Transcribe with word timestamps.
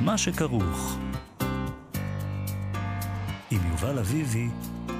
מה 0.00 0.18
שכרוך. 0.18 0.98
עם 3.50 3.60
יובל 3.70 3.98
אביבי 3.98 4.48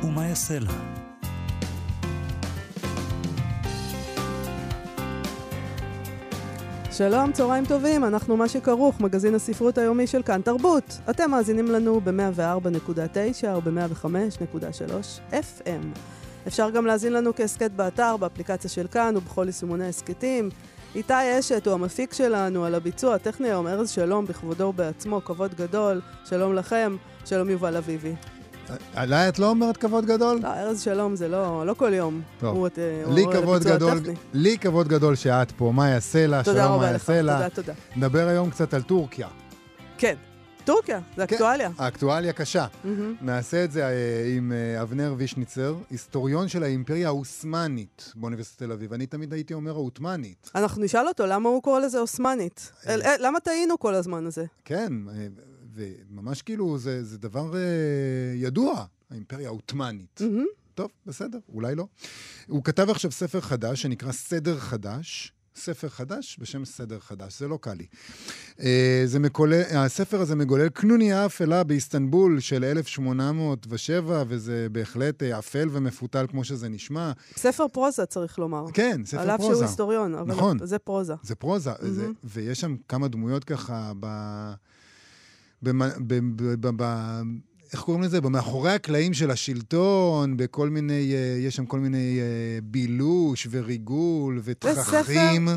ומה 0.03 0.27
יעשה 0.27 0.59
לה. 0.59 0.71
שלום, 6.93 7.33
צהריים 7.33 7.65
טובים, 7.67 8.05
אנחנו 8.05 8.37
מה 8.37 8.49
שכרוך, 8.49 9.01
מגזין 9.01 9.35
הספרות 9.35 9.79
היומי 9.79 10.07
של 10.07 10.23
כאן 10.23 10.41
תרבות. 10.41 10.99
אתם 11.11 11.31
מאזינים 11.31 11.67
לנו 11.67 12.01
ב-104.9 12.01 13.47
או 13.55 13.61
ב-105.3 13.61 15.33
FM. 15.33 15.99
אפשר 16.47 16.71
גם 16.71 16.87
להאזין 16.87 17.13
לנו 17.13 17.35
כהסכת 17.35 17.71
באתר, 17.71 18.17
באפליקציה 18.17 18.71
של 18.71 18.87
כאן 18.87 19.17
ובכל 19.17 19.45
יישומוני 19.47 19.89
הסכתים. 19.89 20.49
איתי 20.95 21.39
אשת 21.39 21.67
הוא 21.67 21.75
המפיק 21.75 22.13
שלנו 22.13 22.65
על 22.65 22.75
הביצוע 22.75 23.15
הטכני 23.15 23.49
היום, 23.49 23.67
ארז 23.67 23.91
שלום 23.91 24.27
בכבודו 24.27 24.65
ובעצמו, 24.65 25.25
כבוד 25.25 25.55
גדול. 25.55 26.01
שלום 26.25 26.55
לכם, 26.55 26.97
שלום 27.25 27.51
יובל 27.51 27.77
אביבי. 27.77 28.15
עליי 28.95 29.29
את 29.29 29.39
לא 29.39 29.49
אומרת 29.51 29.77
כבוד 29.77 30.07
גדול? 30.07 30.41
לא, 30.43 30.49
ארז 30.49 30.83
שלום 30.83 31.17
זה 31.17 31.29
לא, 31.29 31.67
לא 31.67 31.75
כל 31.75 31.95
יום. 31.95 32.21
טוב. 32.41 32.57
הוא, 32.57 32.69
הוא 33.05 33.15
לי 33.15 33.25
את 33.25 33.33
כבוד 33.33 33.65
גדול, 33.65 33.99
הטכני. 33.99 34.15
לי 34.33 34.59
כבוד 34.59 34.89
גדול 34.89 35.15
שאת 35.15 35.51
פה, 35.51 35.73
מה 35.75 35.89
יעשה 35.89 36.27
לה, 36.27 36.43
תודה 36.43 36.63
שלום 36.63 36.71
מה 36.71 36.77
רבה 36.77 36.93
לך. 36.93 37.07
תודה, 37.07 37.49
תודה. 37.49 37.73
נדבר 37.97 38.29
היום 38.29 38.51
קצת 38.51 38.75
על 38.75 38.83
טורקיה. 38.83 39.29
כן, 39.99 40.15
טורקיה, 40.65 41.01
זה 41.17 41.27
כן. 41.27 41.35
אקטואליה. 41.35 41.71
האקטואליה 41.79 42.33
קשה. 42.33 42.67
מהמם. 42.85 43.15
נעשה 43.21 43.65
את 43.65 43.73
זה 43.73 43.85
אה, 43.87 43.93
עם 44.37 44.53
אה, 44.53 44.83
אבנר 44.83 45.15
וישניצר, 45.19 45.77
היסטוריון 45.91 46.49
של 46.49 46.63
האימפריה 46.63 47.07
העות'מאנית 47.09 48.13
באוניברסיטת 48.17 48.59
תל 48.63 48.73
אביב. 48.73 48.93
אני 48.93 49.07
תמיד 49.07 49.33
הייתי 49.33 49.55
אומר 49.55 49.71
העות'מאנית. 49.71 50.51
אנחנו 50.55 50.83
נשאל 50.83 51.09
אותו 51.09 51.27
למה 51.27 51.49
הוא 51.49 51.63
קורא 51.63 51.81
לזה 51.81 51.99
אוסמנית. 51.99 52.73
אה. 52.87 52.95
אל- 52.95 53.27
למה 53.27 53.41
טעינו 53.41 53.79
כל 53.79 53.95
הזמן 53.95 54.27
הזה? 54.27 54.45
כן, 54.65 54.93
וממש 55.75 56.43
כאילו 56.43 56.79
זה, 56.79 57.05
זה 57.05 57.19
דבר 57.19 57.55
ידוע, 58.35 58.85
האימפריה 59.11 59.49
העות'מאנית. 59.49 60.21
מהמם. 60.21 60.45
טוב, 60.75 60.91
בסדר, 61.07 61.39
אולי 61.53 61.75
לא. 61.75 61.87
הוא 62.47 62.65
כתב 62.65 62.91
עכשיו 62.91 63.11
ספר 63.11 63.41
חדש 63.41 63.83
שנקרא 63.83 64.13
סדר 64.13 64.59
חדש. 64.59 65.33
ספר 65.57 65.89
חדש 65.89 66.37
בשם 66.41 66.65
סדר 66.65 66.99
חדש, 67.01 67.39
זה 67.39 67.49
לא 67.49 67.59
קל 67.61 67.73
לי. 67.75 67.87
אה, 68.61 69.03
זה 69.07 69.19
מקולל, 69.19 69.63
הספר 69.77 70.21
הזה 70.21 70.37
מגולל 70.37 70.69
קנוניה 70.69 71.27
אפלה 71.27 71.65
באיסטנבול 71.65 72.41
של 72.41 72.65
1807, 72.65 74.25
וזה 74.29 74.67
בהחלט 74.73 75.23
אה, 75.23 75.39
אפל 75.39 75.69
ומפותל 75.73 76.27
כמו 76.31 76.45
שזה 76.45 76.69
נשמע. 76.69 77.13
ספר 77.37 77.69
פרוזה, 77.69 78.07
צריך 78.07 78.39
לומר. 78.39 78.65
כן, 78.75 79.01
ספר 79.05 79.21
על 79.21 79.31
אף 79.31 79.41
פרוזה. 79.41 79.55
שהוא 79.55 79.65
היסטוריון, 79.67 80.15
אבל 80.15 80.29
נכון. 80.29 80.59
זה 80.67 80.79
פרוזה. 80.79 81.15
זה 81.23 81.35
פרוזה, 81.35 81.71
מהמם. 81.83 81.95
זה, 81.95 82.07
ויש 82.25 82.61
שם 82.61 82.77
כמה 82.89 83.09
דמויות 83.09 83.45
ככה 83.45 83.93
ב... 84.01 84.07
במ- 85.63 85.83
ב... 86.07 86.15
ב... 86.37 86.67
ב... 86.67 86.71
ב... 86.83 86.85
איך 87.73 87.81
קוראים 87.81 88.03
לזה? 88.03 88.21
במאחורי 88.21 88.71
הקלעים 88.73 89.15
של 89.15 89.31
השלטון, 89.31 90.37
בכל 90.37 90.69
מיני, 90.69 91.13
אה, 91.15 91.37
יש 91.41 91.57
שם 91.57 91.67
כל 91.67 91.79
מיני 91.81 92.19
אה, 92.21 92.25
בילוש 92.63 93.47
וריגול 93.51 94.41
ותככים. 94.45 95.49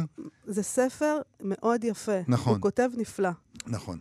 זה 0.47 0.63
ספר 0.63 1.17
מאוד 1.41 1.83
יפה. 1.83 2.19
נכון. 2.27 2.53
הוא 2.53 2.61
כותב 2.61 2.89
נפלא. 2.97 3.29
נכון. 3.67 3.99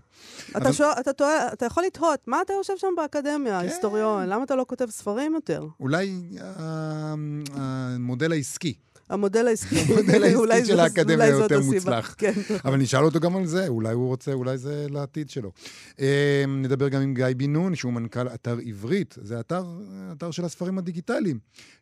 אתה, 0.50 0.58
אבל- 0.58 0.72
שואל, 0.72 0.92
אתה, 1.00 1.12
טועה, 1.12 1.52
אתה 1.52 1.66
יכול 1.66 1.84
לתהות, 1.86 2.20
מה 2.26 2.42
אתה 2.42 2.52
יושב 2.52 2.72
שם 2.76 2.86
באקדמיה, 2.96 3.52
כן. 3.52 3.66
ההיסטוריון? 3.66 4.26
למה 4.28 4.44
אתה 4.44 4.56
לא 4.56 4.64
כותב 4.68 4.86
ספרים 4.90 5.34
יותר? 5.34 5.66
אולי 5.80 6.22
אה, 6.40 7.14
המודל 7.52 8.32
העסקי. 8.32 8.74
המודל 9.10 9.46
העסקי. 9.46 9.78
המודל 9.88 10.24
העסקי 10.24 10.66
של 10.66 10.80
האקדמיה 10.80 11.26
יותר. 11.26 11.60
מוצלח. 11.60 12.14
כן. 12.18 12.32
אבל 12.64 12.76
נשאל 12.76 13.04
אותו 13.04 13.20
גם 13.20 13.36
על 13.36 13.46
זה, 13.46 13.68
אולי 13.68 13.94
הוא 13.94 14.08
רוצה, 14.08 14.32
אולי 14.32 14.58
זה 14.58 14.86
לעתיד 14.90 15.30
שלו. 15.30 15.52
אה, 16.00 16.44
נדבר 16.48 16.88
גם 16.88 17.02
עם 17.02 17.14
גיא 17.14 17.26
בן 17.36 17.52
נון, 17.52 17.74
שהוא 17.74 17.92
מנכ"ל 17.92 18.28
אתר 18.28 18.58
עברית, 18.66 19.14
זה 19.22 19.40
אתר, 19.40 19.64
אתר 20.12 20.30
של 20.30 20.44
הספרים 20.44 20.78
הדיגיטליים. 20.78 21.38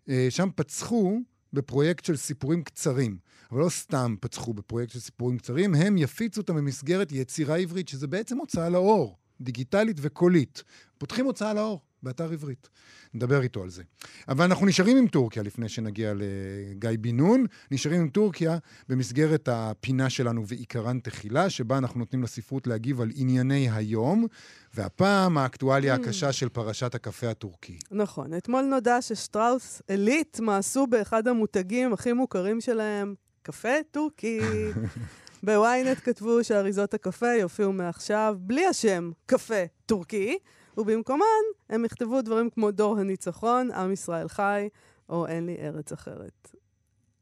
אה, 0.09 0.27
שם 0.31 0.49
פצחו 0.55 1.21
בפרויקט 1.53 2.05
של 2.05 2.17
סיפורים 2.17 2.63
קצרים, 2.63 3.17
אבל 3.53 3.61
לא 3.61 3.69
סתם 3.69 4.15
פצחו 4.21 4.55
בפרויקט 4.55 4.93
של 4.93 5.01
סיפורים 5.01 5.39
קצרים, 5.39 5.75
הם 5.75 5.99
יפיצו 5.99 6.41
אותם 6.41 6.57
במסגרת 6.57 7.13
יצירה 7.13 7.57
עברית, 7.57 7.89
שזה 7.89 8.07
בעצם 8.07 8.39
הוצאה 8.39 8.69
לאור, 8.69 9.17
דיגיטלית 9.41 9.97
וקולית. 10.01 10.63
פותחים 10.99 11.27
הוצאה 11.27 11.55
לאור 11.55 11.81
באתר 12.03 12.33
עברית. 12.33 12.69
נדבר 13.15 13.43
איתו 13.43 13.63
על 13.63 13.71
זה. 13.71 13.83
אבל 14.29 14.45
אנחנו 14.45 14.67
נשארים 14.67 14.97
עם 14.97 15.09
טורקיה 15.09 15.43
לפני 15.43 15.69
שנגיע 15.69 16.13
לגיא 16.17 16.91
בן 17.01 17.17
נון. 17.17 17.47
נשארים 17.71 18.01
עם 18.01 18.09
טורקיה 18.09 18.59
במסגרת 18.89 19.49
הפינה 19.53 20.11
שלנו 20.11 20.47
ועיקרן 20.47 20.99
תחילה, 21.01 21.51
שבה 21.51 21.79
אנחנו 21.79 21.99
נותנים 21.99 22.23
לספרות 22.23 22.67
להגיב 22.67 23.01
על 23.01 23.11
ענייני 23.15 23.71
היום, 23.71 24.27
והפעם 24.75 25.39
האקטואליה 25.39 25.95
הקשה 25.95 26.33
של 26.33 26.49
פרשת 26.49 26.95
הקפה 26.95 27.31
הטורקי. 27.31 27.79
נכון. 27.91 28.35
אתמול 28.35 28.63
נודע 28.63 29.03
ששטראוס 29.03 29.83
עילית 29.89 30.41
מעשו 30.41 30.87
באחד 30.87 31.29
המותגים 31.29 31.93
הכי 31.93 32.13
מוכרים 32.13 32.61
שלהם, 32.61 33.15
קפה 33.43 33.75
טורקי. 33.91 34.41
בוויינט 35.43 35.99
כתבו 36.05 36.45
שאריזות 36.45 36.95
הקפה 36.95 37.35
יופיעו 37.35 37.73
מעכשיו 37.73 38.37
בלי 38.41 38.67
השם 38.67 39.11
קפה 39.27 39.65
טורקי, 39.87 40.39
ובמקומן 40.81 41.45
הם 41.71 41.85
יכתבו 41.85 42.23
דברים 42.23 42.51
כמו 42.51 42.71
דור 42.71 42.99
הניצחון, 42.99 43.71
עם 43.71 43.93
ישראל 43.93 44.29
חי, 44.29 44.69
או 45.09 45.27
אין 45.27 45.47
לי 45.47 45.57
ארץ 45.61 45.93
אחרת. 45.93 46.51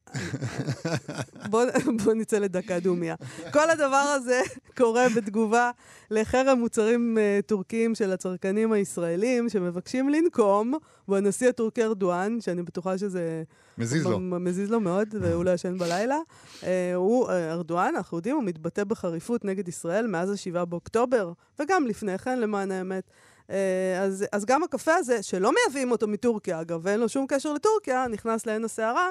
בוא, 1.50 1.64
בוא 2.04 2.14
נצא 2.14 2.38
לדקה 2.38 2.80
דומיה. 2.80 3.14
כל 3.52 3.70
הדבר 3.70 4.14
הזה 4.16 4.40
קורה 4.76 5.06
בתגובה 5.16 5.70
לחרם 6.10 6.58
מוצרים 6.58 7.18
uh, 7.18 7.42
טורקיים 7.42 7.94
של 7.94 8.12
הצרכנים 8.12 8.72
הישראלים 8.72 9.48
שמבקשים 9.48 10.08
לנקום 10.08 10.74
בנשיא 11.08 11.48
הטורקי 11.48 11.84
ארדואן, 11.84 12.40
שאני 12.40 12.62
בטוחה 12.62 12.98
שזה 12.98 13.42
מזיז 13.78 14.06
לו. 14.06 14.20
מזיז 14.20 14.70
לו 14.70 14.80
מאוד, 14.80 15.08
והוא 15.20 15.44
לא 15.44 15.50
ישן 15.50 15.78
בלילה. 15.78 16.18
אה, 16.62 16.94
הוא, 16.94 17.28
אה, 17.28 17.52
ארדואן, 17.52 17.92
אנחנו 17.96 18.18
יודעים, 18.18 18.36
הוא 18.36 18.44
מתבטא 18.44 18.84
בחריפות 18.84 19.44
נגד 19.44 19.68
ישראל 19.68 20.06
מאז 20.06 20.30
ה-7 20.30 20.64
באוקטובר, 20.64 21.32
וגם 21.58 21.86
לפני 21.86 22.18
כן, 22.18 22.40
למען 22.40 22.70
האמת. 22.70 23.10
אה, 23.50 24.02
אז, 24.02 24.24
אז 24.32 24.44
גם 24.44 24.62
הקפה 24.62 24.94
הזה, 24.94 25.22
שלא 25.22 25.52
מייבאים 25.52 25.90
אותו 25.90 26.08
מטורקיה, 26.08 26.60
אגב, 26.60 26.80
ואין 26.82 27.00
לו 27.00 27.08
שום 27.08 27.26
קשר 27.28 27.52
לטורקיה, 27.52 28.06
נכנס 28.10 28.46
לעין 28.46 28.64
הסערה, 28.64 29.10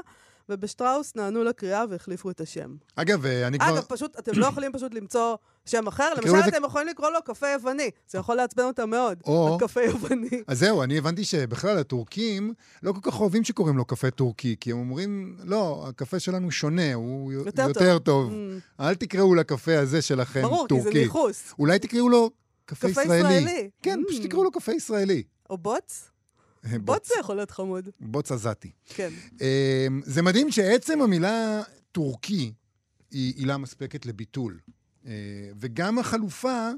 ובשטראוס 0.49 1.15
נענו 1.15 1.43
לקריאה 1.43 1.83
והחליפו 1.89 2.29
את 2.29 2.41
השם. 2.41 2.75
אגב, 2.95 3.25
אה, 3.25 3.47
אני 3.47 3.59
כבר... 3.59 3.69
אגב, 3.69 3.83
פשוט, 3.87 4.19
אתם 4.19 4.31
לא 4.39 4.45
יכולים 4.45 4.71
פשוט 4.71 4.93
למצוא 4.93 5.35
שם 5.65 5.87
אחר. 5.87 6.13
למשל, 6.17 6.49
אתם 6.49 6.63
יכולים 6.65 6.87
לקרוא 6.87 7.09
לו 7.09 7.19
קפה 7.25 7.47
יווני. 7.49 7.89
זה 8.09 8.17
יכול 8.17 8.35
לעצבן 8.35 8.63
אותם 8.63 8.89
מאוד. 8.89 9.17
או- 9.25 9.55
הקפה 9.55 9.81
יווני. 9.83 10.29
אז 10.47 10.59
זהו, 10.59 10.83
אני 10.83 10.97
הבנתי 10.97 11.23
שבכלל 11.23 11.77
הטורקים 11.77 12.53
לא 12.83 12.91
כל 12.91 13.11
כך 13.11 13.19
אוהבים 13.19 13.43
שקוראים 13.43 13.77
לו 13.77 13.85
קפה 13.85 14.11
טורקי, 14.11 14.55
כי 14.59 14.71
הם 14.71 14.77
אומרים, 14.77 15.37
לא, 15.43 15.85
הקפה 15.89 16.19
שלנו 16.19 16.51
שונה, 16.51 16.93
הוא 16.93 17.33
יותר 17.33 17.67
יותר, 17.67 17.99
טוב. 17.99 18.29
טוב. 18.29 18.31
Mm, 18.31 18.83
אל 18.83 18.95
תקראו 18.95 19.35
לקפה 19.35 19.79
הזה 19.79 20.01
שלכם 20.01 20.41
ברור, 20.41 20.63
כי 20.63 20.75
טורקי. 20.75 20.83
זה 20.83 20.99
ניכוס. 20.99 21.53
אולי 21.59 21.79
תקראו 21.79 22.09
לו 22.09 22.31
קפה 22.67 22.89
קפה 22.89 23.01
ישראלי. 23.03 23.17
ישראלי. 23.37 23.69
כן, 23.83 23.99
Mm. 24.05 24.09
פשוט 24.09 24.25
תקראו 24.25 24.43
לו 24.43 24.51
קפה 24.51 24.71
ישראלי. 24.73 25.23
או 25.49 25.57
בוץ? 25.57 26.09
בוץ 26.81 27.07
זה 27.07 27.13
יכול 27.19 27.35
להיות 27.35 27.51
חמוד. 27.51 27.89
בוץ 27.99 28.31
עזתי. 28.31 28.71
כן. 28.85 29.09
אמ, 29.41 30.01
זה 30.05 30.21
מדהים 30.21 30.51
שעצם 30.51 31.01
המילה 31.01 31.61
טורקי 31.91 32.53
היא 33.11 33.33
עילה 33.35 33.57
מספקת 33.57 34.05
לביטול. 34.05 34.59
אה, 35.05 35.11
וגם 35.59 35.99
החלופה, 35.99 36.69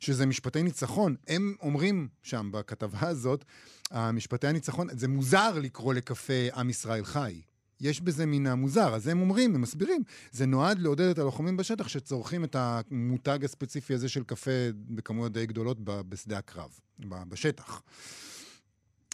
שזה 0.00 0.26
משפטי 0.26 0.62
ניצחון, 0.62 1.16
הם 1.28 1.54
אומרים 1.62 2.08
שם 2.22 2.50
בכתבה 2.52 3.08
הזאת, 3.08 3.44
המשפטי 3.90 4.46
הניצחון, 4.46 4.88
זה 4.92 5.08
מוזר 5.08 5.58
לקרוא 5.58 5.94
לקפה 5.94 6.32
עם 6.54 6.70
ישראל 6.70 7.04
חי. 7.04 7.40
יש 7.80 8.00
בזה 8.00 8.26
מן 8.26 8.46
המוזר, 8.46 8.94
אז 8.94 9.08
הם 9.08 9.20
אומרים, 9.20 9.54
הם 9.54 9.60
מסבירים, 9.60 10.02
זה 10.32 10.46
נועד 10.46 10.78
לעודד 10.78 11.08
את 11.08 11.18
הלוחמים 11.18 11.56
בשטח 11.56 11.88
שצורכים 11.88 12.44
את 12.44 12.56
המותג 12.58 13.44
הספציפי 13.44 13.94
הזה 13.94 14.08
של 14.08 14.24
קפה 14.24 14.50
בכמויות 14.74 15.32
די 15.32 15.46
גדולות 15.46 15.78
בשדה 15.84 16.38
הקרב, 16.38 16.70
בשטח. 16.98 17.82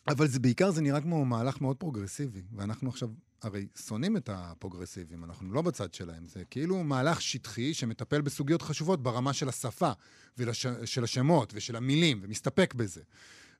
אבל 0.08 0.28
זה 0.28 0.40
בעיקר, 0.40 0.70
זה 0.70 0.82
נראה 0.82 1.00
כמו 1.00 1.24
מהלך 1.24 1.60
מאוד 1.60 1.76
פרוגרסיבי, 1.76 2.42
ואנחנו 2.56 2.88
עכשיו 2.88 3.08
הרי 3.42 3.66
שונאים 3.86 4.16
את 4.16 4.30
הפרוגרסיבים, 4.32 5.24
אנחנו 5.24 5.52
לא 5.52 5.62
בצד 5.62 5.94
שלהם. 5.94 6.26
זה 6.26 6.44
כאילו 6.50 6.84
מהלך 6.84 7.22
שטחי 7.22 7.74
שמטפל 7.74 8.20
בסוגיות 8.20 8.62
חשובות 8.62 9.02
ברמה 9.02 9.32
של 9.32 9.48
השפה, 9.48 9.92
ושל 10.38 11.04
השמות, 11.04 11.52
ושל 11.56 11.76
המילים, 11.76 12.20
ומסתפק 12.22 12.74
בזה. 12.74 13.02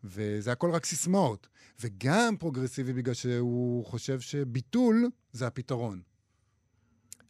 וזה 0.04 0.52
הכל 0.52 0.70
רק 0.70 0.84
סיסמאות. 0.84 1.48
וגם 1.80 2.36
פרוגרסיבי 2.36 2.92
בגלל 2.92 3.14
שהוא 3.14 3.86
חושב 3.86 4.20
שביטול 4.20 5.10
זה 5.32 5.46
הפתרון. 5.46 6.00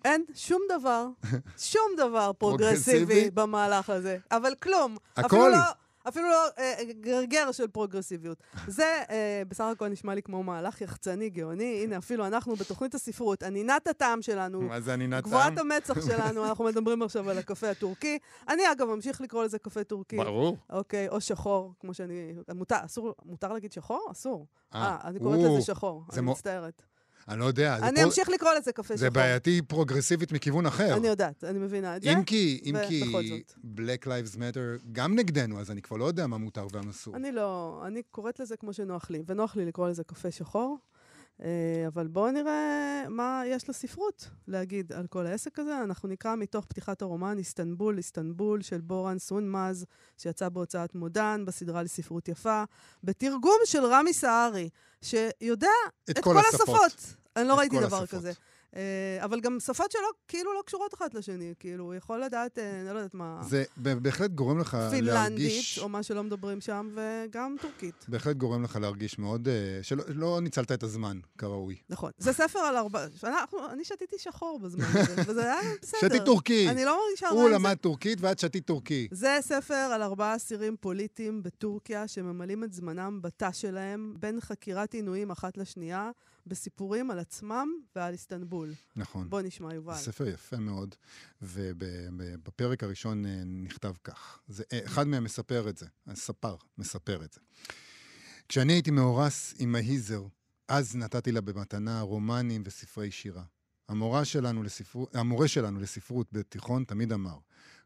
אין 0.05 0.25
שום 0.35 0.62
דבר, 0.79 1.06
שום 1.73 1.93
דבר 1.97 2.32
פרוגרסיבי? 2.38 3.31
במהלך 3.31 3.91
הזה. 3.91 4.19
אבל 4.31 4.55
כלום. 4.62 4.97
הכל. 5.17 5.26
אפילו 5.26 5.49
לא, 5.49 5.59
אפילו 6.08 6.28
לא 6.28 6.46
אה, 6.58 6.74
גרגר 7.00 7.52
של 7.52 7.68
פרוגרסיביות. 7.68 8.42
זה 8.66 9.02
אה, 9.10 9.42
בסך 9.48 9.64
הכל 9.64 9.88
נשמע 9.88 10.14
לי 10.14 10.22
כמו 10.22 10.42
מהלך 10.42 10.80
יחצני, 10.80 11.30
גאוני. 11.30 11.80
הנה, 11.82 11.98
אפילו 11.98 12.26
אנחנו 12.26 12.56
בתוכנית 12.56 12.94
הספרות, 12.94 13.42
ענינת 13.42 13.86
הטעם 13.86 14.22
שלנו, 14.22 14.60
מה 14.62 14.80
זה 14.80 14.92
ענינת 14.92 15.24
גבוהת 15.24 15.54
טעם? 15.54 15.72
המצח 15.72 16.06
שלנו, 16.06 16.44
אנחנו 16.44 16.64
מדברים 16.64 17.02
עכשיו 17.02 17.30
על 17.30 17.38
הקפה 17.38 17.70
הטורקי. 17.70 18.18
אני, 18.48 18.62
אגב, 18.72 18.86
ממשיך 18.88 19.20
לקרוא 19.20 19.44
לזה 19.44 19.58
קפה 19.58 19.84
טורקי. 19.84 20.16
ברור. 20.16 20.56
אוקיי, 20.70 21.08
או 21.08 21.20
שחור, 21.20 21.72
כמו 21.80 21.94
שאני... 21.94 22.34
מותר, 22.54 22.76
אסור, 22.84 23.14
מותר 23.24 23.52
להגיד 23.52 23.72
שחור? 23.72 24.08
אסור. 24.12 24.46
אה, 24.74 24.80
אה, 24.80 24.98
אני 25.04 25.18
קוראת 25.18 25.38
לזה 25.38 25.62
שחור, 25.62 26.04
אני 26.12 26.20
מצטערת. 26.20 26.82
אני 27.29 27.41
לא 27.41 27.44
יודע. 27.44 27.76
זה 27.81 27.87
אני 27.88 27.97
פרו- 27.97 28.05
אמשיך 28.05 28.29
לקרוא 28.29 28.50
לזה 28.61 28.73
קפה 28.73 28.97
זה 28.97 29.06
שחור. 29.06 29.15
בעייתי 29.15 29.62
פרוגרסיבית 29.62 30.32
מכיוון 30.32 30.67
אחר. 30.67 30.97
אני 30.97 31.09
יודעת, 31.09 31.44
אני 31.44 31.59
מבינה 31.59 31.97
את 31.97 32.03
זה. 32.03 32.11
אם 32.12 32.25
כי, 32.25 32.61
אם 32.65 32.75
כי. 32.88 33.43
Black 33.76 34.05
Lives 34.06 34.37
Matter 34.37 34.82
גם 34.93 35.15
נגדנו, 35.15 35.61
אז 35.61 35.71
אני 35.71 35.82
כבר 35.82 35.97
לא 35.97 36.05
יודע 36.05 36.26
מה 36.26 36.38
מותר 36.38 36.67
ומה 36.73 36.91
אסור. 36.91 37.17
אני 37.17 37.32
לא, 37.32 37.82
אני 37.87 38.03
קוראת 38.11 38.41
לזה 38.41 38.56
כמו 38.56 38.73
שנוח 38.73 39.11
לי, 39.11 39.23
ונוח 39.26 39.56
לי 39.56 39.65
לקרוא 39.65 39.88
לזה 39.88 40.05
קפה 40.05 40.31
שחור. 40.31 40.79
אה, 41.42 41.84
אבל 41.86 42.06
בואו 42.06 42.31
נראה 42.31 43.04
מה 43.08 43.42
יש 43.46 43.69
לספרות 43.69 44.28
להגיד 44.48 44.92
על 44.92 45.06
כל 45.06 45.26
העסק 45.26 45.58
הזה. 45.58 45.82
אנחנו 45.84 46.08
נקרא 46.08 46.36
מתוך 46.36 46.64
פתיחת 46.64 47.02
הרומן 47.02 47.38
איסטנבול, 47.38 47.96
איסטנבול 47.98 48.62
של 48.62 48.81
בורן 48.81 49.19
סונמז, 49.19 49.86
שיצא 50.19 50.48
בהוצאת 50.48 50.94
מודן, 50.94 51.44
בסדרה 51.46 51.82
לספרות 51.82 52.28
יפה, 52.28 52.64
בתרגום 53.04 53.58
של 53.64 53.84
רמי 53.84 54.12
סהרי, 54.12 54.69
שיודע 55.02 55.69
את, 56.10 56.19
כל 56.19 56.38
השפות. 56.38 56.69
השפות. 56.69 57.16
אני 57.37 57.48
לא 57.48 57.54
את 57.54 57.58
ראיתי 57.58 57.76
כל 57.76 57.82
דבר 57.82 58.02
השפות. 58.02 58.19
כזה. 58.19 58.32
אה, 58.76 59.25
אבל 59.25 59.41
גם 59.41 59.61
שפות 59.61 59.91
שלא, 59.93 60.09
כאילו 60.29 60.55
לא 60.55 60.62
קשורות 60.67 60.94
אחת 60.94 61.15
לשני, 61.15 61.55
כאילו, 61.59 61.85
הוא 61.85 61.94
יכול 61.94 62.25
לדעת, 62.25 62.59
אה, 62.59 62.81
אני 62.81 62.85
לא 62.85 62.99
יודעת 62.99 63.15
מה, 63.15 63.41
זה 63.43 63.65
בהחלט 63.76 64.31
גורם 64.31 64.59
לך 64.59 64.76
פינלנדית, 64.91 65.05
להרגיש... 65.15 65.79
או 65.79 65.88
מה 65.88 66.03
שלא 66.03 66.23
מדברים 66.23 66.61
שם, 66.61 66.91
וגם 66.94 67.56
טורקית. 67.61 68.05
בהחלט 68.09 68.37
גורם 68.37 68.62
לך 68.62 68.76
להרגיש 68.81 69.19
מאוד... 69.19 69.49
אה, 69.49 69.55
שלא 69.82 70.05
לא 70.09 70.38
ניצלת 70.43 70.73
את 70.73 70.82
הזמן 70.82 71.19
כראוי. 71.38 71.76
נכון. 71.91 72.11
זה 72.19 72.32
ספר 72.32 72.59
על 72.59 72.76
ארבע... 72.76 73.06
אנחנו- 73.25 73.71
אני 73.71 73.85
שתיתי 73.85 74.17
שחור 74.19 74.59
בזמן 74.62 74.85
הזה, 74.94 75.15
וזה 75.26 75.43
היה 75.43 75.71
בסדר. 75.82 75.99
שתי 76.09 76.25
טורקי. 76.25 76.69
אני 76.69 76.85
לא 76.85 76.99
מרגישה 77.06 77.26
רע 77.26 77.32
הוא 77.32 77.43
עם 77.43 77.49
זה. 77.49 77.55
למד 77.55 77.75
טורקית 77.75 78.19
ואת 78.21 78.38
שתית 78.38 78.67
טורקי. 78.67 79.09
זה 79.11 79.38
ספר 79.41 79.75
על 79.75 80.03
ארבעה 80.03 80.37
אסירים 80.37 80.76
פוליטיים 80.81 81.43
בטורקיה 81.43 82.09
שממלאים 82.09 82.65
את 82.65 82.73
זמנם 82.73 83.19
בתא 83.23 83.53
שלהם 83.53 84.15
בין 84.21 84.41
חקירת 84.41 84.94
עינויים 84.94 85.31
אחת 85.31 85.56
לשנייה, 85.56 86.11
בסיפורים 86.46 87.11
על 87.11 87.19
עצמם 87.19 87.69
ועל 87.96 88.12
איסטנבול. 88.12 88.73
נכון. 88.96 89.31
בוא 89.31 89.41
נשמע, 89.41 89.75
יובל. 89.75 89.94
זה 89.94 89.99
ספר 90.00 90.29
יפה 90.29 90.56
מאוד, 90.56 90.94
ובפרק 91.43 92.82
הראשון 92.82 93.26
אה, 93.26 93.43
נכתב 93.44 93.93
כך. 94.05 94.38
זה, 94.49 94.64
אה, 94.73 94.81
אחד 94.85 95.06
מהם 95.06 95.25
מספר 95.25 95.69
את 95.69 95.79
זה, 95.79 95.87
הספר 96.06 96.56
מספר 96.79 97.25
את 97.25 97.32
זה. 97.32 97.41
כשאני 98.49 98.73
הייתי 98.73 98.91
מאורס 98.91 99.55
עם 99.58 99.75
ההיזר, 99.75 100.23
אז 100.69 100.96
נתתי 100.96 101.32
לה 101.32 101.41
במתנה 101.41 102.00
רומנים 102.00 102.62
וספרי 102.67 103.11
שירה. 103.11 103.44
המורה 103.88 104.25
שלנו 104.25 104.62
לספר... 104.62 105.05
המורה 105.12 105.49
שלנו 105.49 105.81
לספרות 105.81 106.32
בתיכון 106.32 106.85
תמיד 106.85 107.12
אמר, 107.12 107.38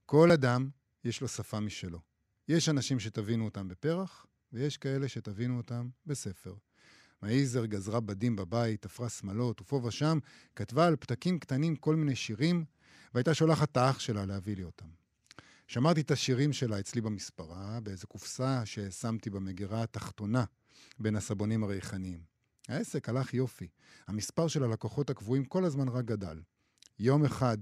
כל 0.06 0.31
אדם 0.32 0.69
יש 1.04 1.20
לו 1.20 1.28
שפה 1.28 1.61
משלו. 1.61 2.00
יש 2.49 2.69
אנשים 2.69 3.00
שתבינו 3.00 3.44
אותם 3.44 3.69
בפרח, 3.69 4.26
ויש 4.52 4.76
כאלה 4.76 5.08
שתבינו 5.08 5.56
אותם 5.56 5.88
בספר. 6.06 6.54
מהיזר 7.22 7.66
גזרה 7.66 8.00
בדים 8.00 8.36
בבית, 8.36 8.82
תפרה 8.82 9.08
שמלות, 9.08 9.60
ופה 9.60 9.80
ושם 9.84 10.18
כתבה 10.56 10.86
על 10.86 10.96
פתקים 10.96 11.38
קטנים 11.38 11.76
כל 11.76 11.96
מיני 11.96 12.16
שירים, 12.16 12.64
והייתה 13.14 13.34
שולחת 13.34 13.72
את 13.72 13.76
האח 13.76 13.98
שלה 13.98 14.26
להביא 14.26 14.56
לי 14.56 14.64
אותם. 14.64 14.88
שמרתי 15.66 16.00
את 16.00 16.10
השירים 16.10 16.52
שלה 16.52 16.78
אצלי 16.78 17.00
במספרה, 17.00 17.80
באיזו 17.82 18.06
קופסה 18.06 18.66
ששמתי 18.66 19.30
במגירה 19.30 19.82
התחתונה 19.82 20.44
בין 20.98 21.16
הסבונים 21.16 21.64
הריחניים. 21.64 22.20
העסק 22.68 23.08
הלך 23.08 23.34
יופי. 23.34 23.68
המספר 24.06 24.48
של 24.48 24.64
הלקוחות 24.64 25.10
הקבועים 25.10 25.44
כל 25.44 25.64
הזמן 25.64 25.88
רק 25.88 26.04
גדל. 26.04 26.40
יום 26.98 27.24
אחד 27.24 27.58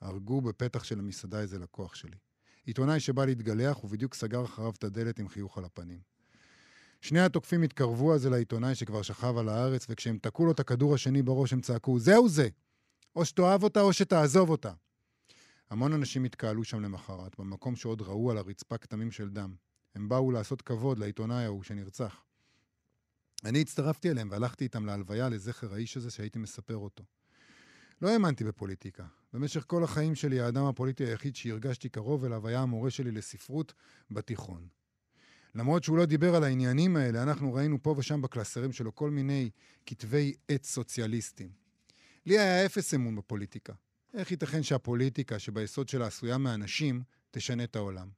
הרגו 0.00 0.40
בפתח 0.40 0.84
של 0.84 0.98
המסעדה 0.98 1.40
איזה 1.40 1.58
לקוח 1.58 1.94
שלי. 1.94 2.16
עיתונאי 2.64 3.00
שבא 3.00 3.24
להתגלח 3.24 3.84
ובדיוק 3.84 4.14
סגר 4.14 4.44
אחריו 4.44 4.70
את 4.70 4.84
הדלת 4.84 5.18
עם 5.18 5.28
חיוך 5.28 5.58
על 5.58 5.64
הפנים. 5.64 6.13
שני 7.04 7.20
התוקפים 7.20 7.62
התקרבו 7.62 8.14
אז 8.14 8.26
אל 8.26 8.32
העיתונאי 8.32 8.74
שכבר 8.74 9.02
שכב 9.02 9.36
על 9.36 9.48
הארץ, 9.48 9.86
וכשהם 9.88 10.18
תקעו 10.18 10.46
לו 10.46 10.52
את 10.52 10.60
הכדור 10.60 10.94
השני 10.94 11.22
בראש 11.22 11.52
הם 11.52 11.60
צעקו, 11.60 11.98
זהו 11.98 12.28
זה! 12.28 12.48
או 13.16 13.24
שתאהב 13.24 13.62
אותה 13.62 13.80
או 13.80 13.92
שתעזוב 13.92 14.50
אותה. 14.50 14.72
המון 15.70 15.92
אנשים 15.92 16.24
התקהלו 16.24 16.64
שם 16.64 16.80
למחרת, 16.80 17.38
במקום 17.38 17.76
שעוד 17.76 18.02
ראו 18.02 18.30
על 18.30 18.38
הרצפה 18.38 18.78
כתמים 18.78 19.10
של 19.10 19.30
דם. 19.30 19.54
הם 19.94 20.08
באו 20.08 20.30
לעשות 20.30 20.62
כבוד 20.62 20.98
לעיתונאי 20.98 21.44
ההוא 21.44 21.62
שנרצח. 21.62 22.24
אני 23.44 23.60
הצטרפתי 23.60 24.10
אליהם 24.10 24.28
והלכתי 24.30 24.64
איתם 24.64 24.86
להלוויה 24.86 25.28
לזכר 25.28 25.74
האיש 25.74 25.96
הזה 25.96 26.10
שהייתי 26.10 26.38
מספר 26.38 26.76
אותו. 26.76 27.04
לא 28.02 28.08
האמנתי 28.08 28.44
בפוליטיקה. 28.44 29.04
במשך 29.32 29.64
כל 29.66 29.84
החיים 29.84 30.14
שלי 30.14 30.40
האדם 30.40 30.64
הפוליטי 30.64 31.04
היחיד 31.04 31.36
שהרגשתי 31.36 31.88
קרוב 31.88 32.24
אליו 32.24 32.48
היה 32.48 32.60
המורה 32.60 32.90
שלי 32.90 33.10
לספרות 33.10 33.74
בתיכון. 34.10 34.68
למרות 35.54 35.84
שהוא 35.84 35.98
לא 35.98 36.04
דיבר 36.04 36.34
על 36.34 36.44
העניינים 36.44 36.96
האלה, 36.96 37.22
אנחנו 37.22 37.54
ראינו 37.54 37.82
פה 37.82 37.94
ושם 37.98 38.22
בקלסרים 38.22 38.72
שלו 38.72 38.94
כל 38.94 39.10
מיני 39.10 39.50
כתבי 39.86 40.34
עת 40.48 40.64
סוציאליסטיים. 40.64 41.50
לי 42.26 42.38
היה 42.38 42.66
אפס 42.66 42.94
אמון 42.94 43.16
בפוליטיקה. 43.16 43.72
איך 44.14 44.30
ייתכן 44.30 44.62
שהפוליטיקה, 44.62 45.38
שביסוד 45.38 45.88
שלה 45.88 46.06
עשויה 46.06 46.38
מאנשים, 46.38 47.02
תשנה 47.30 47.64
את 47.64 47.76
העולם? 47.76 48.08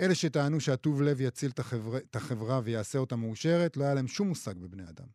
אלה 0.00 0.14
שטענו 0.14 0.60
שהטוב 0.60 1.02
לב 1.02 1.20
יציל 1.20 1.50
את 1.50 1.58
החברה, 1.58 1.98
את 1.98 2.16
החברה 2.16 2.60
ויעשה 2.64 2.98
אותה 2.98 3.16
מאושרת, 3.16 3.76
לא 3.76 3.84
היה 3.84 3.94
להם 3.94 4.08
שום 4.08 4.28
מושג 4.28 4.58
בבני 4.58 4.82
אדם. 4.82 5.06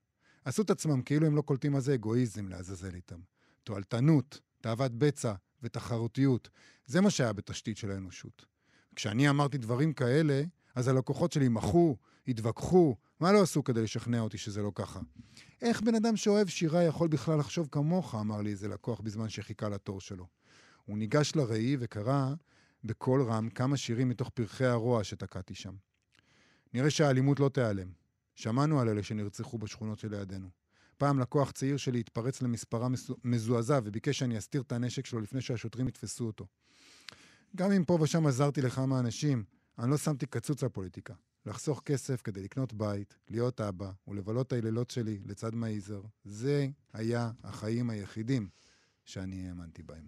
עשו 0.46 0.62
את 0.62 0.70
עצמם 0.70 1.02
כאילו 1.02 1.28
הם 1.28 1.36
לא 1.36 1.42
קולטים 1.42 1.72
מה 1.72 1.80
זה 1.80 1.94
אגואיזם 1.94 2.48
לעזאזל 2.48 2.96
איתם. 2.96 3.20
תועלתנות, 3.64 4.40
תאוות 4.62 4.92
בצע 4.92 5.34
ותחרותיות, 5.64 6.50
זה 6.86 7.02
מה 7.02 7.10
שהיה 7.10 7.34
בתשתית 7.34 7.78
של 7.78 7.92
האנושות. 7.92 8.46
כשאני 8.96 9.30
אמרתי 9.30 9.58
דברים 9.58 9.94
כאלה, 9.94 10.44
אז 10.76 10.88
הלקוחות 10.88 11.32
שלי 11.32 11.50
מחו, 11.50 11.96
התווכחו, 12.28 12.96
מה 13.20 13.32
לא 13.32 13.42
עשו 13.42 13.64
כדי 13.64 13.82
לשכנע 13.82 14.20
אותי 14.20 14.38
שזה 14.38 14.62
לא 14.62 14.72
ככה? 14.76 15.00
איך 15.62 15.82
בן 15.82 15.96
אדם 15.96 16.16
שאוהב 16.16 16.48
שירה 16.48 16.84
יכול 16.84 17.08
בכלל 17.08 17.40
לחשוב 17.40 17.68
כמוך, 17.72 18.16
אמר 18.16 18.42
לי 18.42 18.52
איזה 18.52 18.68
לקוח 18.68 19.00
בזמן 19.00 19.30
שחיכה 19.30 19.70
לתור 19.70 20.02
שלו. 20.02 20.28
הוא 20.86 20.98
ניגש 20.98 21.36
לראי 21.36 21.78
וקרא 21.80 22.34
בקול 22.84 23.22
רם 23.22 23.50
כמה 23.50 23.78
שירים 23.78 24.10
מתוך 24.10 24.30
פרחי 24.30 24.66
הרוע 24.66 25.04
שתקעתי 25.04 25.56
שם. 25.56 25.74
נראה 26.74 26.90
שהאלימות 26.90 27.40
לא 27.40 27.50
תיעלם. 27.50 27.88
שמענו 28.40 28.80
על 28.80 28.90
אלה 28.90 29.04
שנרצחו 29.04 29.58
בשכונות 29.58 30.00
שלידינו. 30.00 30.50
פעם 30.98 31.20
לקוח 31.20 31.52
צעיר 31.52 31.78
שלי 31.78 32.00
התפרץ 32.00 32.42
למספרה 32.42 32.88
מזועזע 33.24 33.80
וביקש 33.84 34.20
שאני 34.20 34.38
אסתיר 34.38 34.62
את 34.62 34.72
הנשק 34.72 35.06
שלו 35.06 35.20
לפני 35.20 35.42
שהשוטרים 35.42 35.88
יתפסו 35.88 36.26
אותו. 36.26 36.48
גם 37.56 37.72
אם 37.72 37.86
פה 37.86 37.98
ושם 38.02 38.28
עזרתי 38.28 38.62
לכמה 38.62 39.00
אנשים, 39.00 39.44
אני 39.80 39.92
לא 39.92 39.98
שמתי 39.98 40.26
קצוץ 40.26 40.64
לפוליטיקה. 40.64 41.14
לחסוך 41.46 41.82
כסף 41.86 42.22
כדי 42.22 42.44
לקנות 42.44 42.74
בית, 42.74 43.18
להיות 43.30 43.62
אבא 43.62 43.92
ולבלות 44.08 44.48
את 44.48 44.54
הלילות 44.54 44.92
שלי 44.92 45.20
לצד 45.26 45.56
מייזר, 45.56 46.02
זה 46.24 46.68
היה 46.94 47.32
החיים 47.44 47.90
היחידים 47.90 48.50
שאני 49.06 49.48
האמנתי 49.48 49.84
בהם. 49.84 50.08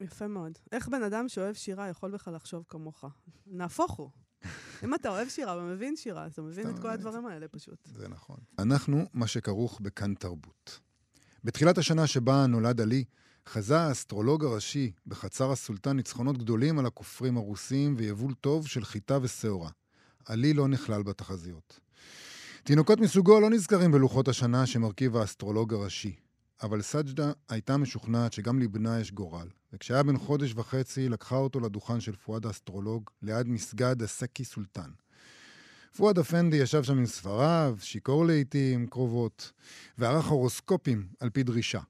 יפה 0.00 0.26
מאוד. 0.26 0.58
איך 0.72 0.88
בן 0.88 1.02
אדם 1.02 1.28
שאוהב 1.28 1.54
שירה 1.54 1.88
יכול 1.88 2.10
בכלל 2.10 2.34
לחשוב 2.34 2.64
כמוך? 2.68 3.04
נהפוך 3.46 3.92
הוא. 3.92 4.10
אם 4.84 4.94
אתה 4.94 5.08
אוהב 5.08 5.28
שירה 5.28 5.58
ומבין 5.58 5.96
שירה, 5.96 6.26
אתה 6.26 6.42
מבין 6.42 6.70
את 6.70 6.78
כל 6.78 6.90
הדברים 6.90 7.26
האלה 7.26 7.48
פשוט. 7.48 7.78
זה 7.84 8.08
נכון. 8.08 8.36
אנחנו 8.58 9.04
מה 9.12 9.26
שכרוך 9.26 9.80
בכאן 9.80 10.14
תרבות. 10.14 10.80
בתחילת 11.44 11.78
השנה 11.78 12.06
שבה 12.06 12.46
נולד 12.46 12.80
עלי, 12.80 13.04
חזה 13.48 13.80
האסטרולוג 13.80 14.44
הראשי 14.44 14.92
בחצר 15.06 15.52
הסולטן 15.52 15.96
ניצחונות 15.96 16.38
גדולים 16.38 16.78
על 16.78 16.86
הכופרים 16.86 17.36
הרוסים 17.36 17.94
ויבול 17.98 18.34
טוב 18.40 18.66
של 18.66 18.84
חיטה 18.84 19.18
ושעורה. 19.22 19.70
עלי 20.26 20.54
לא 20.54 20.68
נכלל 20.68 21.02
בתחזיות. 21.02 21.80
תינוקות 22.64 23.00
מסוגו 23.00 23.40
לא 23.40 23.50
נזכרים 23.50 23.92
בלוחות 23.92 24.28
השנה 24.28 24.66
שמרכיב 24.66 25.16
האסטרולוג 25.16 25.74
הראשי, 25.74 26.16
אבל 26.62 26.82
סג'דה 26.82 27.32
הייתה 27.48 27.76
משוכנעת 27.76 28.32
שגם 28.32 28.58
לבנה 28.58 29.00
יש 29.00 29.12
גורל, 29.12 29.48
וכשהיה 29.72 30.02
בן 30.02 30.18
חודש 30.18 30.52
וחצי 30.56 31.08
לקחה 31.08 31.36
אותו 31.36 31.60
לדוכן 31.60 32.00
של 32.00 32.16
פואד 32.16 32.46
האסטרולוג 32.46 33.10
ליד 33.22 33.48
מסגד 33.48 34.02
הסקי 34.02 34.44
סולטן. 34.44 34.90
פואד 35.96 36.18
אפנדי 36.18 36.56
ישב 36.56 36.82
שם 36.82 36.98
עם 36.98 37.06
ספריו, 37.06 37.76
שיכור 37.80 38.26
לעיתים 38.26 38.86
קרובות, 38.86 39.52
וערך 39.98 40.26
הורוסקופים 40.26 41.06
על 41.20 41.30
פי 41.30 41.42
דרישה. 41.42 41.80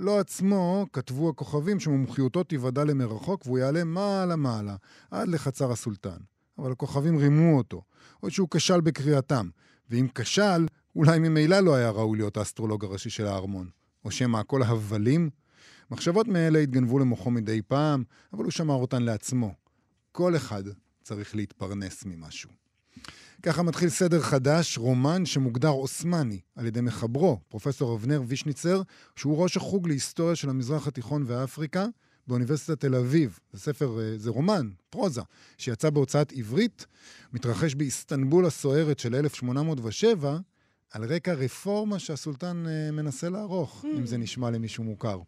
לא 0.00 0.20
עצמו 0.20 0.86
כתבו 0.92 1.28
הכוכבים 1.28 1.80
שמומחיותו 1.80 2.44
תיוודע 2.44 2.84
למרחוק 2.84 3.46
והוא 3.46 3.58
יעלה 3.58 3.84
מעלה-מעלה, 3.84 4.76
עד 5.10 5.28
לחצר 5.28 5.72
הסולטן. 5.72 6.16
אבל 6.58 6.72
הכוכבים 6.72 7.18
רימו 7.18 7.58
אותו, 7.58 7.82
או 8.22 8.30
שהוא 8.30 8.48
כשל 8.50 8.80
בקריאתם, 8.80 9.48
ואם 9.90 10.06
כשל, 10.14 10.66
אולי 10.96 11.18
ממילא 11.18 11.60
לא 11.60 11.74
היה 11.74 11.90
ראוי 11.90 12.18
להיות 12.18 12.36
האסטרולוג 12.36 12.84
הראשי 12.84 13.10
של 13.10 13.26
הארמון. 13.26 13.68
או 14.04 14.10
שמא 14.10 14.38
הכל 14.38 14.62
הבלים? 14.62 15.30
מחשבות 15.90 16.28
מאלה 16.28 16.58
התגנבו 16.58 16.98
למוחו 16.98 17.30
מדי 17.30 17.62
פעם, 17.62 18.04
אבל 18.32 18.44
הוא 18.44 18.50
שמר 18.50 18.74
אותן 18.74 19.02
לעצמו. 19.02 19.54
כל 20.12 20.36
אחד 20.36 20.62
צריך 21.02 21.34
להתפרנס 21.34 22.04
ממשהו. 22.04 22.50
ככה 23.42 23.62
מתחיל 23.62 23.88
סדר 23.88 24.20
חדש, 24.20 24.78
רומן 24.78 25.26
שמוגדר 25.26 25.68
אוסמני 25.68 26.40
על 26.56 26.66
ידי 26.66 26.80
מחברו, 26.80 27.40
פרופסור 27.48 27.96
אבנר 27.96 28.22
וישניצר, 28.26 28.82
שהוא 29.16 29.42
ראש 29.42 29.56
החוג 29.56 29.88
להיסטוריה 29.88 30.36
של 30.36 30.50
המזרח 30.50 30.86
התיכון 30.86 31.24
ואפריקה 31.26 31.86
באוניברסיטת 32.26 32.80
תל 32.80 32.94
אביב. 32.94 33.38
זה 33.52 33.60
ספר, 33.60 34.00
אה, 34.00 34.18
זה 34.18 34.30
רומן, 34.30 34.68
פרוזה, 34.90 35.20
שיצא 35.58 35.90
בהוצאת 35.90 36.32
עברית, 36.32 36.86
מתרחש 37.32 37.74
באיסטנבול 37.74 38.46
הסוערת 38.46 38.98
של 38.98 39.14
1807, 39.14 40.38
על 40.90 41.04
רקע 41.04 41.32
רפורמה 41.32 41.98
שהסולטן 41.98 42.64
אה, 42.68 42.90
מנסה 42.90 43.28
לערוך, 43.28 43.84
אם 43.98 44.06
זה 44.06 44.18
נשמע 44.18 44.50
למישהו 44.50 44.84
מוכר. 44.84 45.20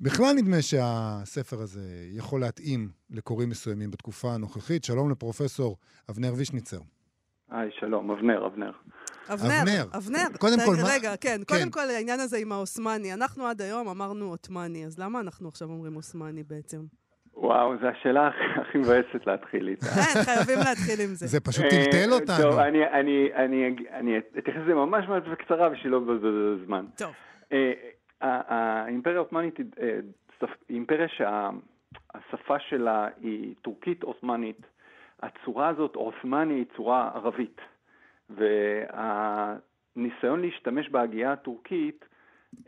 בכלל 0.00 0.34
נדמה 0.34 0.62
שהספר 0.62 1.62
הזה 1.62 2.08
יכול 2.12 2.40
להתאים 2.40 2.90
לקוראים 3.10 3.48
מסוימים 3.48 3.90
בתקופה 3.90 4.34
הנוכחית. 4.34 4.84
שלום 4.84 5.10
לפרופסור 5.10 5.76
אבנר 6.10 6.34
וישניצר. 6.36 6.80
היי, 7.50 7.70
שלום, 7.80 8.10
אבנר, 8.10 8.46
אבנר. 8.46 8.70
אבנר, 9.32 9.62
אבנר. 9.62 9.84
אבנר. 9.96 10.38
קודם 10.38 10.56
כל, 10.66 10.72
מה- 10.82 10.88
רגע, 10.94 11.16
כן. 11.20 11.36
כן. 11.48 11.54
קודם 11.54 11.70
כל, 11.70 11.80
העניין 11.96 12.20
הזה 12.20 12.36
עם 12.38 12.52
העות'מאני. 12.52 13.12
אנחנו 13.14 13.46
עד 13.46 13.62
היום 13.62 13.88
אמרנו 13.88 14.24
עות'מאני, 14.24 14.86
אז 14.86 14.98
למה 14.98 15.20
אנחנו 15.20 15.48
עכשיו 15.48 15.68
אומרים 15.68 15.94
עות'מאני 15.94 16.42
בעצם? 16.42 16.78
וואו, 17.34 17.72
זו 17.80 17.86
השאלה 17.86 18.28
הכי- 18.28 18.78
מבאסת 18.78 19.26
להתחיל 19.26 19.68
איתה. 19.68 19.86
כן, 19.86 20.22
חייבים 20.24 20.58
להתחיל 20.58 21.00
עם 21.00 21.14
זה. 21.14 21.26
זה 21.26 21.40
פשוט 21.40 21.64
טלטל 21.70 22.10
אה, 22.12 22.14
אותנו. 22.20 22.42
טוב, 22.42 22.58
אני, 22.58 22.78
אני, 22.86 23.28
אני, 23.34 23.66
אני 23.92 24.18
אתייחס 24.38 24.60
לזה 24.64 24.74
ממש 24.74 25.04
ממש 25.08 25.22
בקצרה 25.28 25.68
בשביל 25.68 25.92
לא 25.92 26.00
לבזבז 26.00 26.66
זמן. 26.66 26.84
טוב. 26.96 27.12
אה, 27.52 27.72
ה- 28.20 28.54
האימפריה 28.54 29.16
העות'מאנית 29.16 29.58
היא 29.58 29.66
אה, 29.82 30.46
אימפריה 30.70 31.06
שהשפה 31.08 32.56
שלה 32.68 33.08
היא 33.22 33.54
טורקית 33.62 34.02
עות'מאנית. 34.02 34.60
הצורה 35.22 35.68
הזאת, 35.68 35.94
עות'מאני, 35.94 36.54
היא 36.54 36.64
צורה 36.76 37.10
ערבית. 37.14 37.60
והניסיון 38.30 40.40
להשתמש 40.40 40.88
בהגייה 40.88 41.32
הטורקית 41.32 42.04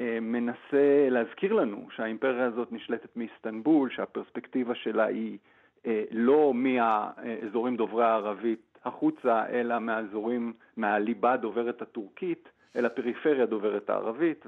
אה, 0.00 0.18
מנסה 0.20 1.08
להזכיר 1.10 1.52
לנו 1.52 1.88
שהאימפריה 1.96 2.44
הזאת 2.44 2.72
נשלטת 2.72 3.16
מאיסטנבול, 3.16 3.90
שהפרספקטיבה 3.90 4.74
שלה 4.74 5.04
היא 5.04 5.38
אה, 5.86 6.04
לא 6.10 6.52
מהאזורים 6.54 7.76
דוברי 7.76 8.04
הערבית 8.04 8.78
החוצה, 8.84 9.48
אלא 9.48 9.78
מהאזורים, 9.78 10.52
מהליבה 10.76 11.36
דוברת 11.36 11.82
הטורקית, 11.82 12.48
אל 12.76 12.86
הפריפריה 12.86 13.46
דוברת 13.46 13.90
הערבית, 13.90 14.46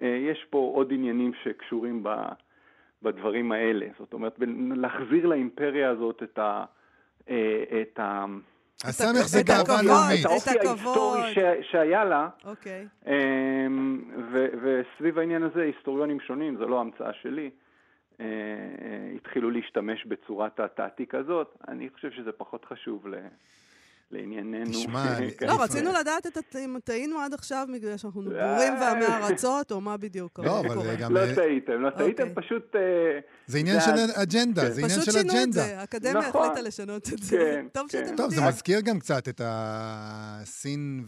ויש 0.00 0.46
פה 0.50 0.72
עוד 0.74 0.92
עניינים 0.92 1.32
שקשורים 1.42 2.04
בדברים 3.02 3.52
האלה. 3.52 3.86
זאת 3.98 4.12
אומרת, 4.12 4.38
להחזיר 4.76 5.26
לאימפריה 5.26 5.90
הזאת 5.90 6.22
את 6.22 6.38
ה... 6.38 6.64
אה, 7.30 7.34
את 7.82 7.98
ה 7.98 8.24
הסמך 8.84 9.26
זה 9.26 9.42
גאווה 9.42 9.82
לאומית. 9.82 10.20
את 10.20 10.24
האופי. 10.30 10.50
ההיסטורי 10.50 11.34
ש- 11.34 11.70
שהיה 11.70 12.04
לה, 12.04 12.28
אוקיי. 12.44 12.86
אמ, 13.06 14.02
ו- 14.32 14.46
וסביב 14.62 15.18
העניין 15.18 15.42
הזה 15.42 15.62
היסטוריונים 15.62 16.20
שונים, 16.20 16.56
זו 16.58 16.68
לא 16.68 16.80
המצאה 16.80 17.12
שלי, 17.22 17.50
אה, 18.20 18.24
אה, 18.24 18.30
התחילו 19.16 19.50
להשתמש 19.50 20.04
בצורת 20.06 20.60
התעתיק 20.60 21.14
הזאת. 21.14 21.56
אני 21.68 21.88
חושב 21.94 22.10
שזה 22.10 22.32
פחות 22.32 22.64
חשוב 22.64 23.08
ל- 23.08 23.14
לענייננו. 24.10 24.70
תשמע, 24.70 25.16
כן. 25.38 25.46
לא, 25.46 25.62
רצינו 25.62 25.90
לדעת 26.00 26.26
את 26.26 26.36
הת- 26.36 26.56
אם 26.56 26.76
טעינו 26.84 27.18
עד 27.20 27.34
עכשיו 27.34 27.66
בגלל 27.74 27.96
שאנחנו 27.96 28.22
אה. 28.22 28.54
בורים 28.54 28.72
ועמי 28.80 29.06
ארצות, 29.06 29.72
או 29.72 29.80
מה 29.80 29.96
בדיוק 29.96 30.38
לא, 30.40 30.60
אבל 30.60 30.74
קורה. 30.74 30.94
גם... 30.94 31.14
לא 31.16 31.20
אה, 31.20 31.34
טעיתם, 31.34 31.72
לא 31.72 31.90
טעיתם, 31.90 32.22
אוקיי. 32.28 32.34
פשוט... 32.44 32.76
אה, 32.76 32.80
זה 33.46 33.58
עניין 33.58 33.80
של 33.80 33.90
ה- 33.90 34.22
אג'נדה, 34.22 34.62
כן. 34.62 34.70
זה 34.72 34.80
עניין 34.80 35.00
פשוט 35.00 35.04
של 35.04 35.12
שינו 35.20 35.32
את 35.32 35.36
אג'נדה. 35.36 35.52
זה, 35.52 35.80
האקדמיה 35.80 36.28
נכון. 36.28 36.42
החליטה 36.42 36.62
לשנות 36.68 37.08
את 37.12 37.18
זה. 37.22 37.36
כן, 37.36 37.66
טוב 37.74 37.86
כן. 37.90 38.04
שאתם 38.04 38.16
טוב, 38.16 38.30
זה 38.30 38.36
יודעים. 38.36 38.48
מזכיר 38.54 38.80
גם 38.80 38.98
קצת 38.98 39.28
את 39.28 39.40
הסין 39.44 41.04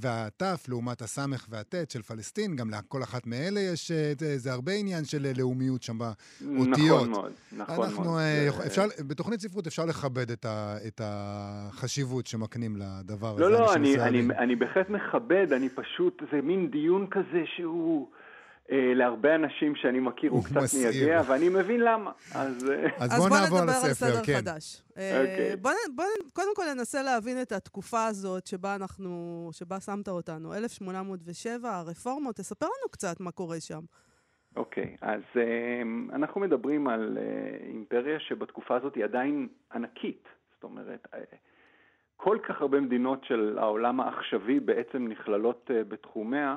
והתף 0.00 0.64
לעומת 0.68 1.02
הסמך 1.02 1.46
והטית 1.50 1.90
של 1.90 2.02
פלסטין, 2.02 2.56
גם 2.56 2.70
לכל 2.70 3.02
אחת 3.02 3.26
מאלה 3.26 3.60
יש, 3.60 3.90
זה- 4.36 4.52
הרבה 4.52 4.72
עניין 4.72 5.04
של 5.04 5.32
לאומיות 5.36 5.82
שם 5.82 5.98
באותיות. 5.98 6.76
נכון 6.78 7.10
מאוד, 7.10 7.32
נכון 7.52 7.84
אנחנו, 7.84 8.02
מאוד. 8.04 8.20
אפשר, 8.66 8.84
בתוכנית 9.06 9.40
ספרות 9.40 9.66
אפשר 9.66 9.84
לכבד 9.84 10.30
את, 10.30 10.44
ה, 10.44 10.76
את 10.86 11.00
החשיבות 11.68 12.26
שמקנים 12.26 12.76
לדבר 12.76 13.26
הזה. 13.26 13.40
לא, 13.40 13.50
לא, 13.50 13.74
אני, 13.74 13.82
אני, 13.82 13.94
מסוימים. 13.94 14.30
אני 14.30 14.56
בהחלט 14.56 14.90
מכבד, 14.90 15.52
אני 15.52 15.68
פשוט, 15.68 16.22
זה 16.32 16.42
מין 16.42 16.70
דיון 16.70 17.06
כזה 17.10 17.42
שהוא 17.56 18.08
אה, 18.70 18.92
להרבה 18.94 19.34
אנשים 19.34 19.76
שאני 19.76 20.00
מכיר 20.00 20.30
הוא 20.30 20.38
הוא 20.38 20.44
קצת. 20.44 20.76
מייגע, 20.78 21.22
ואני 21.28 21.48
מבין 21.48 21.80
למה. 21.80 22.12
אז 22.34 22.70
אה, 22.70 22.86
אז 23.04 23.12
אז 23.12 23.18
בואו 23.18 23.28
בוא 23.28 23.38
נעבור 23.38 23.60
נדבר 23.60 23.72
על 23.72 23.90
לספר, 23.90 24.06
סדר 24.06 24.24
כן. 24.24 24.36
חדש. 24.36 24.82
אה, 24.96 25.20
אוקיי. 25.20 25.56
בוא 25.56 25.70
בוא 25.94 26.04
קודם 26.32 26.54
כל 26.56 26.62
ננסה 26.74 27.02
להבין 27.02 27.42
את 27.42 27.52
התקופה 27.52 28.06
הזאת 28.06 28.46
שבה 28.46 28.74
אנחנו, 28.74 29.48
שבה 29.52 29.80
שמת 29.80 30.08
אותנו, 30.08 30.54
1807, 30.54 31.76
הרפורמות, 31.76 32.36
תספר 32.36 32.66
לנו 32.66 32.90
קצת 32.90 33.20
מה 33.20 33.30
קורה 33.30 33.60
שם. 33.60 33.80
אוקיי, 34.56 34.96
אז 35.00 35.20
אה, 35.36 35.82
אנחנו 36.14 36.40
מדברים 36.40 36.88
על 36.88 37.18
אה, 37.20 37.66
אימפריה 37.66 38.20
שבתקופה 38.20 38.76
הזאת 38.76 38.94
היא 38.94 39.04
עדיין 39.04 39.48
ענקית. 39.74 40.28
זאת 40.54 40.64
אומרת, 40.64 41.08
כל 42.22 42.38
כך 42.42 42.60
הרבה 42.60 42.80
מדינות 42.80 43.24
של 43.24 43.58
העולם 43.58 44.00
העכשווי 44.00 44.60
בעצם 44.60 45.08
נכללות 45.08 45.70
אה, 45.74 45.84
בתחומיה, 45.84 46.56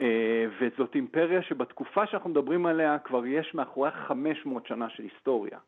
אה, 0.00 0.46
וזאת 0.60 0.94
אימפריה 0.94 1.42
שבתקופה 1.42 2.06
שאנחנו 2.06 2.30
מדברים 2.30 2.66
עליה 2.66 2.98
כבר 2.98 3.26
יש 3.26 3.54
מאחוריה 3.54 3.92
500 3.92 4.66
שנה 4.66 4.90
של 4.90 5.02
היסטוריה. 5.02 5.58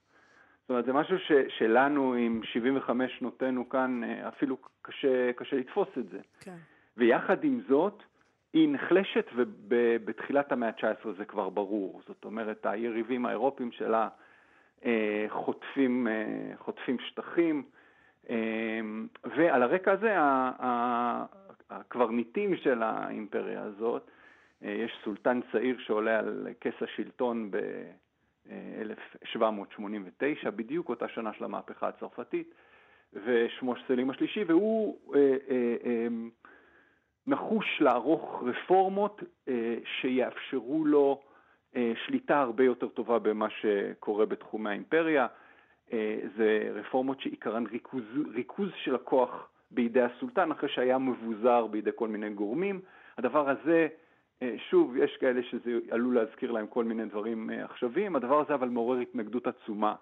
זאת 0.60 0.70
אומרת, 0.70 0.84
זה 0.84 0.92
משהו 0.92 1.18
ש, 1.18 1.32
שלנו 1.58 2.14
עם 2.14 2.40
75 2.44 3.18
שנותינו 3.18 3.68
כאן 3.68 4.04
אה, 4.04 4.28
אפילו 4.28 4.56
קשה, 4.82 5.32
קשה 5.32 5.56
לתפוס 5.56 5.88
את 5.98 6.08
זה. 6.08 6.18
כן. 6.40 6.56
ויחד 6.96 7.44
עם 7.44 7.60
זאת, 7.68 8.02
היא 8.52 8.68
נחלשת, 8.68 9.26
ובתחילת 9.34 10.52
המאה 10.52 10.68
ה-19 10.68 11.08
זה 11.18 11.24
כבר 11.24 11.48
ברור. 11.48 12.02
זאת 12.06 12.24
אומרת, 12.24 12.66
היריבים 12.66 13.26
האירופים 13.26 13.72
שלה 13.72 14.08
חוטפים, 15.28 16.06
חוטפים 16.58 16.96
שטחים, 16.98 17.62
ועל 19.36 19.62
הרקע 19.62 19.92
הזה 19.92 20.14
הקברניטים 21.70 22.56
של 22.56 22.82
האימפריה 22.82 23.62
הזאת, 23.62 24.10
אה, 24.64 24.70
יש 24.70 24.92
סולטן 25.04 25.40
צעיר 25.52 25.78
שעולה 25.78 26.18
על 26.18 26.48
כס 26.60 26.74
השלטון 26.80 27.50
ב-1789, 27.50 30.50
בדיוק 30.50 30.88
אותה 30.88 31.08
שנה 31.08 31.32
של 31.32 31.44
המהפכה 31.44 31.88
הצרפתית, 31.88 32.54
ושמו 33.12 33.74
סלים 33.86 34.10
השלישי, 34.10 34.44
והוא 34.44 34.98
אה, 35.14 35.20
אה, 35.20 35.36
אה, 35.84 36.06
נחוש 37.26 37.80
לערוך 37.80 38.42
רפורמות 38.46 39.22
אה, 39.48 39.76
שיאפשרו 39.84 40.84
לו 40.84 41.22
אה, 41.76 41.92
שליטה 42.06 42.40
הרבה 42.40 42.64
יותר 42.64 42.88
טובה 42.88 43.18
במה 43.18 43.46
שקורה 43.50 44.26
בתחומי 44.26 44.70
האימפריה. 44.70 45.26
אה, 45.92 46.18
זה 46.36 46.70
רפורמות 46.74 47.20
שעיקרן 47.20 47.66
ריכוז, 47.66 48.04
ריכוז 48.34 48.70
של 48.84 48.94
הכוח 48.94 49.48
בידי 49.70 50.02
הסולטן 50.02 50.50
אחרי 50.50 50.68
שהיה 50.68 50.98
מבוזר 50.98 51.66
בידי 51.66 51.90
כל 51.94 52.08
מיני 52.08 52.30
גורמים. 52.30 52.80
הדבר 53.18 53.50
הזה, 53.50 53.88
אה, 54.42 54.54
שוב, 54.70 54.96
יש 54.96 55.16
כאלה 55.16 55.42
שזה 55.42 55.78
עלול 55.90 56.14
להזכיר 56.14 56.50
להם 56.50 56.66
כל 56.66 56.84
מיני 56.84 57.04
דברים 57.04 57.50
אה, 57.50 57.64
עכשוויים, 57.64 58.16
הדבר 58.16 58.40
הזה 58.40 58.54
אבל 58.54 58.68
מעורר 58.68 58.98
התנגדות 58.98 59.46
עצומה 59.46 59.94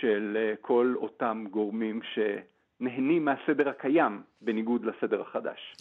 של 0.00 0.54
כל 0.60 0.94
אותם 0.96 1.44
גורמים 1.50 2.00
שנהנים 2.02 3.24
מהסדר 3.24 3.68
הקיים 3.68 4.22
בניגוד 4.40 4.84
לסדר 4.84 5.20
החדש. 5.20 5.76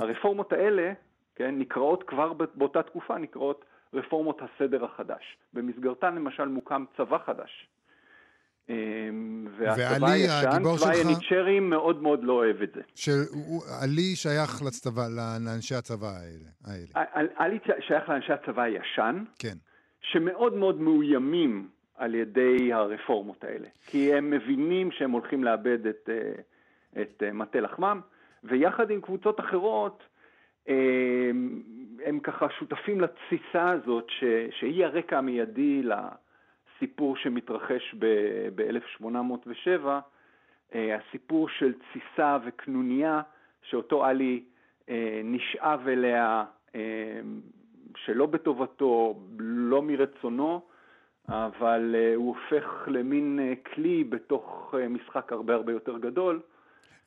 הרפורמות 0.00 0.52
האלה, 0.52 0.92
כן, 1.34 1.58
נקראות 1.58 2.02
כבר 2.02 2.32
באותה 2.54 2.82
תקופה, 2.82 3.18
נקראות 3.18 3.64
רפורמות 3.94 4.40
הסדר 4.42 4.84
החדש. 4.84 5.36
במסגרתן 5.52 6.14
למשל 6.14 6.48
מוקם 6.48 6.84
צבא 6.96 7.18
חדש. 7.18 7.68
אמ, 8.70 9.46
והצבא 9.58 10.04
ועלי, 10.04 10.12
הישן, 10.12 10.62
צבא 10.76 10.90
היניצ'רים 10.90 11.70
מאוד 11.70 12.02
מאוד 12.02 12.24
לא 12.24 12.32
אוהב 12.32 12.62
את 12.62 12.72
זה. 12.74 12.80
שעלי 12.94 14.16
שייך 14.16 14.62
לצבא, 14.66 15.02
לאנשי 15.46 15.74
הצבא 15.74 16.06
האלה. 16.06 16.48
האלה. 16.66 17.28
עלי 17.36 17.58
שייך 17.80 18.08
לאנשי 18.08 18.32
הצבא 18.32 18.62
הישן, 18.62 19.24
כן. 19.38 19.56
שמאוד 20.00 20.54
מאוד 20.54 20.80
מאוימים 20.80 21.68
על 21.96 22.14
ידי 22.14 22.72
הרפורמות 22.72 23.44
האלה. 23.44 23.68
כי 23.86 24.14
הם 24.14 24.30
מבינים 24.30 24.90
שהם 24.90 25.10
הולכים 25.10 25.44
לאבד 25.44 25.86
את, 25.86 26.08
את 27.00 27.22
מטה 27.32 27.60
לחמם, 27.60 28.00
ויחד 28.44 28.90
עם 28.90 29.00
קבוצות 29.00 29.40
אחרות, 29.40 30.02
הם, 30.66 31.62
הם 32.04 32.20
ככה 32.20 32.46
שותפים 32.58 33.00
לתסיסה 33.00 33.70
הזאת, 33.70 34.04
ש, 34.08 34.24
שהיא 34.58 34.84
הרקע 34.84 35.18
המיידי 35.18 35.82
לסיפור 36.80 37.16
שמתרחש 37.16 37.94
ב-1807, 38.54 39.86
הסיפור 40.72 41.48
של 41.48 41.72
תסיסה 41.72 42.38
וקנוניה, 42.44 43.22
שאותו 43.62 44.04
עלי 44.04 44.44
נשאב 45.24 45.88
אליה 45.88 46.44
שלא 47.96 48.26
בטובתו, 48.26 49.20
לא 49.38 49.82
מרצונו, 49.82 50.60
אבל 51.28 51.94
הוא 52.14 52.36
הופך 52.36 52.84
למין 52.86 53.54
כלי 53.74 54.04
בתוך 54.04 54.74
משחק 54.90 55.32
הרבה 55.32 55.54
הרבה 55.54 55.72
יותר 55.72 55.98
גדול. 55.98 56.40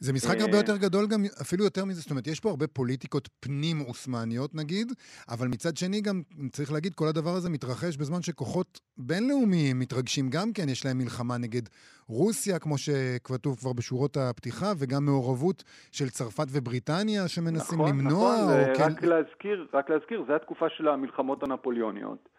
זה 0.03 0.13
משחק 0.13 0.39
הרבה 0.41 0.57
יותר 0.57 0.77
גדול 0.77 1.07
גם, 1.07 1.19
אפילו 1.41 1.63
יותר 1.63 1.85
מזה, 1.85 2.01
זאת 2.01 2.11
אומרת, 2.11 2.27
יש 2.27 2.39
פה 2.39 2.49
הרבה 2.49 2.67
פוליטיקות 2.67 3.29
פנים-אוסמניות 3.39 4.55
נגיד, 4.55 4.87
אבל 5.29 5.47
מצד 5.47 5.77
שני 5.77 6.01
גם, 6.01 6.21
צריך 6.51 6.71
להגיד, 6.71 6.93
כל 6.95 7.07
הדבר 7.07 7.29
הזה 7.29 7.49
מתרחש 7.49 7.97
בזמן 7.97 8.21
שכוחות 8.21 8.79
בינלאומיים 8.97 9.79
מתרגשים 9.79 10.29
גם 10.29 10.53
כן, 10.55 10.69
יש 10.69 10.85
להם 10.85 10.97
מלחמה 10.97 11.37
נגד 11.37 11.61
רוסיה, 12.07 12.59
כמו 12.59 12.77
שכתוב 12.77 13.55
כבר 13.59 13.73
בשורות 13.73 14.17
הפתיחה, 14.17 14.71
וגם 14.77 15.05
מעורבות 15.05 15.63
של 15.91 16.09
צרפת 16.09 16.47
ובריטניה 16.51 17.27
שמנסים 17.27 17.79
נכון, 17.79 17.89
למנוע. 17.89 18.35
נכון, 18.35 18.85
רק 18.85 18.99
כן... 18.99 19.07
להזכיר, 19.07 19.67
רק 19.73 19.89
להזכיר, 19.89 20.23
זו 20.27 20.35
התקופה 20.35 20.69
של 20.69 20.87
המלחמות 20.87 21.43
הנפוליוניות, 21.43 22.29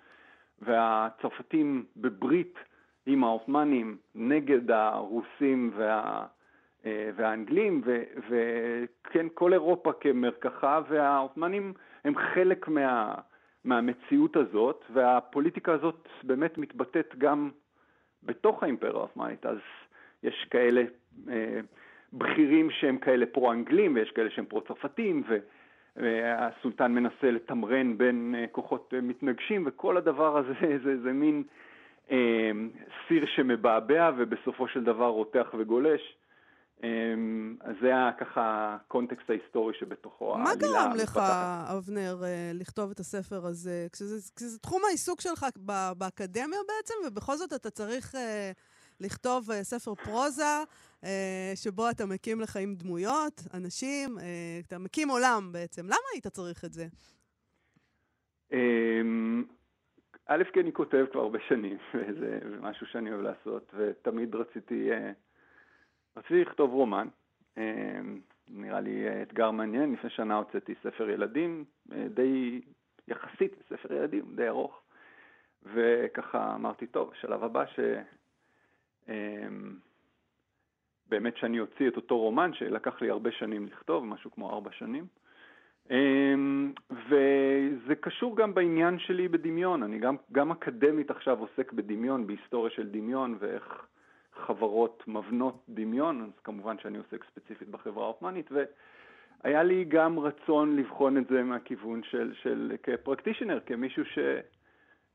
והצרפתים 0.62 1.84
בברית 1.96 2.54
עם 3.06 3.24
העות'מאנים 3.24 3.96
נגד 4.14 4.70
הרוסים 4.70 5.72
וה... 5.78 6.26
והאנגלים, 7.16 7.82
וכן, 8.28 9.26
כל 9.34 9.52
אירופה 9.52 9.92
כמרקחה, 9.92 10.80
והעות'מאנים 10.88 11.72
הם 12.04 12.14
חלק 12.16 12.68
מה, 12.68 13.14
מהמציאות 13.64 14.36
הזאת, 14.36 14.84
והפוליטיקה 14.92 15.72
הזאת 15.72 16.08
באמת 16.22 16.58
מתבטאת 16.58 17.14
גם 17.18 17.50
בתוך 18.22 18.62
האימפריה 18.62 18.92
העות'מאנית. 18.92 19.46
אז 19.46 19.58
יש 20.22 20.46
כאלה 20.50 20.82
אה, 21.28 21.60
בכירים 22.12 22.70
שהם 22.70 22.98
כאלה 22.98 23.26
פרו-אנגלים, 23.26 23.94
ויש 23.94 24.10
כאלה 24.10 24.30
שהם 24.30 24.44
פרו-צרפתים, 24.44 25.22
והסולטן 25.96 26.92
מנסה 26.92 27.30
לתמרן 27.30 27.98
בין 27.98 28.34
אה, 28.38 28.46
כוחות 28.52 28.94
אה, 28.96 29.00
מתנגשים, 29.00 29.62
וכל 29.66 29.96
הדבר 29.96 30.36
הזה 30.36 30.52
זה, 30.60 30.78
זה, 30.84 31.02
זה 31.02 31.12
מין 31.12 31.42
אה, 32.10 32.50
סיר 33.08 33.26
שמבעבע, 33.26 34.10
ובסופו 34.16 34.68
של 34.68 34.84
דבר 34.84 35.06
רותח 35.06 35.54
וגולש. 35.58 36.16
אז 37.60 37.74
זה 37.80 37.86
היה 37.86 38.10
ככה 38.20 38.76
הקונטקסט 38.80 39.30
ההיסטורי 39.30 39.74
שבתוכו 39.78 40.38
מה 40.38 40.54
גרם 40.54 40.92
לך, 41.02 41.20
אבנר, 41.76 42.22
לכתוב 42.54 42.90
את 42.90 43.00
הספר 43.00 43.46
הזה? 43.46 43.86
כשזה, 43.92 44.32
כשזה 44.36 44.58
תחום 44.58 44.82
העיסוק 44.88 45.20
שלך 45.20 45.46
באקדמיה 45.98 46.58
בעצם, 46.68 46.94
ובכל 47.06 47.36
זאת 47.36 47.52
אתה 47.52 47.70
צריך 47.70 48.14
לכתוב 49.00 49.48
ספר 49.62 49.94
פרוזה, 49.94 50.64
שבו 51.54 51.90
אתה 51.90 52.06
מקים 52.06 52.38
עם 52.62 52.74
דמויות, 52.74 53.40
אנשים, 53.54 54.18
אתה 54.66 54.78
מקים 54.78 55.08
עולם 55.08 55.50
בעצם. 55.52 55.86
למה 55.86 56.06
היית 56.12 56.26
צריך 56.26 56.64
את 56.64 56.72
זה? 56.72 56.86
א', 60.26 60.42
כי 60.52 60.60
אני 60.60 60.72
כותב 60.72 61.04
כבר 61.12 61.20
הרבה 61.20 61.38
שנים, 61.48 61.78
וזה 61.94 62.38
משהו 62.60 62.86
שאני 62.86 63.10
אוהב 63.10 63.22
לעשות, 63.22 63.72
ותמיד 63.78 64.34
רציתי... 64.34 64.90
רציתי 66.16 66.40
לכתוב 66.44 66.72
רומן, 66.72 67.08
אמ, 67.56 68.20
נראה 68.48 68.80
לי 68.80 69.22
אתגר 69.22 69.50
מעניין, 69.50 69.92
לפני 69.92 70.10
שנה 70.10 70.36
הוצאתי 70.36 70.74
ספר 70.82 71.10
ילדים, 71.10 71.64
אה, 71.92 72.08
די 72.08 72.60
יחסית 73.08 73.52
ספר 73.68 73.92
ילדים, 73.92 74.24
די 74.36 74.48
ארוך, 74.48 74.80
וככה 75.62 76.54
אמרתי, 76.54 76.86
טוב, 76.86 77.10
השלב 77.12 77.44
הבא 77.44 77.66
ש... 77.66 77.80
אמ, 79.08 79.76
באמת 81.08 81.36
שאני 81.36 81.60
אוציא 81.60 81.88
את 81.88 81.96
אותו 81.96 82.18
רומן 82.18 82.54
שלקח 82.54 83.02
לי 83.02 83.10
הרבה 83.10 83.30
שנים 83.32 83.66
לכתוב, 83.66 84.04
משהו 84.04 84.30
כמו 84.30 84.50
ארבע 84.50 84.70
שנים. 84.72 85.06
אמ, 85.90 86.72
וזה 86.90 87.94
קשור 88.00 88.36
גם 88.36 88.54
בעניין 88.54 88.98
שלי 88.98 89.28
בדמיון, 89.28 89.82
אני 89.82 89.98
גם, 89.98 90.16
גם 90.32 90.50
אקדמית 90.50 91.10
עכשיו 91.10 91.38
עוסק 91.38 91.72
בדמיון, 91.72 92.26
בהיסטוריה 92.26 92.70
של 92.70 92.90
דמיון 92.90 93.36
ואיך 93.38 93.86
חברות 94.36 95.04
מבנות 95.06 95.64
דמיון, 95.68 96.22
אז 96.22 96.38
כמובן 96.44 96.78
שאני 96.78 96.98
עוסק 96.98 97.24
ספציפית 97.24 97.68
בחברה 97.68 98.04
העות'מאנית, 98.04 98.50
והיה 98.52 99.62
לי 99.62 99.84
גם 99.84 100.18
רצון 100.18 100.76
לבחון 100.76 101.18
את 101.18 101.26
זה 101.28 101.42
מהכיוון 101.42 102.02
של, 102.02 102.32
של 102.42 102.72
כפרקטישנר, 102.82 103.60
כמישהו 103.66 104.02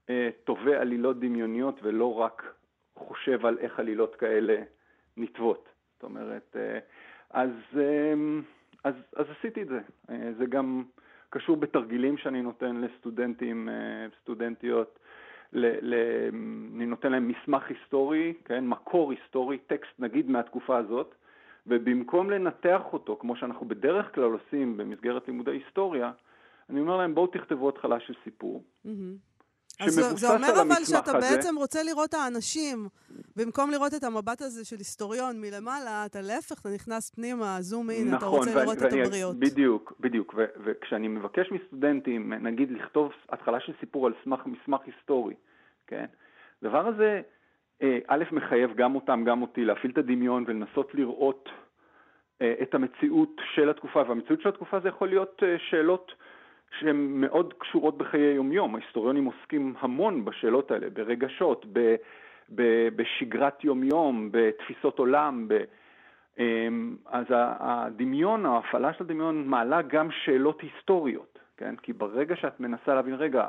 שטווה 0.10 0.82
עלילות 0.82 1.20
דמיוניות 1.20 1.80
ולא 1.84 2.16
רק 2.16 2.54
חושב 2.96 3.46
על 3.46 3.58
איך 3.58 3.80
עלילות 3.80 4.16
כאלה 4.16 4.62
נטוות. 5.18 5.70
זאת 5.94 6.04
אומרת, 6.04 6.56
אז, 7.30 7.50
אז, 8.84 8.94
אז 9.16 9.26
עשיתי 9.40 9.62
את 9.62 9.68
זה. 9.68 9.80
זה 10.38 10.46
גם 10.46 10.84
קשור 11.30 11.58
בתרגילים 11.58 12.18
שאני 12.18 12.42
נותן 12.42 12.76
לסטודנטים, 12.76 13.70
סטודנטיות, 14.22 15.00
ל, 15.54 15.66
ל, 15.82 15.96
אני 16.76 16.86
נותן 16.86 17.12
להם 17.12 17.28
מסמך 17.28 17.64
היסטורי, 17.70 18.34
כן, 18.46 18.68
מקור 18.68 19.12
היסטורי, 19.12 19.58
טקסט 19.58 20.00
נגיד 20.00 20.30
מהתקופה 20.30 20.78
הזאת, 20.78 21.16
ובמקום 21.68 22.30
לנתח 22.30 22.82
אותו, 22.94 23.18
כמו 23.22 23.36
שאנחנו 23.36 23.68
בדרך 23.68 24.16
כלל 24.16 24.24
עושים 24.24 24.78
במסגרת 24.78 25.28
לימודי 25.28 25.52
היסטוריה, 25.52 26.12
אני 26.70 26.80
אומר 26.80 26.98
להם, 26.98 27.16
בואו 27.16 27.28
תכתבו 27.28 27.70
התחלה 27.70 28.00
של 28.00 28.14
סיפור. 28.24 28.64
Mm-hmm. 28.86 28.90
אז 29.80 29.94
זה 30.16 30.36
אומר 30.36 30.62
אבל 30.62 30.86
שאתה 30.86 31.18
הזה, 31.18 31.36
בעצם 31.36 31.56
רוצה 31.58 31.84
לראות 31.84 32.14
האנשים, 32.14 32.88
במקום 33.40 33.72
לראות 33.72 33.94
את 33.98 34.04
המבט 34.04 34.42
הזה 34.42 34.66
של 34.66 34.76
היסטוריון 34.76 35.42
מלמעלה, 35.42 36.06
אתה 36.06 36.20
להפך, 36.22 36.62
אתה 36.62 36.70
נכנס 36.76 37.16
פנימה, 37.16 37.58
זום 37.60 37.90
אין, 37.90 38.08
נכון, 38.08 38.18
אתה 38.18 38.26
רוצה 38.26 38.50
ואני, 38.50 38.62
לראות 38.62 38.78
ואני, 38.82 39.02
את 39.02 39.08
הבריות. 39.08 39.40
בדיוק, 39.40 39.94
בדיוק. 40.00 40.34
ו- 40.38 40.46
וכשאני 40.64 41.08
מבקש 41.08 41.52
מסטודנטים, 41.52 42.34
נגיד, 42.34 42.72
לכתוב 42.72 43.12
התחלה 43.30 43.60
של 43.60 43.74
סיפור 43.80 44.08
על 44.08 44.14
סמך 44.24 44.40
מסמך 44.46 44.82
היסטורי, 44.86 45.36
כן? 45.88 46.06
הדבר 46.62 46.88
הזה, 46.88 47.22
אה, 47.82 47.98
א', 48.08 48.24
מחייב 48.32 48.76
גם 48.76 48.96
אותם, 48.96 49.24
גם 49.26 49.42
אותי, 49.42 49.66
להפעיל 49.66 49.92
את 49.92 49.98
הדמיון 49.98 50.44
ולנסות 50.48 50.96
לראות 50.96 51.50
אה, 52.42 52.54
את 52.62 52.74
המציאות 52.74 53.42
של 53.56 53.70
התקופה, 53.70 54.04
והמציאות 54.08 54.42
של 54.42 54.50
התקופה 54.50 54.80
זה 54.80 54.88
יכול 54.88 55.08
להיות 55.10 55.44
אה, 55.44 55.56
שאלות 55.70 56.12
שהן 56.80 56.96
מאוד 56.96 57.54
קשורות 57.54 57.98
בחיי 57.98 58.34
יומיום. 58.34 58.76
ההיסטוריונים 58.76 59.26
עוסקים 59.26 59.74
המון 59.80 60.26
בשאלות 60.26 60.72
האלה, 60.72 60.90
ברגשות, 60.90 61.66
ב, 61.74 61.96
בשגרת 62.96 63.64
יומיום, 63.64 64.30
בתפיסות 64.32 65.00
עולם. 65.00 65.48
ב, 65.48 65.64
אמ, 66.40 66.96
אז 67.06 67.26
הדמיון, 67.60 68.46
ההפעלה 68.46 68.94
של 68.94 69.04
הדמיון 69.04 69.48
מעלה 69.48 69.82
גם 69.82 70.12
שאלות 70.12 70.62
היסטוריות, 70.62 71.40
כן? 71.58 71.76
כי 71.76 71.94
ברגע 71.94 72.36
שאת 72.36 72.60
מנסה 72.60 72.96
להבין, 72.96 73.14
רגע, 73.14 73.48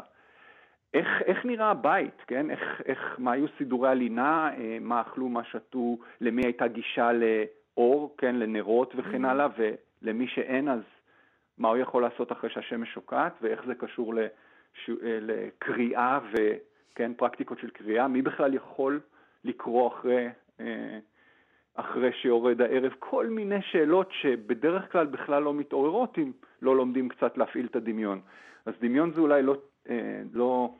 איך, 0.94 1.08
איך 1.26 1.44
נראה 1.44 1.70
הבית, 1.70 2.22
כן? 2.26 2.50
איך, 2.50 2.82
איך, 2.84 3.16
מה 3.18 3.32
היו 3.32 3.46
סידורי 3.58 3.88
הלינה, 3.88 4.50
אה, 4.58 4.78
מה 4.80 5.00
אכלו, 5.00 5.28
מה 5.28 5.44
שתו, 5.44 5.98
למי 6.20 6.42
הייתה 6.42 6.68
גישה 6.68 7.10
לאור, 7.12 8.14
כן? 8.18 8.36
לנרות 8.36 8.94
וכן 8.96 9.24
mm-hmm. 9.24 9.28
הלאה, 9.28 9.46
ולמי 10.02 10.28
שאין 10.28 10.68
אז 10.68 10.80
מה 11.58 11.68
הוא 11.68 11.76
יכול 11.76 12.02
לעשות 12.02 12.32
אחרי 12.32 12.50
שהשמש 12.50 12.94
שוקעת, 12.94 13.32
ואיך 13.42 13.60
זה 13.66 13.74
קשור 13.74 14.14
לש... 14.14 14.90
אה, 14.90 15.18
לקריאה 15.20 16.18
וכן, 16.92 17.12
פרקטיקות 17.14 17.58
של 17.58 17.70
קריאה, 17.70 18.08
מי 18.08 18.22
בכלל 18.22 18.54
יכול 18.54 19.00
לקרוא 19.44 19.88
אחרי, 19.88 20.28
אה, 20.60 20.98
אחרי 21.74 22.12
שיורד 22.12 22.60
הערב, 22.60 22.92
כל 22.98 23.26
מיני 23.26 23.62
שאלות 23.62 24.08
שבדרך 24.12 24.92
כלל 24.92 25.06
בכלל 25.06 25.42
לא 25.42 25.54
מתעוררות 25.54 26.18
אם 26.18 26.32
לא 26.62 26.76
לומדים 26.76 27.08
קצת 27.08 27.38
להפעיל 27.38 27.66
את 27.66 27.76
הדמיון. 27.76 28.20
אז 28.66 28.74
דמיון 28.80 29.12
זה 29.14 29.20
אולי 29.20 29.42
לא, 29.42 29.56
אה, 29.90 30.22
לא 30.32 30.74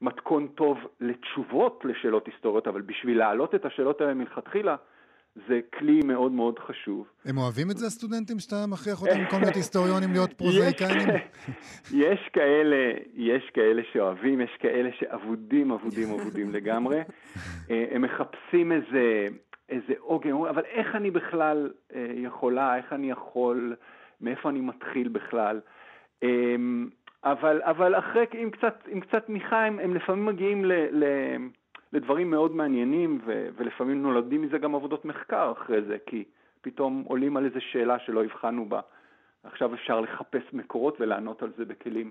מתכון 0.00 0.48
טוב 0.48 0.78
לתשובות 1.00 1.84
לשאלות 1.84 2.26
היסטוריות, 2.26 2.68
אבל 2.68 2.80
בשביל 2.80 3.18
להעלות 3.18 3.54
את 3.54 3.64
השאלות 3.64 4.00
האלה 4.00 4.14
מלכתחילה, 4.14 4.76
זה 5.48 5.60
כלי 5.78 6.00
מאוד 6.04 6.32
מאוד 6.32 6.58
חשוב. 6.58 7.06
הם 7.24 7.38
אוהבים 7.38 7.70
את 7.70 7.76
זה, 7.76 7.86
הסטודנטים, 7.86 8.38
שאתה 8.38 8.56
מכריח 8.68 9.02
אותם 9.02 9.18
במקום 9.18 9.40
להיות 9.40 9.54
היסטוריונים 9.54 10.12
להיות 10.12 10.32
פרוזאיקנים? 10.38 11.08
יש 11.94 12.20
כאלה, 12.32 12.92
יש 13.14 13.50
כאלה 13.54 13.82
שאוהבים, 13.92 14.40
יש 14.40 14.56
כאלה 14.58 14.90
שאבודים, 14.98 15.72
אבודים, 15.72 16.10
אבודים 16.10 16.52
לגמרי. 16.52 16.98
אה, 17.70 17.84
הם 17.90 18.02
מחפשים 18.02 18.72
איזה, 18.72 19.26
איזה 19.68 19.92
עוגן, 19.98 20.30
אבל 20.30 20.62
איך 20.64 20.94
אני 20.94 21.10
בכלל 21.10 21.70
אה, 21.94 22.06
יכולה, 22.14 22.76
איך 22.76 22.92
אני 22.92 23.10
יכול, 23.10 23.76
מאיפה 24.20 24.48
אני 24.48 24.60
מתחיל 24.60 25.08
בכלל? 25.08 25.60
אמ, 26.22 26.88
אבל, 27.24 27.62
אבל 27.62 27.98
אחרי, 27.98 28.24
עם 28.32 28.50
קצת, 28.50 28.88
עם 28.88 29.00
קצת 29.00 29.26
תמיכה, 29.26 29.64
הם, 29.64 29.78
הם 29.78 29.94
לפעמים 29.94 30.26
מגיעים 30.26 30.64
ל... 30.64 30.72
ל 30.72 31.04
לדברים 31.92 32.30
מאוד 32.30 32.54
מעניינים, 32.54 33.20
ו- 33.26 33.48
ולפעמים 33.56 34.02
נולדים 34.02 34.42
מזה 34.42 34.58
גם 34.58 34.74
עבודות 34.74 35.04
מחקר 35.04 35.52
אחרי 35.52 35.82
זה, 35.82 35.96
כי 36.06 36.24
פתאום 36.60 37.04
עולים 37.06 37.36
על 37.36 37.44
איזו 37.44 37.60
שאלה 37.72 37.98
שלא 37.98 38.24
הבחנו 38.24 38.68
בה. 38.68 38.80
עכשיו 39.44 39.74
אפשר 39.74 40.00
לחפש 40.00 40.42
מקורות 40.52 40.96
ולענות 41.00 41.42
על 41.42 41.52
זה 41.58 41.64
בכלים 41.64 42.10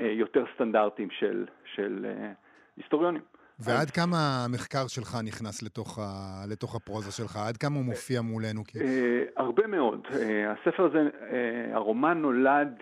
אה, 0.00 0.06
יותר 0.06 0.44
סטנדרטיים 0.54 1.10
של, 1.10 1.46
של 1.74 2.06
אה, 2.08 2.32
היסטוריונים. 2.76 3.22
ועד 3.58 3.90
כמה 3.90 4.44
המחקר 4.44 4.86
שלך 4.88 5.16
נכנס 5.24 5.62
לתוך, 5.62 5.98
ה... 5.98 6.02
לתוך 6.50 6.76
הפרוזה 6.76 7.12
שלך? 7.12 7.36
עד 7.36 7.56
כמה 7.56 7.76
הוא 7.76 7.84
מופיע 7.84 8.20
מולנו? 8.20 8.64
כי... 8.64 8.78
אה, 8.80 9.24
הרבה 9.36 9.66
מאוד. 9.66 10.06
אה, 10.12 10.52
הספר 10.52 10.84
הזה, 10.84 10.98
אה, 10.98 11.74
הרומן 11.74 12.18
נולד 12.18 12.74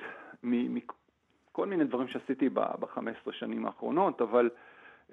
מכל 0.42 1.66
מיני 1.66 1.84
דברים 1.84 2.08
שעשיתי 2.08 2.48
ב-15 2.48 3.32
שנים 3.32 3.66
האחרונות, 3.66 4.20
אבל, 4.20 4.50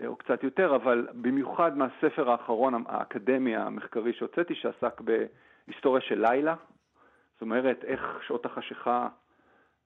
או 0.05 0.15
קצת 0.15 0.43
יותר, 0.43 0.75
אבל 0.75 1.07
במיוחד 1.13 1.77
מהספר 1.77 2.31
האחרון 2.31 2.83
האקדמי 2.87 3.55
המחקרי 3.55 4.13
שהוצאתי, 4.13 4.55
שעסק 4.55 5.01
בהיסטוריה 5.01 6.01
של 6.01 6.25
לילה. 6.29 6.55
זאת 7.33 7.41
אומרת, 7.41 7.83
איך 7.83 8.19
שעות 8.27 8.45
החשיכה 8.45 9.07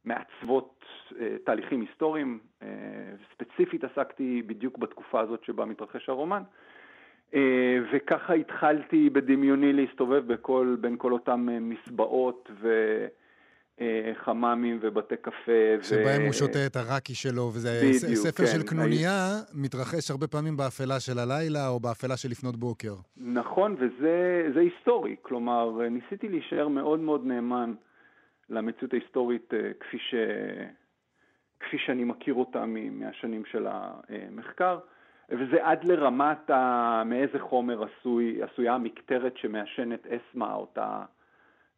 מעצבות 0.06 0.86
אה, 1.19 1.36
תהליכים 1.43 1.82
היסטוריים. 1.82 2.39
אה, 2.62 2.67
ספציפית 3.34 3.84
עסקתי 3.84 4.41
בדיוק 4.41 4.78
בתקופה 4.78 5.19
הזאת 5.19 5.43
שבה 5.43 5.65
מתרחש 5.65 6.10
הרומן. 6.10 6.43
אה, 7.34 7.78
וככה 7.93 8.34
התחלתי 8.34 9.10
בדמיוני 9.10 9.74
להסתובב 9.74 10.34
בכל, 10.34 10.76
בין 10.82 10.95
כל 10.97 11.13
אותם 11.13 11.50
אה, 11.52 11.60
מסבעות 11.60 12.52
אה, 12.65 13.08
ובתי 14.82 15.15
קפה. 15.17 15.52
שבהם 15.82 16.22
ו... 16.22 16.26
הוא 16.26 16.34
שותה 16.34 16.65
את 16.65 16.76
הרקי 16.76 17.15
שלו, 17.15 17.52
וזה 17.54 17.70
בדיוק, 17.84 18.15
ספר 18.15 18.46
כן. 18.46 18.52
של 18.52 18.63
קנוניה, 18.63 19.39
I... 19.41 19.52
מתרחש 19.54 20.12
הרבה 20.12 20.28
פעמים 20.28 20.58
באפלה 20.58 21.00
של 21.00 21.20
הלילה 21.20 21.67
או 21.67 21.80
באפלה 21.80 22.17
של 22.17 22.30
לפנות 22.30 22.56
בוקר. 22.56 22.94
נכון, 23.17 23.76
וזה 23.80 24.60
היסטורי. 24.60 25.15
כלומר, 25.22 25.89
ניסיתי 25.89 26.30
להישאר 26.30 26.67
מאוד 26.67 27.00
מאוד 27.00 27.26
נאמן 27.26 27.74
למציאות 28.50 28.94
ההיסטורית 28.94 29.54
אה, 29.54 29.72
כפי, 29.80 29.98
ש... 29.98 30.15
כפי 31.60 31.78
שאני 31.86 32.04
מכיר 32.04 32.34
אותה 32.34 32.65
מהשנים 32.91 33.44
של 33.52 33.67
המחקר, 33.70 34.80
וזה 35.30 35.58
עד 35.62 35.84
לרמת 35.84 36.50
ה... 36.50 37.04
מאיזה 37.06 37.39
חומר 37.39 37.84
עשוי, 37.84 38.44
עשויה 38.44 38.74
המקטרת 38.74 39.38
שמעשנת 39.38 40.08
אסמה, 40.08 40.54
אותה 40.54 41.04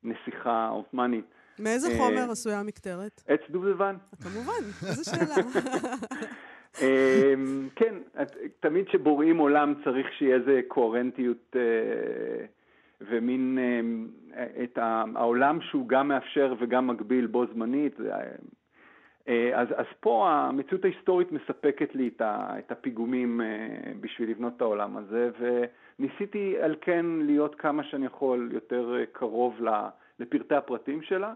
נסיכה 0.03 0.67
עות'מאנית. 0.67 1.25
מאיזה 1.59 1.87
אה, 1.91 1.97
חומר 1.97 2.31
עשויה 2.31 2.59
המקטרת? 2.59 3.21
עץ 3.27 3.41
דובדבן. 3.49 3.95
כמובן, 4.23 4.87
איזו 4.87 5.11
שאלה. 5.11 5.35
אה, 6.81 7.33
כן, 7.75 7.95
תמיד 8.59 8.87
כשבוראים 8.87 9.37
עולם 9.37 9.73
צריך 9.83 10.07
שיהיה 10.17 10.35
איזה 10.35 10.61
קוהרנטיות 10.67 11.55
ומין 13.09 13.57
אה, 14.35 14.45
את 14.63 14.77
העולם 15.15 15.61
שהוא 15.61 15.87
גם 15.87 16.07
מאפשר 16.07 16.53
וגם 16.59 16.87
מגביל 16.87 17.27
בו 17.27 17.45
זמנית. 17.53 17.95
אה, 19.27 19.61
אז, 19.61 19.67
אז 19.75 19.85
פה 19.99 20.29
המציאות 20.31 20.83
ההיסטורית 20.85 21.31
מספקת 21.31 21.95
לי 21.95 22.09
את 22.19 22.71
הפיגומים 22.71 23.41
אה, 23.41 23.91
בשביל 24.01 24.29
לבנות 24.29 24.53
את 24.57 24.61
העולם 24.61 24.97
הזה, 24.97 25.29
וניסיתי 25.39 26.55
על 26.61 26.75
כן 26.81 27.05
להיות 27.05 27.55
כמה 27.55 27.83
שאני 27.83 28.05
יכול 28.05 28.49
יותר 28.53 28.97
קרוב 29.11 29.55
לפרטי 30.19 30.55
הפרטים 30.55 31.01
שלה. 31.01 31.33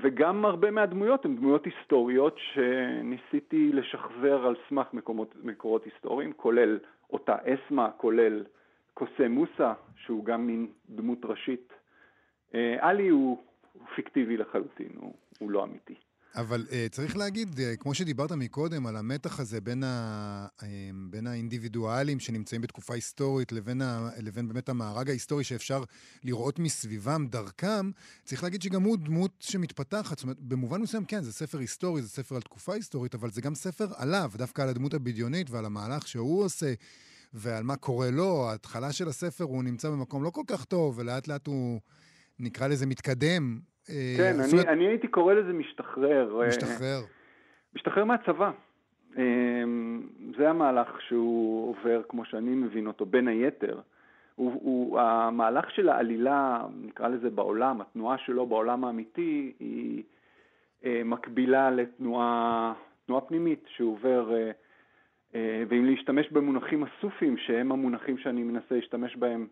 וגם 0.00 0.44
הרבה 0.44 0.70
מהדמויות 0.70 1.24
הן 1.24 1.36
דמויות 1.36 1.64
היסטוריות 1.64 2.36
שניסיתי 2.38 3.72
לשחזר 3.72 4.46
על 4.46 4.54
סמך 4.68 4.86
מקומות, 4.92 5.34
מקורות 5.42 5.84
היסטוריים, 5.84 6.32
כולל 6.32 6.78
אותה 7.10 7.36
אסמה, 7.44 7.90
כולל 7.90 8.44
קוסם 8.94 9.32
מוסא, 9.32 9.72
שהוא 9.96 10.24
גם 10.24 10.46
מין 10.46 10.66
דמות 10.88 11.18
ראשית. 11.24 11.72
אה, 12.54 12.76
עלי 12.80 13.08
הוא, 13.08 13.42
הוא 13.72 13.86
פיקטיבי 13.94 14.36
לחלוטין, 14.36 14.88
הוא, 14.96 15.14
הוא 15.38 15.50
לא 15.50 15.64
אמיתי. 15.64 15.94
אבל 16.36 16.66
uh, 16.68 16.72
צריך 16.90 17.16
להגיד, 17.16 17.58
uh, 17.58 17.76
כמו 17.76 17.94
שדיברת 17.94 18.32
מקודם, 18.32 18.86
על 18.86 18.96
המתח 18.96 19.40
הזה 19.40 19.60
בין, 19.60 19.84
ה, 19.84 20.46
uh, 20.60 20.64
בין 21.10 21.26
האינדיבידואלים 21.26 22.20
שנמצאים 22.20 22.60
בתקופה 22.60 22.94
היסטורית 22.94 23.52
לבין, 23.52 23.82
ה, 23.82 24.10
לבין 24.18 24.48
באמת 24.48 24.68
המארג 24.68 25.08
ההיסטורי 25.08 25.44
שאפשר 25.44 25.84
לראות 26.24 26.58
מסביבם, 26.58 27.26
דרכם, 27.26 27.90
צריך 28.24 28.42
להגיד 28.42 28.62
שגם 28.62 28.82
הוא 28.82 28.96
דמות 28.96 29.30
שמתפתחת. 29.40 30.18
זאת 30.18 30.22
אומרת, 30.22 30.40
במובן 30.40 30.80
מסוים, 30.80 31.04
כן, 31.04 31.22
זה 31.22 31.32
ספר 31.32 31.58
היסטורי, 31.58 32.02
זה 32.02 32.08
ספר 32.08 32.34
על 32.34 32.42
תקופה 32.42 32.74
היסטורית, 32.74 33.14
אבל 33.14 33.30
זה 33.30 33.40
גם 33.40 33.54
ספר 33.54 33.88
עליו, 33.96 34.30
דווקא 34.36 34.62
על 34.62 34.68
הדמות 34.68 34.94
הבדיונית 34.94 35.50
ועל 35.50 35.64
המהלך 35.64 36.08
שהוא 36.08 36.44
עושה. 36.44 36.74
ועל 37.36 37.64
מה 37.64 37.76
קורה 37.76 38.10
לו, 38.10 38.48
ההתחלה 38.50 38.92
של 38.92 39.08
הספר 39.08 39.44
הוא 39.44 39.64
נמצא 39.64 39.90
במקום 39.90 40.22
לא 40.22 40.30
כל 40.30 40.42
כך 40.46 40.64
טוב, 40.64 40.98
ולאט 40.98 41.28
לאט 41.28 41.46
הוא, 41.46 41.80
נקרא 42.38 42.66
לזה, 42.66 42.86
מתקדם. 42.86 43.60
אה, 43.90 44.14
כן, 44.16 44.40
אני, 44.40 44.52
אומרת... 44.52 44.66
אני 44.66 44.86
הייתי 44.86 45.08
קורא 45.08 45.34
לזה 45.34 45.52
משתחרר. 45.52 46.40
אה, 46.42 46.48
משתחרר. 46.48 47.00
משתחרר 47.74 48.04
מהצבא. 48.04 48.50
אה, 49.18 49.22
זה 50.38 50.50
המהלך 50.50 51.00
שהוא 51.08 51.70
עובר, 51.70 52.02
כמו 52.08 52.24
שאני 52.24 52.50
מבין 52.50 52.86
אותו, 52.86 53.06
בין 53.06 53.28
היתר. 53.28 53.80
הוא, 54.34 54.52
הוא, 54.52 55.00
המהלך 55.00 55.70
של 55.70 55.88
העלילה, 55.88 56.62
נקרא 56.82 57.08
לזה 57.08 57.30
בעולם, 57.30 57.80
התנועה 57.80 58.18
שלו 58.18 58.46
בעולם 58.46 58.84
האמיתי, 58.84 59.52
היא 59.60 60.02
מקבילה 61.04 61.70
לתנועה 61.70 62.72
פנימית 63.26 63.64
שהוא 63.68 63.92
עובר 63.92 64.34
אה, 65.34 65.62
ואם 65.68 65.84
להשתמש 65.84 66.30
במונחים 66.30 66.84
הסופיים, 66.84 67.36
שהם 67.36 67.72
המונחים 67.72 68.18
שאני 68.18 68.42
מנסה 68.42 68.74
להשתמש 68.74 69.16
בהם 69.16 69.46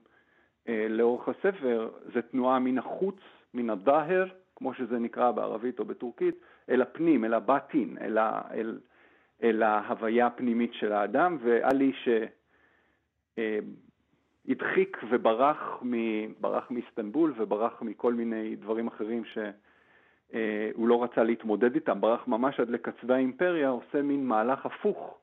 אה, 0.68 0.86
לאורך 0.88 1.28
הספר, 1.28 1.90
זה 2.14 2.22
תנועה 2.22 2.58
מן 2.58 2.78
החוץ, 2.78 3.16
מן 3.54 3.70
הדהר, 3.70 4.24
כמו 4.56 4.74
שזה 4.74 4.98
נקרא 4.98 5.30
בערבית 5.30 5.78
או 5.78 5.84
בטורקית, 5.84 6.34
אל 6.70 6.82
הפנים, 6.82 7.24
אל 7.24 7.34
הבטין, 7.34 7.98
אל, 8.00 8.18
ה, 8.18 8.40
אל, 8.54 8.78
אל 9.42 9.62
ההוויה 9.62 10.26
הפנימית 10.26 10.74
של 10.74 10.92
האדם, 10.92 11.38
ועלי 11.40 11.92
שהדחיק 13.36 14.98
אה, 15.02 15.08
וברח 15.10 15.82
מ, 15.82 15.92
ברח 16.40 16.70
מאיסטנבול 16.70 17.34
וברח 17.36 17.82
מכל 17.82 18.14
מיני 18.14 18.56
דברים 18.56 18.86
אחרים 18.86 19.22
שהוא 19.24 20.88
לא 20.88 21.04
רצה 21.04 21.22
להתמודד 21.22 21.74
איתם, 21.74 22.00
ברח 22.00 22.28
ממש 22.28 22.60
עד 22.60 22.70
לקצווי 22.70 23.14
האימפריה, 23.14 23.68
עושה 23.68 24.02
מין 24.02 24.26
מהלך 24.26 24.66
הפוך 24.66 25.18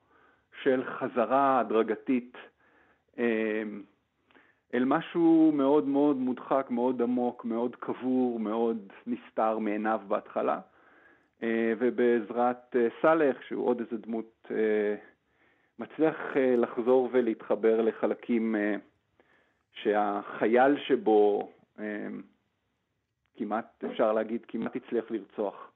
של 0.63 0.83
חזרה 0.83 1.59
הדרגתית 1.59 2.37
אמ, 3.17 3.83
אל 4.73 4.85
משהו 4.85 5.51
מאוד 5.55 5.87
מאוד 5.87 6.17
מודחק, 6.17 6.67
מאוד 6.69 7.01
עמוק, 7.01 7.45
מאוד 7.45 7.75
קבור, 7.75 8.39
מאוד 8.39 8.93
נסתר 9.07 9.57
מעיניו 9.57 10.01
בהתחלה. 10.07 10.59
אה, 11.43 11.73
ובעזרת 11.79 12.75
אה, 12.75 12.87
סאלח, 13.01 13.41
שהוא 13.41 13.67
עוד 13.67 13.79
איזה 13.79 13.97
דמות, 13.97 14.47
אה, 14.51 14.95
מצליח 15.79 16.15
לחזור 16.57 17.09
ולהתחבר 17.11 17.81
לחלקים 17.81 18.55
שהחייל 19.73 20.77
שבו 20.77 21.51
כמעט, 23.37 23.83
אפשר 23.91 24.13
להגיד, 24.13 24.45
כמעט 24.47 24.75
הצליח 24.75 25.11
לרצוח. 25.11 25.68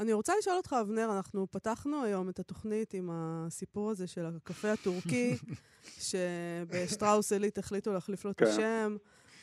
אני 0.00 0.12
רוצה 0.12 0.32
לשאול 0.38 0.56
אותך, 0.56 0.76
אבנר, 0.80 1.12
אנחנו 1.16 1.46
פתחנו 1.50 2.04
היום 2.04 2.28
את 2.28 2.38
התוכנית 2.38 2.94
עם 2.94 3.10
הסיפור 3.12 3.90
הזה 3.90 4.06
של 4.06 4.26
הקפה 4.26 4.72
הטורקי, 4.72 5.36
שבשטראוס 6.08 7.32
עילית 7.32 7.58
החליטו 7.58 7.92
להחליף 7.92 8.24
לו 8.24 8.30
את 8.30 8.38
כן. 8.38 8.46
השם. 8.46 8.96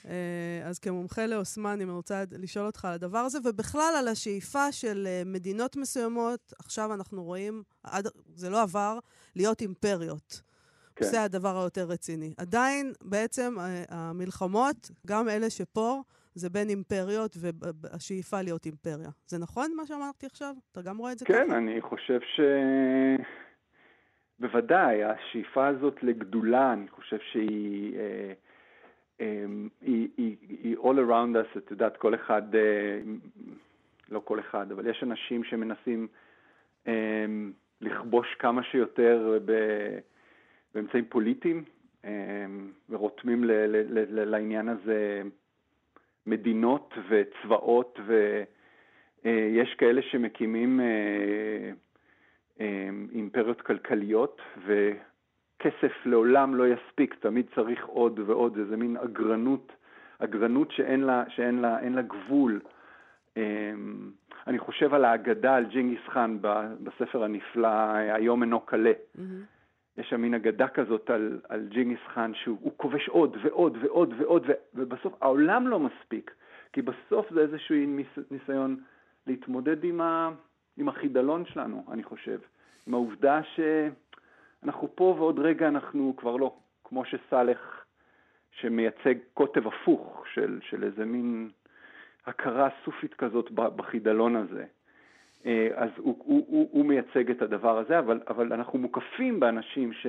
אה, 0.05 0.61
אז 0.63 0.79
כמומחה 0.79 1.25
לאוסמן, 1.25 1.81
אני 1.81 1.91
רוצה 1.91 2.23
לשאול 2.31 2.65
אותך 2.65 2.85
על 2.85 2.93
הדבר 2.93 3.17
הזה, 3.17 3.39
ובכלל 3.43 3.93
על 3.99 4.07
השאיפה 4.07 4.71
של 4.71 5.07
אה, 5.07 5.23
מדינות 5.25 5.75
מסוימות, 5.75 6.53
עכשיו 6.59 6.93
אנחנו 6.93 7.23
רואים, 7.23 7.63
זה 8.35 8.49
לא 8.49 8.61
עבר, 8.61 8.99
להיות 9.35 9.61
אימפריות. 9.61 10.41
כן. 10.95 11.05
זה 11.05 11.23
הדבר 11.23 11.61
היותר 11.61 11.85
רציני. 11.85 12.33
עדיין, 12.37 12.93
בעצם, 13.01 13.55
אה, 13.59 13.83
המלחמות, 13.89 14.91
גם 15.07 15.29
אלה 15.29 15.49
שפה, 15.49 16.01
זה 16.37 16.49
בין 16.49 16.69
אימפריות 16.69 17.37
והשאיפה 17.41 18.41
להיות 18.41 18.65
אימפריה. 18.65 19.09
זה 19.27 19.37
נכון 19.39 19.71
מה 19.75 19.85
שאמרתי 19.85 20.25
עכשיו? 20.25 20.55
אתה 20.71 20.81
גם 20.81 20.97
רואה 20.97 21.11
את 21.11 21.19
זה 21.19 21.25
כן, 21.25 21.33
ככה? 21.33 21.43
כן, 21.45 21.51
אני 21.51 21.81
חושב 21.81 22.19
ש... 22.21 22.39
בוודאי, 24.39 25.03
השאיפה 25.03 25.67
הזאת 25.67 26.03
לגדולה, 26.03 26.73
אני 26.73 26.87
חושב 26.87 27.17
שהיא 27.31 27.97
אה, 27.97 28.33
אה, 29.21 29.45
היא, 29.81 30.09
היא, 30.17 30.35
היא 30.49 30.77
all 30.77 30.97
around 31.07 31.35
us, 31.35 31.57
את 31.57 31.71
יודעת, 31.71 31.97
כל 31.97 32.15
אחד, 32.15 32.55
אה, 32.55 32.99
לא 34.09 34.21
כל 34.25 34.39
אחד, 34.39 34.71
אבל 34.71 34.87
יש 34.87 35.03
אנשים 35.03 35.43
שמנסים 35.43 36.07
אה, 36.87 37.25
לכבוש 37.81 38.27
כמה 38.39 38.63
שיותר 38.63 39.39
ב, 39.45 39.51
באמצעים 40.73 41.05
פוליטיים, 41.05 41.63
אה, 42.05 42.45
ורותמים 42.89 43.43
ל, 43.43 43.51
ל, 43.51 43.75
ל, 43.89 44.23
לעניין 44.29 44.69
הזה 44.69 45.21
מדינות 46.27 46.93
וצבאות, 47.09 47.99
ויש 48.05 49.75
כאלה 49.77 50.01
שמקימים 50.01 50.79
אה, 50.79 51.71
אה, 52.59 52.89
אימפריות 53.11 53.61
כלכליות, 53.61 54.41
כסף 55.59 56.05
לעולם 56.05 56.55
לא 56.55 56.63
יספיק, 56.67 57.15
תמיד 57.19 57.45
צריך 57.55 57.85
עוד 57.85 58.19
ועוד, 58.19 58.57
איזה 58.57 58.77
מין 58.77 58.97
אגרנות, 58.97 59.71
אגרנות 60.19 60.71
שאין 60.71 60.99
לה, 60.99 61.23
שאין 61.29 61.59
לה, 61.59 61.89
לה 61.89 62.01
גבול. 62.01 62.59
אמ, 63.37 64.11
אני 64.47 64.59
חושב 64.59 64.93
על 64.93 65.05
האגדה 65.05 65.55
על 65.55 65.65
ג'ינגיס 65.65 66.07
חאן 66.07 66.37
בספר 66.83 67.23
הנפלא, 67.23 67.67
היום 67.93 68.43
אינו 68.43 68.59
קלה. 68.59 68.91
Mm-hmm. 68.91 69.56
יש 69.97 70.09
שם 70.09 70.21
מין 70.21 70.33
אגדה 70.33 70.67
כזאת 70.67 71.09
על, 71.09 71.39
על 71.49 71.67
ג'ינגיס 71.69 71.99
חאן 72.13 72.31
שהוא 72.33 72.71
כובש 72.77 73.09
עוד 73.09 73.37
ועוד 73.43 73.77
ועוד 73.81 74.13
ועוד, 74.17 74.45
ובסוף 74.75 75.13
העולם 75.21 75.67
לא 75.67 75.79
מספיק, 75.79 76.31
כי 76.73 76.81
בסוף 76.81 77.33
זה 77.33 77.41
איזשהו 77.41 77.75
ניסיון 78.31 78.77
להתמודד 79.27 79.83
עם, 79.83 80.01
ה, 80.01 80.29
עם 80.77 80.89
החידלון 80.89 81.45
שלנו, 81.45 81.85
אני 81.91 82.03
חושב. 82.03 82.39
עם 82.87 82.93
העובדה 82.93 83.41
שאנחנו 83.43 84.95
פה 84.95 85.15
ועוד 85.17 85.39
רגע 85.39 85.67
אנחנו 85.67 86.13
כבר 86.17 86.35
לא, 86.35 86.55
כמו 86.83 87.05
שסאלח, 87.05 87.85
שמייצג 88.51 89.15
קוטב 89.33 89.67
הפוך 89.67 90.23
של, 90.33 90.59
של 90.61 90.83
איזה 90.83 91.05
מין 91.05 91.49
הכרה 92.25 92.69
סופית 92.85 93.13
כזאת 93.13 93.51
בחידלון 93.51 94.35
הזה. 94.35 94.65
אה, 95.45 95.67
אז 95.75 95.89
הוא, 95.97 96.15
הוא, 96.23 96.45
הוא, 96.47 96.69
הוא 96.71 96.85
מייצג 96.85 97.31
את 97.31 97.41
הדבר 97.41 97.77
הזה, 97.77 97.99
אבל, 97.99 98.19
אבל 98.27 98.53
אנחנו 98.53 98.79
מוקפים 98.79 99.39
באנשים 99.39 99.93
ש, 99.93 100.07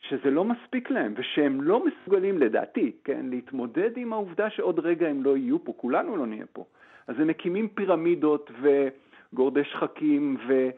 שזה 0.00 0.30
לא 0.30 0.44
מספיק 0.44 0.90
להם, 0.90 1.14
ושהם 1.16 1.62
לא 1.62 1.84
מסוגלים, 1.84 2.38
לדעתי, 2.38 2.92
כן, 3.04 3.26
להתמודד 3.30 3.90
עם 3.96 4.12
העובדה 4.12 4.50
שעוד 4.50 4.78
רגע 4.78 5.08
הם 5.08 5.22
לא 5.22 5.36
יהיו 5.36 5.64
פה, 5.64 5.72
כולנו 5.76 6.16
לא 6.16 6.26
נהיה 6.26 6.46
פה. 6.52 6.64
אז 7.06 7.20
הם 7.20 7.26
מקימים 7.26 7.68
פירמידות 7.68 8.50
וגורדי 8.62 9.64
שחקים, 9.64 10.36
ו, 10.48 10.70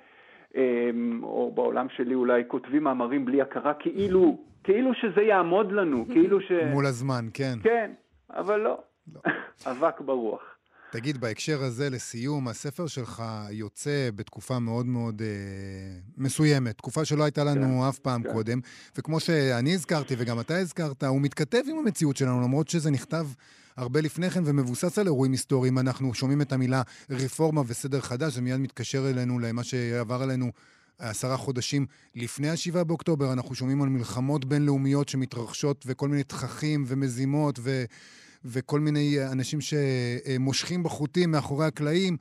אמ, 0.54 1.20
או 1.22 1.52
בעולם 1.54 1.86
שלי 1.88 2.14
אולי 2.14 2.42
כותבים 2.48 2.84
מאמרים 2.84 3.24
בלי 3.24 3.42
הכרה, 3.42 3.74
כאילו, 3.74 4.38
כאילו 4.64 4.94
שזה 4.94 5.22
יעמוד 5.22 5.72
לנו, 5.72 6.06
כאילו 6.12 6.40
ש... 6.40 6.52
מול 6.72 6.86
הזמן, 6.86 7.24
כן. 7.34 7.54
כן, 7.62 7.90
אבל 8.30 8.60
לא. 8.60 8.78
לא. 9.14 9.20
אבק 9.70 10.00
ברוח. 10.00 10.53
תגיד, 10.94 11.20
בהקשר 11.20 11.62
הזה, 11.62 11.90
לסיום, 11.90 12.48
הספר 12.48 12.86
שלך 12.86 13.22
יוצא 13.50 14.08
בתקופה 14.16 14.58
מאוד 14.58 14.86
מאוד 14.86 15.22
אה, 15.22 15.28
מסוימת, 16.16 16.78
תקופה 16.78 17.04
שלא 17.04 17.24
הייתה 17.24 17.44
לנו 17.44 17.80
כן, 17.80 17.88
אף 17.88 17.98
פעם 17.98 18.22
כן. 18.22 18.32
קודם, 18.32 18.60
וכמו 18.98 19.20
שאני 19.20 19.74
הזכרתי 19.74 20.14
וגם 20.18 20.40
אתה 20.40 20.58
הזכרת, 20.58 21.04
הוא 21.04 21.20
מתכתב 21.20 21.58
עם 21.70 21.78
המציאות 21.78 22.16
שלנו, 22.16 22.40
למרות 22.42 22.68
שזה 22.68 22.90
נכתב 22.90 23.26
הרבה 23.76 24.00
לפני 24.00 24.30
כן 24.30 24.42
ומבוסס 24.44 24.98
על 24.98 25.06
אירועים 25.06 25.32
היסטוריים. 25.32 25.78
אנחנו 25.78 26.14
שומעים 26.14 26.40
את 26.40 26.52
המילה 26.52 26.82
רפורמה 27.10 27.62
וסדר 27.66 28.00
חדש, 28.00 28.34
זה 28.34 28.40
מיד 28.40 28.56
מתקשר 28.56 29.10
אלינו 29.10 29.38
למה 29.38 29.64
שעבר 29.64 30.22
עלינו 30.22 30.52
עשרה 30.98 31.36
חודשים 31.36 31.86
לפני 32.14 32.50
השבעה 32.50 32.84
באוקטובר. 32.84 33.32
אנחנו 33.32 33.54
שומעים 33.54 33.82
על 33.82 33.88
מלחמות 33.88 34.44
בינלאומיות 34.44 35.08
שמתרחשות 35.08 35.84
וכל 35.86 36.08
מיני 36.08 36.22
תככים 36.22 36.84
ומזימות 36.86 37.58
ו... 37.62 37.84
וכל 38.44 38.80
מיני 38.80 39.16
אנשים 39.32 39.58
שמושכים 39.60 40.82
בחוטים 40.82 41.30
מאחורי 41.30 41.66
הקלעים. 41.66 42.16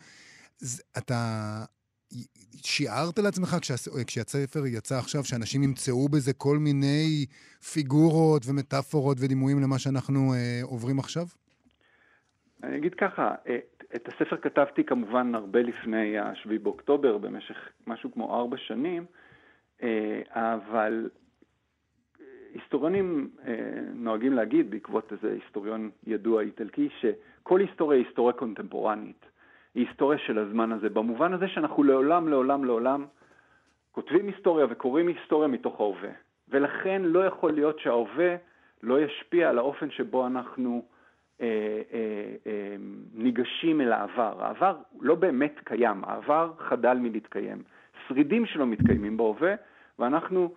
אתה 0.98 1.64
שיערת 2.66 3.20
לעצמך 3.20 3.58
כשהספר 4.08 4.66
יצא 4.66 4.96
עכשיו, 4.96 5.24
שאנשים 5.24 5.64
ימצאו 5.64 6.10
בזה 6.10 6.34
כל 6.34 6.58
מיני 6.58 7.26
פיגורות 7.74 8.42
ומטאפורות 8.48 9.18
ודימויים 9.20 9.60
למה 9.64 9.80
שאנחנו 9.80 10.34
אה, 10.34 10.60
עוברים 10.64 11.00
עכשיו? 11.00 11.26
אני 12.64 12.78
אגיד 12.78 12.94
ככה, 12.94 13.36
אה, 13.48 13.58
את 13.96 14.08
הספר 14.08 14.38
כתבתי 14.38 14.84
כמובן 14.84 15.36
הרבה 15.36 15.60
לפני 15.60 16.18
ה-7 16.18 16.50
באוקטובר, 16.64 17.18
במשך 17.18 17.56
משהו 17.88 18.12
כמו 18.12 18.36
ארבע 18.36 18.58
שנים, 18.58 19.06
אה, 19.84 20.22
אבל 20.36 21.10
היסטוריונים 22.54 23.30
אה, 23.48 23.54
נוהגים 23.96 24.34
להגיד, 24.34 24.72
בעקבות 24.72 25.12
איזה 25.12 25.38
היסטוריון 25.44 25.90
ידוע 26.08 26.42
איטלקי, 26.42 26.90
שכל 27.00 27.60
היסטוריה 27.60 28.00
היא 28.00 28.06
היסטוריה 28.06 28.34
קונטמפורנית. 28.34 29.26
היא 29.76 29.88
היסטוריה 29.88 30.20
של 30.20 30.38
הזמן 30.38 30.72
הזה, 30.72 30.90
במובן 30.90 31.34
הזה 31.34 31.48
שאנחנו 31.48 31.84
לעולם, 31.84 32.28
לעולם, 32.28 32.66
לעולם 32.66 33.06
כותבים 33.92 34.28
היסטוריה 34.28 34.66
וקוראים 34.70 35.08
היסטוריה 35.08 35.48
מתוך 35.48 35.80
ההווה. 35.80 36.10
ולכן 36.50 37.02
לא 37.02 37.26
יכול 37.26 37.52
להיות 37.52 37.80
שההווה 37.80 38.36
לא 38.84 39.02
ישפיע 39.02 39.50
על 39.50 39.58
האופן 39.58 39.92
שבו 39.92 40.28
אנחנו 40.28 40.86
אה, 41.42 41.48
אה, 41.94 42.36
אה, 42.48 42.76
ניגשים 43.14 43.82
אל 43.82 43.92
העבר. 43.92 44.36
העבר 44.40 44.78
לא 45.02 45.16
באמת 45.16 45.60
קיים, 45.64 46.04
העבר 46.04 46.52
חדל 46.60 46.98
מלהתקיים. 46.98 47.64
שרידים 48.08 48.46
שלו 48.46 48.66
מתקיימים 48.66 49.18
בהווה, 49.18 49.56
ואנחנו 50.00 50.54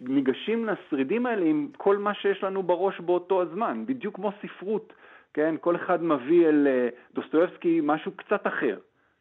ניגשים 0.00 0.64
לשרידים 0.64 1.26
האלה 1.26 1.44
עם 1.46 1.68
כל 1.76 1.98
מה 1.98 2.14
שיש 2.14 2.42
לנו 2.42 2.62
בראש 2.62 3.00
באותו 3.00 3.42
הזמן, 3.42 3.84
בדיוק 3.86 4.14
כמו 4.14 4.32
ספרות, 4.42 4.92
כן? 5.34 5.54
כל 5.60 5.76
אחד 5.76 6.02
מביא 6.02 6.48
אל 6.48 6.66
אה, 6.66 6.88
דוסטויבסקי 7.14 7.80
משהו 7.82 8.12
קצת 8.12 8.46
אחר, 8.46 8.78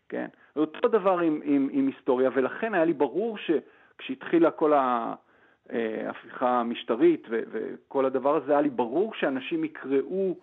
כן? 0.10 0.28
אותו 0.56 0.88
דבר 0.88 1.20
עם, 1.20 1.42
עם, 1.44 1.70
עם 1.72 1.88
היסטוריה, 1.88 2.30
ולכן 2.34 2.74
היה 2.74 2.86
לי 2.86 2.94
ברור 2.94 3.38
שכשהתחילה 3.38 4.52
כל 4.52 4.74
ההפיכה 4.74 6.46
אה, 6.46 6.60
המשטרית 6.60 7.28
ו, 7.30 7.40
וכל 7.52 8.06
הדבר 8.06 8.36
הזה, 8.36 8.52
היה 8.52 8.62
לי 8.62 8.70
ברור 8.70 9.14
שאנשים 9.14 9.64
יקראו 9.64 10.36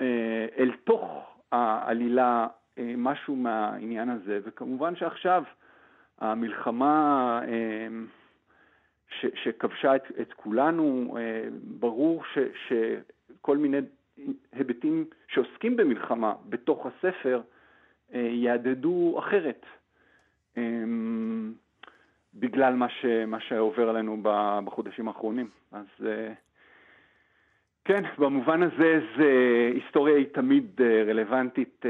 אה, 0.00 0.46
אל 0.58 0.72
תוך 0.84 1.30
העלילה 1.52 2.46
משהו 2.96 3.36
מהעניין 3.36 4.08
הזה, 4.08 4.40
וכמובן 4.44 4.96
שעכשיו 4.96 5.42
המלחמה 6.18 7.40
ש, 9.08 9.26
שכבשה 9.44 9.96
את, 9.96 10.02
את 10.20 10.32
כולנו, 10.32 11.16
אה, 11.20 11.48
ברור 11.62 12.24
ש, 12.24 12.38
שכל 12.68 13.56
מיני 13.56 13.78
היבטים 14.52 15.04
שעוסקים 15.28 15.76
במלחמה 15.76 16.34
בתוך 16.48 16.86
הספר 16.86 17.40
אה, 18.14 18.20
יהדהדו 18.20 19.16
אחרת, 19.18 19.66
אה, 20.56 20.62
בגלל 22.34 22.74
מה, 22.74 22.88
ש, 22.88 23.04
מה 23.26 23.40
שעובר 23.40 23.88
עלינו 23.88 24.16
בחודשים 24.64 25.08
האחרונים. 25.08 25.48
אז 25.72 25.86
כן, 27.84 28.02
במובן 28.18 28.62
הזה 28.62 29.00
זה, 29.16 29.30
היסטוריה 29.74 30.16
היא 30.16 30.26
תמיד 30.32 30.80
רלוונטית 31.06 31.84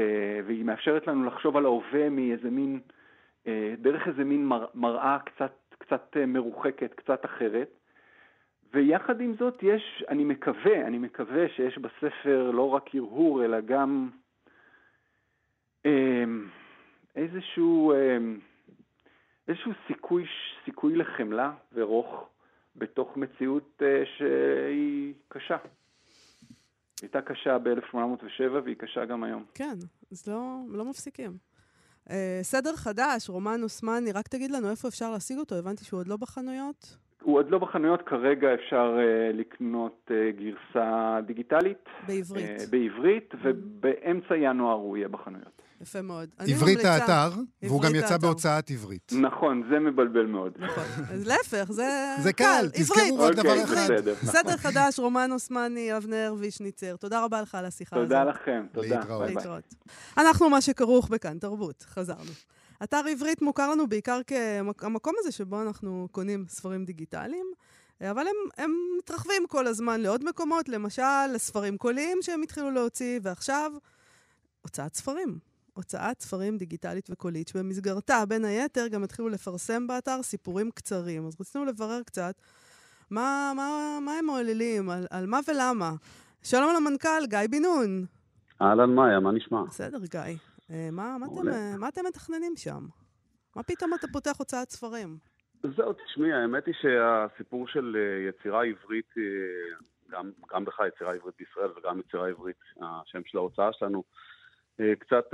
והיא 0.45 0.65
מאפשרת 0.65 1.07
לנו 1.07 1.25
לחשוב 1.25 1.57
על 1.57 1.65
ההווה 1.65 2.09
מאיזה 2.09 2.49
מין, 2.49 2.79
דרך 3.77 4.07
איזה 4.07 4.23
מין 4.23 4.45
מר, 4.45 4.65
מראה 4.75 5.17
קצת 5.25 5.68
קצת 5.89 6.17
אה, 6.17 6.25
מרוחקת, 6.25 6.93
קצת 6.93 7.25
אחרת. 7.25 7.69
ויחד 8.73 9.21
עם 9.21 9.35
זאת 9.39 9.63
יש, 9.63 10.03
אני 10.09 10.23
מקווה, 10.23 10.87
אני 10.87 10.97
מקווה 10.97 11.49
שיש 11.55 11.77
בספר 11.77 12.51
לא 12.51 12.69
רק 12.69 12.95
הרהור, 12.95 13.45
אלא 13.45 13.61
גם 13.61 14.09
אה, 15.85 16.23
איזשהו, 17.15 17.93
אה, 17.93 18.17
איזשהו 19.47 19.71
סיכוי, 19.87 20.25
סיכוי 20.65 20.95
לחמלה 20.95 21.53
ורוך 21.73 22.29
בתוך 22.75 23.17
מציאות 23.17 23.81
אה, 23.81 24.03
שהיא 24.17 25.13
קשה. 25.27 25.57
הייתה 27.01 27.21
קשה 27.21 27.57
ב-1807 27.57 28.51
והיא 28.63 28.75
קשה 28.75 29.05
גם 29.05 29.23
היום. 29.23 29.45
כן, 29.53 29.75
אז 30.11 30.27
לא, 30.27 30.59
לא 30.69 30.85
מפסיקים. 30.85 31.48
אה, 32.09 32.39
סדר 32.41 32.75
חדש, 32.75 33.29
רומן 33.29 33.63
אוסמני, 33.63 34.11
רק 34.11 34.27
תגיד 34.27 34.51
לנו 34.51 34.69
איפה 34.71 34.87
אפשר 34.87 35.11
להשיג 35.11 35.37
אותו, 35.37 35.55
הבנתי 35.55 35.83
שהוא 35.85 35.99
עוד 35.99 36.07
לא 36.07 36.17
בחנויות. 36.17 36.97
הוא 37.23 37.37
עוד 37.37 37.49
לא 37.49 37.57
בחנויות, 37.57 38.01
כרגע 38.01 38.53
אפשר 38.53 38.97
uh, 38.97 39.37
לקנות 39.37 40.07
uh, 40.07 40.13
גרסה 40.39 41.19
דיגיטלית. 41.25 41.85
בעברית. 42.07 42.59
Uh, 42.59 42.71
בעברית, 42.71 43.33
mm-hmm. 43.33 43.37
ובאמצע 43.43 44.35
ינואר 44.37 44.75
הוא 44.75 44.97
יהיה 44.97 45.07
בחנויות. 45.07 45.61
יפה 45.81 46.01
מאוד. 46.01 46.29
עברית 46.37 46.85
האתר, 46.85 47.31
והוא 47.63 47.81
גם 47.81 47.95
יצא 47.95 48.17
בהוצאת 48.17 48.71
עברית. 48.71 49.11
נכון, 49.21 49.63
זה 49.71 49.79
מבלבל 49.79 50.25
מאוד. 50.25 50.51
נכון. 50.59 50.83
אז 51.13 51.27
להפך, 51.27 51.71
זה 51.71 52.15
זה 52.23 52.33
קל, 52.33 52.69
תזכרו 52.73 53.19
רק 53.19 53.35
דבר 53.35 53.49
אוקיי, 53.49 53.63
אחד. 53.63 53.87
סדר 54.25 54.57
חדש, 54.57 54.99
רומן 54.99 55.31
אוסמני, 55.31 55.97
אבנר 55.97 56.35
וישניצר. 56.37 56.95
תודה 56.95 57.23
רבה 57.23 57.41
לך 57.41 57.55
על 57.55 57.65
השיחה 57.65 57.95
הזאת. 57.95 58.07
תודה 58.07 58.23
לכם, 58.23 58.65
תודה. 58.71 59.25
להתראות. 59.25 59.75
אנחנו 60.17 60.49
מה 60.49 60.61
שכרוך 60.61 61.09
בכאן 61.09 61.37
תרבות, 61.37 61.85
חזרנו. 61.89 62.31
אתר 62.83 63.01
עברית 63.11 63.41
מוכר 63.41 63.71
לנו 63.71 63.87
בעיקר 63.87 64.19
כמקום 64.77 65.13
הזה 65.19 65.31
שבו 65.31 65.61
אנחנו 65.61 66.07
קונים 66.11 66.45
ספרים 66.47 66.85
דיגיטליים. 66.85 67.45
אבל 68.01 68.27
הם, 68.27 68.35
הם 68.57 68.71
מתרחבים 68.97 69.47
כל 69.47 69.67
הזמן 69.67 70.01
לעוד 70.01 70.23
מקומות, 70.23 70.69
למשל 70.69 71.27
לספרים 71.33 71.77
קוליים 71.77 72.17
שהם 72.21 72.41
התחילו 72.41 72.71
להוציא, 72.71 73.19
ועכשיו 73.23 73.71
הוצאת 74.61 74.95
ספרים. 74.95 75.48
הוצאת 75.79 76.21
ספרים 76.21 76.57
דיגיטלית 76.57 77.09
וקולית, 77.09 77.47
שבמסגרתה, 77.47 78.23
בין 78.27 78.45
היתר, 78.45 78.87
גם 78.87 79.03
התחילו 79.03 79.29
לפרסם 79.29 79.87
באתר 79.87 80.21
סיפורים 80.21 80.71
קצרים. 80.71 81.25
אז 81.27 81.41
רצינו 81.41 81.65
לברר 81.65 82.03
קצת 82.05 82.35
מה, 83.11 83.51
מה, 83.55 83.97
מה 84.05 84.11
הם 84.13 84.25
מעוללים, 84.25 84.89
על, 84.89 85.05
על 85.11 85.25
מה 85.25 85.39
ולמה. 85.47 85.91
שלום 86.43 86.69
למנכ"ל, 86.77 87.25
גיא 87.29 87.39
בן 87.51 87.61
נון. 87.61 88.05
אהלן 88.61 88.95
מאיה, 88.95 89.19
מה 89.19 89.31
נשמע? 89.31 89.63
בסדר, 89.63 89.97
גיא. 90.11 90.37
אה, 90.71 90.89
מה, 90.91 91.17
מה, 91.19 91.25
אתם, 91.25 91.49
אה, 91.49 91.77
מה 91.77 91.87
אתם 91.87 92.01
מתכננים 92.07 92.53
שם? 92.55 92.83
מה 93.55 93.63
פתאום 93.63 93.93
אתה 93.93 94.07
פותח 94.13 94.35
הוצאת 94.39 94.69
ספרים? 94.69 95.17
זהו, 95.75 95.93
תשמעי, 95.93 96.33
האמת 96.33 96.65
היא 96.65 96.75
שהסיפור 96.81 97.67
של 97.67 97.97
אה, 97.99 98.29
יצירה 98.29 98.65
עברית, 98.65 99.13
אה, 99.17 99.23
גם, 100.09 100.31
גם 100.53 100.65
בכלל 100.65 100.87
יצירה 100.87 101.13
עברית 101.13 101.35
בישראל 101.39 101.69
וגם 101.77 101.99
יצירה 101.99 102.27
עברית, 102.27 102.59
השם 102.81 103.21
של 103.25 103.37
ההוצאה 103.37 103.73
שלנו, 103.73 104.03
קצת 104.99 105.25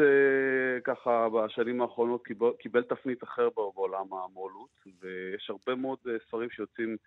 ככה 0.84 1.28
בשנים 1.30 1.82
האחרונות 1.82 2.26
קיבל, 2.26 2.52
קיבל 2.60 2.84
תפנית 2.84 3.24
אחר 3.24 3.50
בעולם 3.56 4.06
המו"לות, 4.14 4.96
ויש 5.02 5.50
הרבה 5.50 5.76
מאוד 5.76 5.98
ספרים 6.28 6.50
שיוצאים 6.50 6.98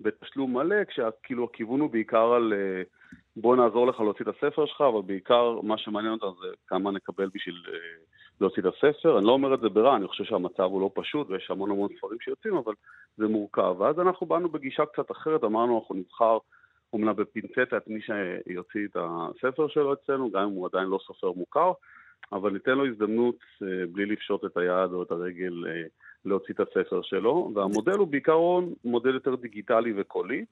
בתשלום 0.00 0.56
מלא, 0.56 0.84
כשכאילו 0.84 1.44
הכיוון 1.44 1.80
הוא 1.80 1.90
בעיקר 1.90 2.32
על 2.32 2.52
בוא 3.36 3.56
נעזור 3.56 3.86
לך 3.86 4.00
להוציא 4.00 4.24
את 4.28 4.34
הספר 4.36 4.66
שלך, 4.66 4.80
אבל 4.80 5.02
בעיקר 5.02 5.60
מה 5.62 5.78
שמעניין 5.78 6.12
אותנו 6.12 6.34
זה 6.40 6.46
כמה 6.66 6.90
נקבל 6.90 7.28
בשביל 7.34 7.62
להוציא 8.40 8.62
את 8.62 8.74
הספר. 8.74 9.18
אני 9.18 9.26
לא 9.26 9.32
אומר 9.32 9.54
את 9.54 9.60
זה 9.60 9.68
ברע, 9.68 9.96
אני 9.96 10.08
חושב 10.08 10.24
שהמצב 10.24 10.62
הוא 10.62 10.80
לא 10.80 10.90
פשוט 10.94 11.30
ויש 11.30 11.50
המון 11.50 11.70
המון 11.70 11.88
ספרים 11.98 12.20
שיוצאים, 12.20 12.56
אבל 12.56 12.74
זה 13.16 13.28
מורכב. 13.28 13.74
ואז 13.78 14.00
אנחנו 14.00 14.26
באנו 14.26 14.48
בגישה 14.48 14.86
קצת 14.86 15.10
אחרת, 15.10 15.44
אמרנו 15.44 15.78
אנחנו 15.78 15.94
נבחר 15.94 16.38
אומנם 16.92 17.16
בפינצטה 17.16 17.76
את 17.76 17.88
מי 17.88 18.00
שיוציא 18.00 18.86
את 18.86 18.96
הספר 18.96 19.68
שלו 19.68 19.92
אצלנו, 19.92 20.30
גם 20.30 20.42
אם 20.42 20.48
הוא 20.48 20.68
עדיין 20.72 20.88
לא 20.88 20.98
סופר 21.06 21.32
מוכר, 21.32 21.72
אבל 22.32 22.50
ניתן 22.50 22.70
לו 22.72 22.86
הזדמנות 22.86 23.36
אה, 23.62 23.86
בלי 23.92 24.06
לפשוט 24.06 24.44
את 24.44 24.56
היד 24.56 24.92
או 24.92 25.02
את 25.02 25.10
הרגל 25.10 25.64
אה, 25.68 25.82
להוציא 26.24 26.54
את 26.54 26.60
הספר 26.60 27.02
שלו, 27.02 27.52
והמודל 27.54 27.92
הוא 27.98 28.08
בעיקרון 28.08 28.74
מודל 28.84 29.14
יותר 29.14 29.34
דיגיטלי 29.34 29.92
וקולי. 29.96 30.44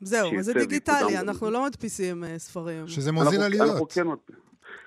זהו, 0.00 0.30
זה 0.40 0.54
דיגיטלי, 0.54 1.18
אנחנו 1.20 1.50
לא 1.50 1.66
מדפיסים 1.66 2.24
אה, 2.24 2.38
ספרים. 2.38 2.86
שזה 2.86 3.12
מוזיל 3.12 3.40
עליות. 3.40 3.68
אנחנו 3.70 3.88
כן 3.88 4.06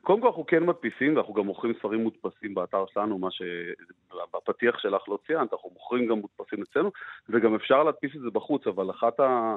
קודם 0.02 0.22
כל 0.22 0.28
אנחנו 0.28 0.46
כן 0.46 0.64
מדפיסים, 0.64 1.16
ואנחנו 1.16 1.34
גם 1.34 1.46
מוכרים 1.46 1.74
ספרים 1.80 2.04
מודפסים 2.04 2.54
באתר 2.54 2.86
שלנו, 2.94 3.18
מה 3.18 3.28
שבפתיח 3.32 4.80
שלך 4.80 5.02
לא 5.10 5.18
ציינת, 5.28 5.54
אנחנו 5.54 5.70
מוכרים 5.74 6.08
גם 6.08 6.18
מודפסים 6.18 6.64
אצלנו, 6.64 6.92
וגם 7.30 7.56
אפשר 7.56 7.84
להדפיס 7.84 8.12
את 8.16 8.22
זה 8.22 8.30
בחוץ, 8.34 8.68
אבל 8.68 8.92
אחת 8.92 9.20
ה... 9.20 9.56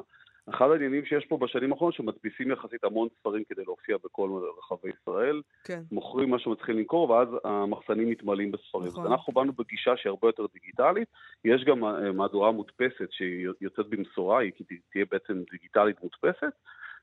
אחד 0.49 0.71
העניינים 0.71 1.05
שיש 1.05 1.25
פה 1.25 1.37
בשנים 1.37 1.71
האחרונות, 1.71 1.95
שמדפיסים 1.95 2.51
יחסית 2.51 2.83
המון 2.83 3.07
ספרים 3.19 3.43
כדי 3.49 3.63
להופיע 3.65 3.97
בכל 4.03 4.29
רחבי 4.59 4.89
ישראל, 4.89 5.41
כן. 5.63 5.81
מוכרים 5.91 6.29
מה 6.29 6.39
שמצליחים 6.39 6.77
למכור, 6.77 7.09
ואז 7.09 7.27
המחסנים 7.43 8.09
מתמלאים 8.09 8.51
בספרים. 8.51 8.87
נכון. 8.87 9.05
אז 9.05 9.11
אנחנו 9.11 9.33
באנו 9.33 9.53
בגישה 9.53 9.97
שהיא 9.97 10.09
הרבה 10.09 10.27
יותר 10.27 10.45
דיגיטלית, 10.53 11.07
יש 11.45 11.63
גם 11.63 11.79
מהדורה 12.17 12.51
מודפסת 12.51 13.11
שהיא 13.11 13.47
יוצאת 13.61 13.87
במשורה, 13.89 14.39
היא 14.39 14.51
תהיה 14.91 15.05
בעצם 15.11 15.43
דיגיטלית 15.51 15.97
מודפסת, 16.03 16.53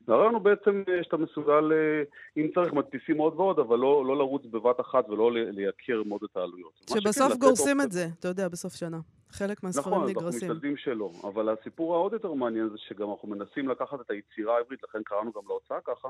והרעיון 0.07 0.33
הוא 0.33 0.41
בעצם 0.41 0.83
אה, 0.89 1.03
שאתה 1.03 1.17
מסוגל, 1.17 1.71
אה, 1.73 2.03
אם 2.37 2.47
צריך, 2.55 2.73
מדפיסים 2.73 3.17
עוד 3.17 3.33
ועוד, 3.33 3.59
אבל 3.59 3.77
לא, 3.77 4.05
לא 4.05 4.17
לרוץ 4.17 4.45
בבת 4.45 4.79
אחת 4.79 5.09
ולא 5.09 5.31
לייקר 5.33 6.03
מאוד 6.05 6.21
את 6.31 6.37
העלויות. 6.37 6.71
שבסוף 6.89 7.33
גורסים 7.37 7.81
את 7.81 7.91
זה, 7.91 8.05
אתה 8.19 8.27
יודע, 8.27 8.47
בסוף 8.47 8.73
שנה. 8.73 8.99
חלק 9.31 9.63
מהספרים 9.63 9.95
נכון, 9.95 10.09
נגרסים. 10.09 10.27
נכון, 10.27 10.49
אנחנו 10.49 10.53
משתדלים 10.53 10.77
שלא. 10.77 11.11
אבל 11.23 11.49
הסיפור 11.49 11.95
העוד 11.95 12.13
יותר 12.13 12.33
מעניין 12.33 12.69
זה 12.69 12.77
שגם 12.77 13.11
אנחנו 13.11 13.27
מנסים 13.27 13.69
לקחת 13.69 14.01
את 14.01 14.11
היצירה 14.11 14.57
העברית, 14.57 14.83
לכן 14.83 15.03
קראנו 15.03 15.31
גם 15.31 15.41
להוצאה 15.47 15.77
ככה, 15.81 16.09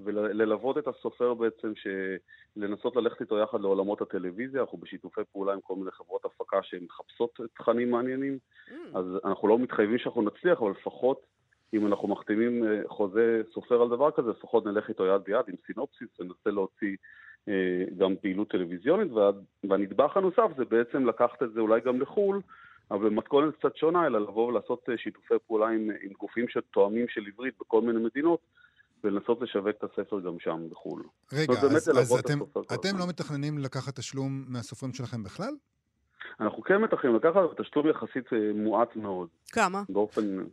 וללוות 0.00 0.78
את 0.78 0.88
הסופר 0.88 1.34
בעצם, 1.34 1.72
לנסות 2.56 2.96
ללכת 2.96 3.20
איתו 3.20 3.38
יחד 3.38 3.60
לעולמות 3.60 4.00
הטלוויזיה. 4.00 4.60
אנחנו 4.60 4.78
בשיתופי 4.78 5.20
פעולה 5.32 5.52
עם 5.52 5.60
כל 5.60 5.74
מיני 5.76 5.90
חברות 5.90 6.24
הפקה 6.24 6.58
שהן 6.62 6.84
מחפשות 6.84 7.40
תכנים 7.58 7.90
מעניינים. 7.90 8.38
Mm. 8.68 8.72
אז 8.94 9.04
אנחנו 9.24 9.48
לא 9.48 9.58
מתחייבים 9.58 9.98
שאנחנו 9.98 10.22
נצליח, 10.22 10.58
אבל 10.62 10.70
לפחות... 10.70 11.37
אם 11.74 11.86
אנחנו 11.86 12.08
מחתימים 12.08 12.64
אה, 12.64 12.80
חוזה 12.88 13.42
סופר 13.54 13.82
על 13.82 13.88
דבר 13.88 14.10
כזה, 14.10 14.30
לפחות 14.30 14.66
נלך 14.66 14.88
איתו 14.88 15.06
יד 15.06 15.22
ביד 15.26 15.44
עם 15.48 15.54
סינופסיס 15.66 16.08
וננסה 16.20 16.50
להוציא 16.50 16.96
אה, 17.48 17.84
גם 17.98 18.16
פעילות 18.16 18.50
טלוויזיונית, 18.50 19.12
והנדבך 19.64 20.16
הנוסף 20.16 20.48
זה 20.56 20.64
בעצם 20.64 21.06
לקחת 21.06 21.42
את 21.42 21.52
זה 21.52 21.60
אולי 21.60 21.80
גם 21.80 22.00
לחו"ל, 22.00 22.40
אבל 22.90 23.08
במתכונת 23.08 23.54
קצת 23.58 23.76
שונה, 23.76 24.06
אלא 24.06 24.20
לבוא 24.20 24.48
ולעשות 24.48 24.84
אה, 24.88 24.98
שיתופי 24.98 25.34
פעולה 25.46 25.68
עם, 25.68 25.90
עם 26.02 26.12
גופים 26.18 26.48
שתואמים 26.48 27.06
של 27.08 27.20
עברית 27.26 27.54
בכל 27.60 27.80
מיני 27.82 27.98
מדינות, 27.98 28.40
ולנסות 29.04 29.42
לשווק 29.42 29.68
את 29.68 29.84
הספר 29.84 30.20
גם 30.20 30.38
שם 30.38 30.66
בחו"ל. 30.70 31.02
רגע, 31.32 31.52
אז, 31.52 31.90
אז 31.98 32.12
אתם, 32.12 32.38
אתם 32.74 32.98
לא 32.98 33.08
מתכננים 33.08 33.58
לקחת 33.58 33.96
תשלום 33.96 34.44
מהסופרים 34.48 34.92
שלכם 34.92 35.22
בכלל? 35.22 35.52
אנחנו 36.40 36.62
כן 36.62 36.76
מתכננים 36.76 37.16
לקחת, 37.16 37.60
תשלום 37.60 37.88
יחסית 37.88 38.26
מועט 38.54 38.96
מאוד. 38.96 39.28
כמה? 39.52 39.82
באופן... 39.88 40.44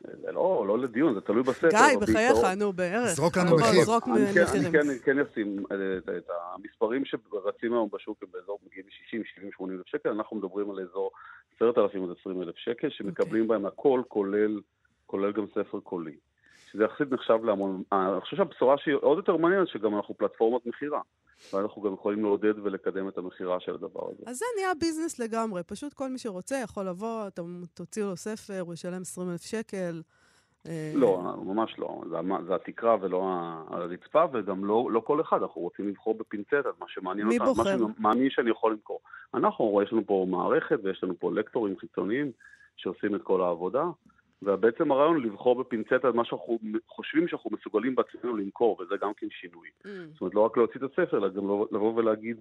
זה 0.00 0.32
לא, 0.32 0.64
לא 0.66 0.78
לדיון, 0.78 1.14
זה 1.14 1.20
תלוי 1.20 1.42
בספר. 1.42 1.68
גיא, 1.68 1.98
בחייך, 2.00 2.36
נו, 2.56 2.72
בערך. 2.72 3.08
זרוק 3.08 3.36
לנו 3.36 3.56
מחיר. 3.56 3.84
זרוק 3.84 4.06
מחירים. 4.06 4.46
אני 4.54 4.72
כן, 4.72 4.86
כן 5.04 5.18
אשים 5.18 5.64
אה, 5.72 6.16
את 6.16 6.30
המספרים 6.54 7.04
שרצים 7.04 7.72
היום 7.72 7.88
בשוק 7.92 8.22
הם 8.22 8.28
באזור 8.32 8.58
מגיעים 8.66 8.86
ל-60, 8.86 9.34
70, 9.36 9.52
80 9.52 9.78
אלף 9.78 9.86
שקל, 9.86 10.08
אנחנו 10.08 10.36
מדברים 10.36 10.70
על 10.70 10.80
אזור 10.80 11.10
10,000 11.56 12.04
עד 12.04 12.16
20 12.20 12.42
אלף 12.42 12.56
שקל, 12.56 12.90
שמקבלים 12.90 13.42
אוקיי. 13.42 13.58
בהם 13.58 13.66
הכל, 13.66 14.02
כולל 15.06 15.32
גם 15.32 15.46
ספר 15.54 15.80
קולי. 15.80 16.16
שזה 16.72 16.84
יחסית 16.84 17.12
נחשב 17.12 17.44
להמון... 17.44 17.82
אה, 17.92 18.12
אני 18.12 18.20
חושב 18.20 18.36
שהבשורה 18.36 18.78
שהיא 18.78 18.94
עוד 18.94 19.16
יותר 19.18 19.36
מעניינת, 19.36 19.68
שגם 19.68 19.96
אנחנו 19.96 20.14
פלטפורמת 20.14 20.66
מכירה. 20.66 21.00
ואנחנו 21.52 21.82
גם 21.82 21.94
יכולים 21.94 22.22
לעודד 22.22 22.58
ולקדם 22.58 23.08
את 23.08 23.18
המכירה 23.18 23.60
של 23.60 23.74
הדבר 23.74 24.08
הזה. 24.10 24.22
אז 24.26 24.38
זה 24.38 24.44
נהיה 24.56 24.74
ביזנס 24.74 25.18
לגמרי. 25.18 25.62
פשוט 25.62 25.92
כל 25.94 26.08
מי 26.08 26.18
שרוצה 26.18 26.56
יכול 26.64 26.86
לבוא, 26.86 27.26
אתה 27.26 27.42
תוציא 27.74 28.04
לו 28.04 28.16
ספר, 28.16 28.60
הוא 28.60 28.74
ישלם 28.74 29.02
20 29.02 29.30
אלף 29.30 29.42
שקל. 29.42 30.02
אה, 30.66 30.92
לא, 30.94 31.34
ממש 31.44 31.78
לא. 31.78 32.00
זה, 32.10 32.16
זה 32.46 32.54
התקרה 32.54 32.96
ולא 33.00 33.22
הרצפה, 33.68 34.24
וגם 34.32 34.64
לא, 34.64 34.88
לא 34.90 35.00
כל 35.00 35.20
אחד. 35.20 35.42
אנחנו 35.42 35.60
רוצים 35.60 35.88
לבחור 35.88 36.14
בפינצטה, 36.14 36.56
מה 36.80 36.86
שמעניין 36.88 37.26
אותנו. 37.26 37.44
מי 37.44 37.54
בוחר? 37.54 37.76
מה 37.76 37.92
שמאמין 37.96 38.30
שאני 38.30 38.50
יכול 38.50 38.72
למכור. 38.72 39.00
אנחנו, 39.34 39.80
יש 39.82 39.92
לנו 39.92 40.06
פה 40.06 40.26
מערכת 40.28 40.78
ויש 40.82 41.04
לנו 41.04 41.18
פה 41.18 41.32
לקטורים 41.32 41.78
חיצוניים 41.78 42.32
שעושים 42.76 43.14
את 43.14 43.22
כל 43.22 43.40
העבודה. 43.42 43.84
ובעצם 44.42 44.92
הרעיון 44.92 45.16
הוא 45.16 45.24
לבחור 45.24 45.62
בפינצטה 45.62 45.96
את 45.96 46.14
מה 46.14 46.24
שאנחנו 46.24 46.58
חושבים 46.88 47.28
שאנחנו 47.28 47.50
מסוגלים 47.50 47.94
בעצמנו 47.94 48.36
למכור, 48.36 48.80
וזה 48.80 48.94
גם 49.00 49.12
כן 49.16 49.26
שינוי. 49.30 49.68
Mm. 49.82 49.88
זאת 50.12 50.20
אומרת, 50.20 50.34
לא 50.34 50.40
רק 50.40 50.56
להוציא 50.56 50.80
את 50.84 50.90
הספר, 50.90 51.18
אלא 51.18 51.28
גם 51.28 51.44
לבוא 51.72 51.94
ולהגיד, 51.94 52.40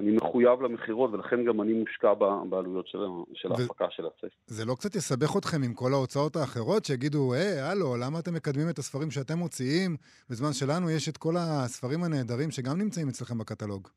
אני 0.00 0.10
מחויב 0.10 0.62
למכירות, 0.62 1.10
ולכן 1.12 1.44
גם 1.44 1.60
אני 1.60 1.72
מושקע 1.72 2.14
בעלויות 2.48 2.86
של, 2.86 2.98
של 3.34 3.52
ההפקה 3.52 3.86
של 3.90 4.06
הספר. 4.06 4.28
זה 4.46 4.64
לא 4.64 4.74
קצת 4.74 4.94
יסבך 4.94 5.36
אתכם 5.36 5.62
עם 5.64 5.74
כל 5.74 5.92
ההוצאות 5.92 6.36
האחרות, 6.36 6.84
שיגידו, 6.84 7.34
היי, 7.34 7.60
הלו, 7.60 7.96
למה 7.96 8.18
אתם 8.18 8.34
מקדמים 8.34 8.68
את 8.70 8.78
הספרים 8.78 9.10
שאתם 9.10 9.38
מוציאים? 9.38 9.96
בזמן 10.30 10.52
שלנו 10.52 10.90
יש 10.90 11.08
את 11.08 11.16
כל 11.16 11.34
הספרים 11.38 12.04
הנהדרים 12.04 12.50
שגם 12.50 12.78
נמצאים 12.78 13.08
אצלכם 13.08 13.38
בקטלוג. 13.38 13.88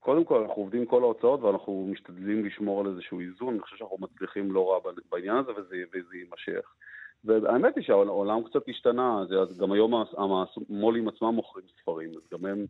קודם 0.00 0.24
כל, 0.24 0.40
אנחנו 0.40 0.62
עובדים 0.62 0.86
כל 0.86 1.02
ההוצאות 1.02 1.40
ואנחנו 1.40 1.88
משתדלים 1.92 2.44
לשמור 2.44 2.80
על 2.80 2.86
איזשהו 2.86 3.20
איזון. 3.20 3.48
אני 3.48 3.60
חושב 3.60 3.76
שאנחנו 3.76 3.96
מצליחים 4.00 4.52
לא 4.52 4.70
רע 4.70 4.92
בעניין 5.10 5.36
הזה 5.36 5.52
וזה, 5.52 5.76
וזה 5.94 6.16
יימשך. 6.16 6.66
והאמת 7.24 7.76
היא 7.76 7.84
שהעולם 7.84 8.42
קצת 8.42 8.62
השתנה, 8.68 9.24
גם 9.58 9.72
היום 9.72 9.94
המו"לים 9.94 11.08
עצמם 11.08 11.34
מוכרים 11.34 11.66
ספרים, 11.82 12.10
אז 12.10 12.22
גם 12.32 12.46
הם 12.46 12.66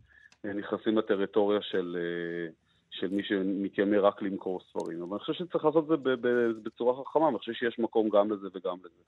נכנסים 0.57 0.97
לטריטוריה 0.97 1.59
של, 1.61 1.97
אה, 1.99 2.51
של 2.91 3.07
מי 3.07 3.23
שמתיימר 3.23 4.05
רק 4.05 4.21
למכור 4.21 4.61
ספרים. 4.69 5.01
אבל 5.01 5.11
אני 5.11 5.19
חושב 5.19 5.33
שצריך 5.33 5.65
לעשות 5.65 5.83
את 5.83 5.99
זה 5.99 6.13
בצורה 6.63 7.03
חכמה, 7.03 7.29
אני 7.29 7.37
חושב 7.37 7.53
שיש 7.53 7.79
מקום 7.79 8.09
גם 8.09 8.31
לזה 8.31 8.47
וגם 8.53 8.77
לזה. 8.79 9.03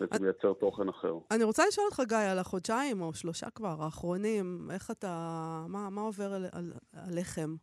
בעצם 0.00 0.24
לייצר 0.24 0.52
תוכן 0.52 0.88
אחר. 0.88 1.14
אני 1.30 1.44
רוצה 1.44 1.62
לשאול 1.68 1.86
אותך, 1.86 2.00
גיא, 2.08 2.16
על 2.16 2.38
החודשיים 2.38 3.00
או 3.00 3.14
שלושה 3.14 3.50
כבר, 3.50 3.82
האחרונים, 3.82 4.68
איך 4.70 4.90
אתה, 4.90 5.08
מה, 5.68 5.90
מה 5.90 6.00
עובר 6.00 6.32
על, 6.32 6.46
על, 6.52 6.72
עליכם? 7.08 7.54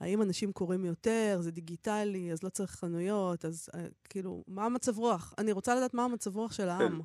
האם 0.00 0.22
אנשים 0.22 0.52
קוראים 0.52 0.84
יותר, 0.84 1.36
זה 1.38 1.52
דיגיטלי, 1.52 2.32
אז 2.32 2.42
לא 2.42 2.48
צריך 2.48 2.70
חנויות, 2.70 3.44
אז 3.44 3.70
uh, 3.72 3.78
כאילו, 4.08 4.44
מה 4.48 4.64
המצב 4.64 4.98
רוח? 4.98 5.34
אני 5.38 5.52
רוצה 5.52 5.74
לדעת 5.74 5.94
מה 5.94 6.04
המצב 6.04 6.36
רוח 6.36 6.52
של 6.52 6.68
העם. 6.68 7.00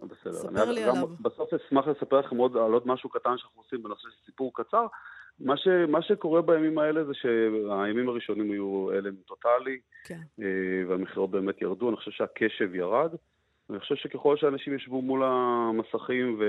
כן. 0.00 0.06
בסדר. 0.06 0.32
ספר 0.32 0.70
לי 0.72 0.82
עליו. 0.82 1.08
בסוף 1.20 1.54
אשמח 1.54 1.88
לספר 1.88 2.20
לכם 2.20 2.36
עוד 2.36 2.56
על 2.56 2.72
עוד 2.72 2.82
משהו 2.86 3.10
קטן 3.10 3.38
שאנחנו 3.38 3.62
עושים 3.62 3.82
בנושא 3.82 4.02
של 4.02 4.24
סיפור 4.26 4.52
קצר. 4.54 4.86
מה, 5.40 5.56
ש, 5.56 5.68
מה 5.88 6.02
שקורה 6.02 6.42
בימים 6.42 6.78
האלה 6.78 7.04
זה 7.04 7.12
שהימים 7.14 8.08
הראשונים 8.08 8.50
היו 8.50 8.90
הלם 8.92 9.14
טוטאלי, 9.26 9.78
כן. 10.04 10.20
אה, 10.40 10.46
והמכירות 10.88 11.30
באמת 11.30 11.62
ירדו, 11.62 11.88
אני 11.88 11.96
חושב 11.96 12.10
שהקשב 12.10 12.74
ירד. 12.74 13.10
ואני 13.68 13.80
חושב 13.80 13.94
שככל 13.94 14.36
שאנשים 14.36 14.74
ישבו 14.74 15.02
מול 15.02 15.22
המסכים 15.24 16.36
ו... 16.40 16.44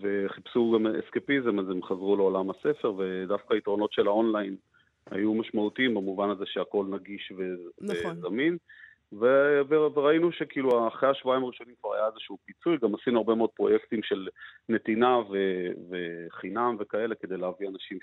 וחיפשו 0.00 0.72
גם 0.74 0.86
אסקפיזם, 0.86 1.58
אז 1.58 1.70
הם 1.70 1.82
חזרו 1.82 2.16
לעולם 2.16 2.50
הספר, 2.50 2.94
ודווקא 2.98 3.54
היתרונות 3.54 3.92
של 3.92 4.06
האונליין 4.06 4.56
היו 5.10 5.34
משמעותיים 5.34 5.94
במובן 5.94 6.30
הזה 6.30 6.44
שהכל 6.46 6.86
נגיש. 6.90 7.32
נכון. 7.80 8.18
וזמין. 8.18 8.56
ו... 9.12 9.26
וראינו 9.68 10.32
שכאילו 10.32 10.88
אחרי 10.88 11.08
השבועיים 11.08 11.44
הראשונים 11.44 11.74
כבר 11.80 11.94
היה 11.94 12.06
איזשהו 12.06 12.38
פיצוי, 12.44 12.78
גם 12.82 12.94
עשינו 12.94 13.18
הרבה 13.18 13.34
מאוד 13.34 13.50
פרויקטים 13.50 14.02
של 14.02 14.28
נתינה 14.68 15.18
ו... 15.18 15.36
וחינם 15.90 16.76
וכאלה 16.78 17.14
כדי 17.14 17.36
להביא 17.36 17.68
אנשים 17.68 17.98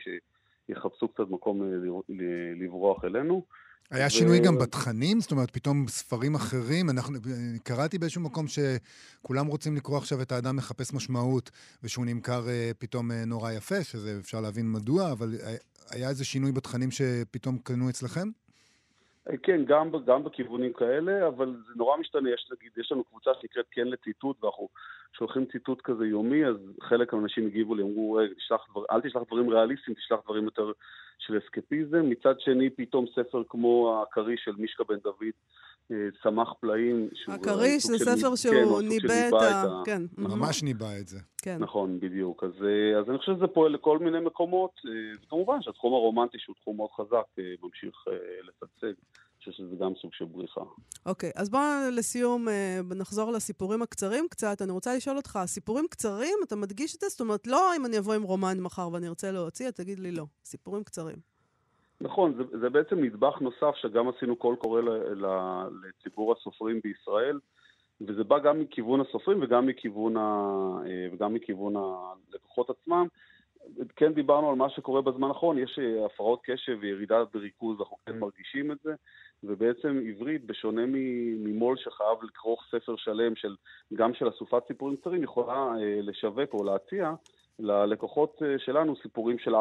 שיחפשו 0.67 1.07
קצת 1.07 1.29
מקום 1.29 1.61
לברוח 2.59 3.05
אלינו. 3.05 3.45
היה 3.91 4.09
שינוי 4.09 4.39
גם 4.39 4.57
בתכנים? 4.57 5.19
זאת 5.19 5.31
אומרת, 5.31 5.51
פתאום 5.51 5.87
ספרים 5.87 6.35
אחרים? 6.35 6.89
אנחנו, 6.89 7.19
קראתי 7.63 7.97
באיזשהו 7.97 8.21
מקום 8.21 8.45
שכולם 8.47 9.47
רוצים 9.47 9.75
לקרוא 9.75 9.97
עכשיו 9.97 10.21
את 10.21 10.31
האדם 10.31 10.55
מחפש 10.55 10.93
משמעות, 10.93 11.51
ושהוא 11.83 12.05
נמכר 12.05 12.49
אה, 12.49 12.71
פתאום 12.79 13.11
אה, 13.11 13.25
נורא 13.25 13.51
יפה, 13.51 13.83
שזה 13.83 14.17
אפשר 14.21 14.41
להבין 14.41 14.71
מדוע, 14.71 15.11
אבל 15.11 15.27
אה, 15.43 15.55
היה 15.91 16.09
איזה 16.09 16.25
שינוי 16.25 16.51
בתכנים 16.51 16.91
שפתאום 16.91 17.57
קנו 17.57 17.89
אצלכם? 17.89 18.27
כן, 19.43 19.65
גם, 19.65 19.91
גם 20.05 20.23
בכיוונים 20.23 20.73
כאלה, 20.73 21.27
אבל 21.27 21.55
זה 21.67 21.73
נורא 21.75 21.97
משתנה. 21.97 22.29
יש, 22.29 22.49
נגיד, 22.57 22.71
יש 22.77 22.91
לנו 22.91 23.03
קבוצה 23.03 23.31
שנקראת 23.41 23.65
כן 23.71 23.87
לציטוט, 23.87 24.43
ואנחנו 24.43 24.69
שולחים 25.17 25.45
ציטוט 25.51 25.81
כזה 25.81 26.05
יומי, 26.05 26.45
אז 26.45 26.55
חלק 26.81 27.13
מהאנשים 27.13 27.47
הגיבו 27.47 27.75
לי, 27.75 27.83
אמרו, 27.83 28.19
תשלח 28.37 28.61
דבר, 28.71 28.83
אל 28.91 29.01
תשלח 29.01 29.21
דברים 29.27 29.49
ריאליסטיים, 29.49 29.95
תשלח 29.95 30.19
דברים 30.25 30.43
יותר 30.43 30.71
של 31.19 31.37
אסקפיזם. 31.37 32.09
מצד 32.09 32.39
שני, 32.39 32.69
פתאום 32.69 33.05
ספר 33.15 33.43
כמו 33.49 34.03
הכריש 34.03 34.41
של 34.45 34.51
מישקה 34.57 34.83
בן 34.83 34.97
דוד, 35.03 35.33
צמח 36.23 36.49
אה, 36.49 36.53
פלאים. 36.53 37.09
הכריש 37.27 37.83
זה 37.83 37.97
ספר 37.97 38.35
שהוא 38.35 38.81
כן, 38.81 38.87
ניבא 38.87 39.27
את 39.27 39.33
ה... 39.33 39.81
כן. 39.85 40.01
ממש 40.17 40.63
ניבא 40.63 40.97
את 41.01 41.07
זה. 41.07 41.19
כן. 41.41 41.57
נכון, 41.59 41.99
בדיוק. 41.99 42.43
אז, 42.43 42.63
אה, 42.63 42.99
אז 42.99 43.09
אני 43.09 43.17
חושב 43.17 43.35
שזה 43.35 43.47
פועל 43.47 43.71
לכל 43.71 43.99
מיני 43.99 44.19
מקומות. 44.19 44.71
וכמובן 45.23 45.61
שהתחום 45.61 45.93
הרומנטי, 45.93 46.39
שהוא 46.39 46.55
תחום 46.61 46.77
מאוד 46.77 46.89
חזק, 46.91 47.25
ממשיך 47.63 48.05
לשגשג. 48.43 48.93
חושב 49.43 49.63
שזה 49.63 49.75
גם 49.75 49.91
סוג 50.01 50.13
של 50.13 50.25
בריחה. 50.25 50.61
אוקיי, 51.05 51.29
okay, 51.29 51.41
אז 51.41 51.49
בואו 51.49 51.61
לסיום 51.91 52.49
אה, 52.49 52.79
נחזור 52.95 53.31
לסיפורים 53.31 53.81
הקצרים 53.81 54.27
קצת. 54.29 54.61
אני 54.61 54.71
רוצה 54.71 54.95
לשאול 54.95 55.17
אותך, 55.17 55.39
סיפורים 55.45 55.85
קצרים, 55.89 56.37
אתה 56.43 56.55
מדגיש 56.55 56.95
את 56.95 57.01
זה? 57.01 57.07
זאת 57.09 57.21
אומרת, 57.21 57.47
לא 57.47 57.75
אם 57.77 57.85
אני 57.85 57.97
אבוא 57.99 58.13
עם 58.13 58.23
רומן 58.23 58.59
מחר 58.59 58.89
ואני 58.93 59.07
ארצה 59.07 59.31
להוציא, 59.31 59.69
תגיד 59.69 59.99
לי 59.99 60.11
לא. 60.11 60.23
סיפורים 60.45 60.83
קצרים. 60.83 61.15
נכון, 62.01 62.33
זה, 62.37 62.57
זה 62.59 62.69
בעצם 62.69 63.03
נדבך 63.03 63.41
נוסף 63.41 63.75
שגם 63.75 64.09
עשינו 64.09 64.35
קול 64.35 64.55
קורא 64.55 64.81
ל, 64.81 64.89
ל, 65.25 65.27
לציבור 65.83 66.33
הסופרים 66.33 66.79
בישראל, 66.83 67.39
וזה 68.01 68.23
בא 68.23 68.39
גם 68.39 68.59
מכיוון 68.59 69.01
הסופרים 69.01 69.43
וגם 69.43 69.65
מכיוון, 69.65 70.17
ה, 70.17 70.21
אה, 70.85 71.07
וגם 71.13 71.33
מכיוון 71.33 71.73
הלקוחות 71.75 72.69
עצמם. 72.69 73.07
כן 73.95 74.13
דיברנו 74.13 74.49
על 74.49 74.55
מה 74.55 74.69
שקורה 74.69 75.01
בזמן 75.01 75.27
האחרון, 75.27 75.57
יש 75.57 75.79
אה, 75.79 76.05
הפרעות 76.05 76.39
קשב 76.43 76.77
וירידה 76.81 77.23
בריכוז, 77.33 77.79
אנחנו 77.79 77.97
כן 78.05 78.19
מרגישים 78.19 78.71
את 78.71 78.77
זה, 78.83 78.93
ובעצם 79.43 80.01
עברית, 80.07 80.45
בשונה 80.45 80.81
ממו"ל 80.85 81.77
שחייב 81.77 82.23
לכרוך 82.23 82.63
ספר 82.71 82.95
שלם 82.95 83.35
של, 83.35 83.55
גם 83.93 84.13
של 84.13 84.29
אסופת 84.29 84.63
סיפורים 84.67 84.95
קצרים, 84.97 85.23
יכולה 85.23 85.53
אה, 85.53 85.99
לשווק 86.01 86.53
או 86.53 86.63
להציע 86.63 87.13
ללקוחות 87.59 88.41
אה, 88.45 88.59
שלנו 88.59 88.95
סיפורים 88.95 89.39
של 89.39 89.55
4-5 89.55 89.57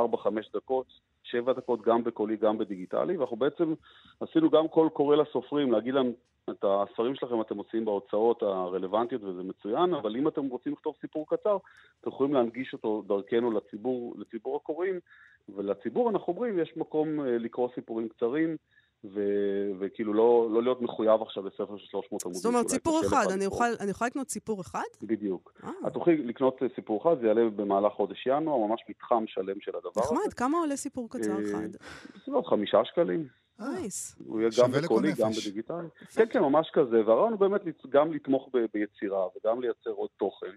דקות, 0.55 0.87
7 1.23 1.53
דקות, 1.53 1.83
גם 1.83 2.05
בקולי, 2.05 2.37
גם 2.37 2.59
בדיגיטלי, 2.59 3.17
ואנחנו 3.17 3.37
בעצם 3.37 3.75
עשינו 4.21 4.51
גם 4.51 4.69
קול 4.69 4.89
קורא 4.89 5.17
לסופרים, 5.17 5.73
להגיד 5.73 5.95
להם, 5.95 6.13
את 6.51 6.65
הספרים 6.65 7.15
שלכם 7.15 7.41
אתם 7.41 7.57
מוציאים 7.57 7.85
בהוצאות 7.85 8.43
הרלוונטיות 8.43 9.23
וזה 9.25 9.43
מצוין, 9.43 9.95
אבל 9.95 10.17
אם 10.17 10.29
אתם 10.29 10.47
רוצים 10.47 10.73
לכתוב 10.73 10.95
סיפור 11.01 11.27
קצר, 11.29 11.57
אתם 12.01 12.11
יכולים 12.11 12.35
להנגיש 12.35 12.73
אותו 12.73 13.03
דרכנו 13.07 13.51
לציבור, 13.51 14.15
לציבור 14.19 14.57
הקוראים, 14.57 15.01
ולציבור 15.49 16.11
אנחנו 16.11 16.33
אומרים, 16.33 16.59
יש 16.59 16.77
מקום 16.77 17.21
אה, 17.21 17.39
לקרוא 17.39 17.69
סיפורים 17.75 18.09
קצרים. 18.09 18.57
ו- 19.05 19.71
וכאילו 19.79 20.15
לא, 20.15 20.49
לא 20.51 20.63
להיות 20.63 20.83
מחויב 20.83 21.23
עכשיו 21.23 21.47
לספר 21.47 21.77
של 21.77 21.87
300 21.87 22.23
עמודים. 22.23 22.41
זאת 22.41 22.47
אומרת, 22.47 22.69
סיפור 22.69 23.01
אחד, 23.07 23.25
אני 23.31 23.45
יכולה 23.45 23.71
יכול 23.89 24.07
לקנות 24.07 24.31
סיפור 24.31 24.61
אחד? 24.61 24.83
בדיוק. 25.03 25.53
אה. 25.65 25.71
את 25.87 25.93
תוכלי 25.93 26.17
לקנות 26.17 26.63
סיפור 26.75 27.03
אחד, 27.03 27.21
זה 27.21 27.27
יעלה 27.27 27.51
במהלך 27.57 27.93
חודש 27.93 28.27
ינואר, 28.27 28.67
ממש 28.67 28.81
מתחם 28.89 29.25
שלם 29.27 29.61
של 29.61 29.77
הדבר 29.77 29.91
הזה. 29.97 30.15
נחמד, 30.15 30.33
כמה 30.33 30.59
עולה 30.59 30.77
סיפור 30.77 31.11
קצר 31.11 31.33
אה, 31.33 31.43
אחד? 31.45 31.69
בסביבות 32.17 32.47
חמישה 32.47 32.85
שקלים. 32.85 33.29
nice. 33.59 34.17
הוא 34.27 34.41
יהיה 34.41 34.51
גם 34.63 34.71
בקולי, 34.71 35.13
גם 35.19 35.31
בדיגיטלי. 35.31 35.89
כן, 36.15 36.25
כן, 36.31 36.41
ממש 36.41 36.71
כזה. 36.73 37.07
והרעיון 37.07 37.33
הוא 37.33 37.41
באמת 37.41 37.61
גם 37.89 38.13
לתמוך 38.13 38.49
ביצירה 38.75 39.27
וגם 39.27 39.61
לייצר 39.61 39.91
עוד 39.91 40.11
תוכן. 40.17 40.53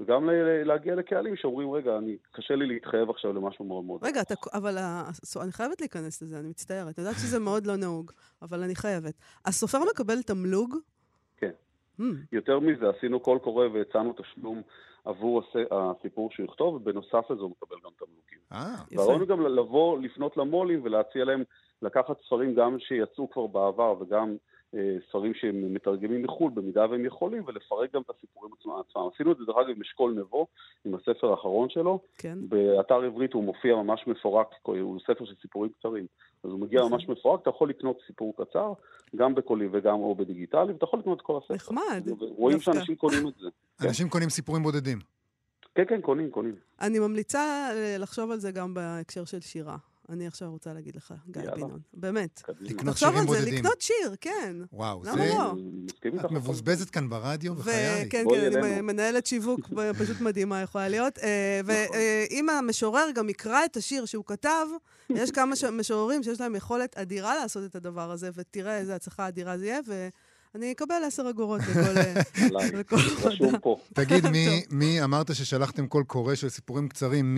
וגם 0.00 0.28
להגיע 0.64 0.94
לקהלים 0.94 1.36
שאומרים, 1.36 1.70
רגע, 1.70 1.96
אני, 1.98 2.16
קשה 2.32 2.54
לי 2.54 2.66
להתחייב 2.66 3.10
עכשיו 3.10 3.32
למשהו 3.32 3.64
מאוד 3.64 3.84
מאוד... 3.84 4.04
רגע, 4.04 4.20
אתה, 4.20 4.34
אבל 4.52 4.78
אני 5.42 5.52
חייבת 5.52 5.80
להיכנס 5.80 6.22
לזה, 6.22 6.38
אני 6.38 6.48
מצטערת. 6.48 6.98
אני 6.98 7.06
יודעת 7.06 7.20
שזה 7.20 7.38
מאוד 7.38 7.66
לא 7.66 7.76
נהוג, 7.76 8.10
אבל 8.42 8.62
אני 8.62 8.74
חייבת. 8.74 9.14
הסופר 9.44 9.78
מקבל 9.90 10.22
תמלוג? 10.22 10.76
כן. 11.36 11.50
Mm. 12.00 12.04
יותר 12.32 12.60
מזה, 12.60 12.90
עשינו 12.98 13.20
קול 13.20 13.38
קורא 13.38 13.66
והצענו 13.66 14.12
תשלום 14.12 14.62
עבור 15.04 15.42
הסיפור 15.70 16.30
שהוא 16.30 16.46
יכתוב, 16.46 16.74
ובנוסף 16.74 17.30
לזה 17.30 17.42
הוא 17.42 17.50
מקבל 17.50 17.76
גם 17.84 17.90
תמלוגים. 17.98 18.38
אה, 18.52 18.74
יפה. 18.90 19.00
והרעיון 19.00 19.26
גם 19.26 19.46
לבוא, 19.46 19.98
לפנות 19.98 20.36
למו"לים 20.36 20.80
ולהציע 20.84 21.24
להם 21.24 21.42
לקחת 21.82 22.16
ספרים 22.26 22.54
גם 22.54 22.76
שיצאו 22.78 23.30
כבר 23.30 23.46
בעבר 23.46 23.94
וגם 24.00 24.36
ספרים 25.08 25.34
שהם 25.34 25.74
מתרגמים 25.74 26.22
מחו"ל 26.22 26.50
במידה 26.54 26.86
והם 26.90 27.04
יכולים, 27.04 27.42
ולפרק 27.46 27.94
גם 27.94 28.02
את 28.02 28.10
הסיפורים 28.10 28.52
עצמם. 28.60 29.02
עשינו 29.14 29.32
את 29.32 29.36
זה 29.38 29.44
דרך 29.44 29.56
אגב 29.56 29.68
עם 29.68 29.80
אשכול 29.80 30.12
נבו, 30.12 30.46
עם 30.84 30.94
הספר 30.94 31.30
האחרון 31.30 31.68
שלו. 31.68 32.00
כן. 32.18 32.38
באתר 32.48 32.94
עברית 32.94 33.32
הוא 33.32 33.44
מופיע 33.44 33.76
ממש 33.76 34.04
מפורק, 34.06 34.46
הוא 34.62 35.00
ספר 35.00 35.24
של 35.24 35.34
סיפורים 35.42 35.70
קצרים. 35.78 36.06
אז 36.44 36.50
הוא 36.50 36.60
מגיע 36.60 36.82
ממש 36.82 37.08
מפורק, 37.08 37.42
אתה 37.42 37.50
יכול 37.50 37.68
לקנות 37.68 37.98
סיפור 38.06 38.34
קצר, 38.36 38.72
גם 39.16 39.34
בקולי 39.34 39.68
וגם 39.72 39.94
או 39.94 40.14
בדיגיטלי, 40.14 40.72
ואתה 40.72 40.84
יכול 40.84 40.98
לקנות 40.98 41.18
את 41.18 41.22
כל 41.22 41.38
הספר. 41.38 41.54
נחמד. 41.54 42.02
רואים 42.20 42.60
שאנשים 42.60 42.96
קונים 42.96 43.28
את 43.28 43.34
זה. 43.40 43.48
אנשים 43.88 44.08
קונים 44.08 44.28
סיפורים 44.28 44.62
בודדים. 44.62 44.98
כן, 45.74 45.84
כן, 45.88 46.00
קונים, 46.00 46.30
קונים. 46.30 46.54
אני 46.80 46.98
ממליצה 46.98 47.68
אה, 47.72 47.96
לחשוב 47.98 48.30
על 48.30 48.38
זה 48.38 48.50
גם 48.50 48.74
בהקשר 48.74 49.24
של 49.24 49.40
שירה. 49.40 49.76
אני 50.12 50.26
עכשיו 50.26 50.50
רוצה 50.50 50.72
להגיד 50.72 50.96
לך, 50.96 51.14
גיא 51.30 51.50
בינון. 51.54 51.80
באמת. 51.94 52.42
לקנות 52.60 52.96
שירים 52.96 53.26
בודדים. 53.26 53.44
זה, 53.44 53.58
לקנות 53.58 53.80
שיר, 53.80 54.14
כן. 54.20 54.56
וואו, 54.72 55.04
זה... 55.04 55.10
לא? 55.16 55.54
את 56.20 56.30
מבוזבזת 56.30 56.90
כאן 56.90 57.08
ברדיו, 57.08 57.54
בחיי. 57.54 58.08
כן, 58.10 58.24
כן, 58.30 58.64
אני 58.64 58.80
מנהלת 58.80 59.26
שיווק 59.26 59.60
פשוט 59.98 60.20
מדהימה 60.20 60.60
יכולה 60.60 60.88
להיות. 60.88 61.18
אה, 61.18 61.60
נכון. 61.64 61.96
ואם 62.30 62.48
המשורר 62.48 63.06
גם 63.14 63.28
יקרא 63.28 63.64
את 63.64 63.76
השיר 63.76 64.04
שהוא 64.04 64.24
כתב, 64.26 64.66
יש 65.10 65.30
כמה 65.30 65.54
משוררים 65.72 66.22
שיש 66.22 66.40
להם 66.40 66.54
יכולת 66.54 66.98
אדירה 66.98 67.34
לעשות 67.34 67.64
את 67.64 67.74
הדבר 67.74 68.10
הזה, 68.10 68.30
ותראה 68.34 68.78
איזה 68.78 68.94
הצלחה 68.94 69.28
אדירה 69.28 69.58
זה 69.58 69.66
יהיה, 69.66 69.80
אני 70.54 70.72
אקבל 70.72 71.04
עשר 71.06 71.30
אגורות 71.30 71.60
לכל 72.78 72.96
הודעה. 73.40 73.74
תגיד, 73.92 74.24
מי, 74.70 75.04
אמרת 75.04 75.34
ששלחתם 75.34 75.86
קול 75.86 76.04
קורא 76.04 76.34
של 76.34 76.48
סיפורים 76.48 76.88
קצרים, 76.88 77.34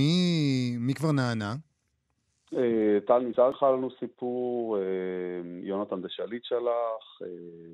מי 0.78 0.94
כבר 0.94 1.12
נענה? 1.12 1.54
אה, 2.56 3.00
טל 3.06 3.18
ניצל 3.18 3.50
שלחה 3.52 3.70
לנו 3.70 3.88
סיפור, 4.00 4.78
אה, 4.78 4.82
יונתן 5.62 6.02
דשליט 6.02 6.44
שלח, 6.44 7.22
אה, 7.22 7.26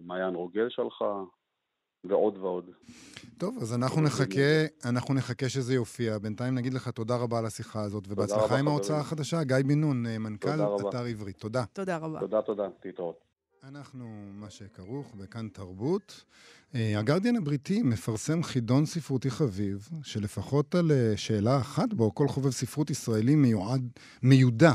מעיין 0.04 0.34
רוגל 0.34 0.68
שלחה, 0.68 1.22
ועוד 2.04 2.38
ועוד. 2.38 2.70
טוב, 3.38 3.58
אז 3.60 3.74
אנחנו 3.74 4.02
נחכה, 4.02 4.66
אנחנו 4.90 5.14
נחכה 5.14 5.48
שזה 5.48 5.74
יופיע. 5.74 6.18
בינתיים 6.18 6.54
נגיד 6.54 6.74
לך 6.74 6.88
תודה 6.88 7.16
רבה 7.16 7.38
על 7.38 7.46
השיחה 7.46 7.82
הזאת, 7.82 8.04
ובהצלחה 8.08 8.58
עם 8.58 8.68
ההוצאה 8.68 9.00
החדשה. 9.00 9.44
גיא 9.44 9.56
בן 9.66 9.80
נון, 9.80 10.06
מנכ"ל 10.20 10.88
אתר 10.88 11.04
עברית. 11.04 11.36
תודה. 11.36 11.64
תודה 11.72 11.96
רבה. 11.96 12.20
תודה, 12.20 12.42
תודה. 12.42 12.68
תתראות. 12.80 13.29
אנחנו, 13.68 14.30
מה 14.32 14.50
שכרוך 14.50 15.14
בכאן 15.14 15.48
תרבות. 15.48 16.24
הגרדיאן 16.74 17.36
הבריטי 17.36 17.82
מפרסם 17.82 18.42
חידון 18.42 18.86
ספרותי 18.86 19.30
חביב, 19.30 19.88
שלפחות 20.02 20.74
על 20.74 20.90
שאלה 21.16 21.58
אחת 21.58 21.94
בו, 21.94 22.14
כל 22.14 22.28
חובב 22.28 22.50
ספרות 22.50 22.90
ישראלי 22.90 23.34
מיועד, 23.34 23.88
מיודע 24.22 24.72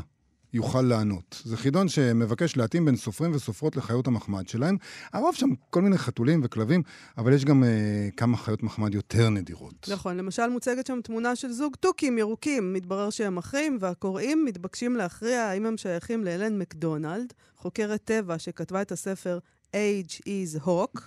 יוכל 0.55 0.81
לענות. 0.81 1.41
זה 1.45 1.57
חידון 1.57 1.89
שמבקש 1.89 2.57
להתאים 2.57 2.85
בין 2.85 2.95
סופרים 2.95 3.35
וסופרות 3.35 3.75
לחיות 3.75 4.07
המחמד 4.07 4.47
שלהם. 4.47 4.77
הרוב 5.13 5.35
שם 5.35 5.49
כל 5.69 5.81
מיני 5.81 5.97
חתולים 5.97 6.41
וכלבים, 6.43 6.83
אבל 7.17 7.33
יש 7.33 7.45
גם 7.45 7.63
אה, 7.63 7.69
כמה 8.17 8.37
חיות 8.37 8.63
מחמד 8.63 8.93
יותר 8.93 9.29
נדירות. 9.29 9.87
נכון, 9.91 10.17
למשל 10.17 10.47
מוצגת 10.47 10.87
שם 10.87 10.99
תמונה 11.03 11.35
של 11.35 11.51
זוג 11.51 11.75
תוכים 11.75 12.17
ירוקים. 12.17 12.73
מתברר 12.73 13.09
שהם 13.09 13.37
אחים, 13.37 13.77
והקוראים 13.79 14.45
מתבקשים 14.45 14.95
להכריע 14.95 15.41
האם 15.41 15.65
הם 15.65 15.77
שייכים 15.77 16.23
לאלן 16.23 16.57
מקדונלד, 16.57 17.33
חוקרת 17.57 18.01
טבע 18.03 18.39
שכתבה 18.39 18.81
את 18.81 18.91
הספר 18.91 19.39
Age 19.71 20.21
is 20.21 20.65
Hawk. 20.65 21.01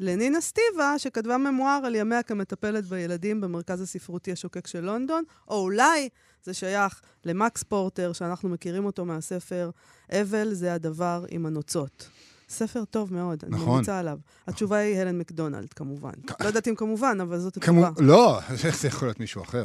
לנינה 0.00 0.40
סטיבה, 0.40 0.98
שכתבה 0.98 1.38
ממואר 1.38 1.80
על 1.84 1.94
ימיה 1.94 2.22
כמטפלת 2.22 2.84
בילדים 2.84 3.40
במרכז 3.40 3.80
הספרותי 3.80 4.32
השוקק 4.32 4.66
של 4.66 4.80
לונדון, 4.80 5.24
או 5.48 5.60
אולי 5.60 6.08
זה 6.44 6.54
שייך 6.54 7.00
למקס 7.24 7.62
פורטר, 7.62 8.12
שאנחנו 8.12 8.48
מכירים 8.48 8.84
אותו 8.84 9.04
מהספר 9.04 9.70
אבל 10.12 10.54
זה 10.54 10.74
הדבר 10.74 11.24
עם 11.30 11.46
הנוצות. 11.46 12.08
ספר 12.48 12.84
טוב 12.84 13.14
מאוד, 13.14 13.44
נכון. 13.48 13.62
אני 13.62 13.72
ממליצה 13.72 13.98
עליו. 13.98 14.18
התשובה 14.46 14.76
היא 14.76 14.98
הלן 14.98 15.18
מקדונלד, 15.18 15.72
כמובן. 15.72 16.12
לא 16.40 16.46
יודעת 16.46 16.68
אם 16.68 16.74
כמובן, 16.74 17.18
אבל 17.22 17.38
זאת 17.38 17.56
התשובה. 17.56 17.90
לא, 17.98 18.40
איך 18.64 18.78
זה 18.80 18.88
יכול 18.88 19.08
להיות 19.08 19.20
מישהו 19.20 19.42
אחר? 19.42 19.64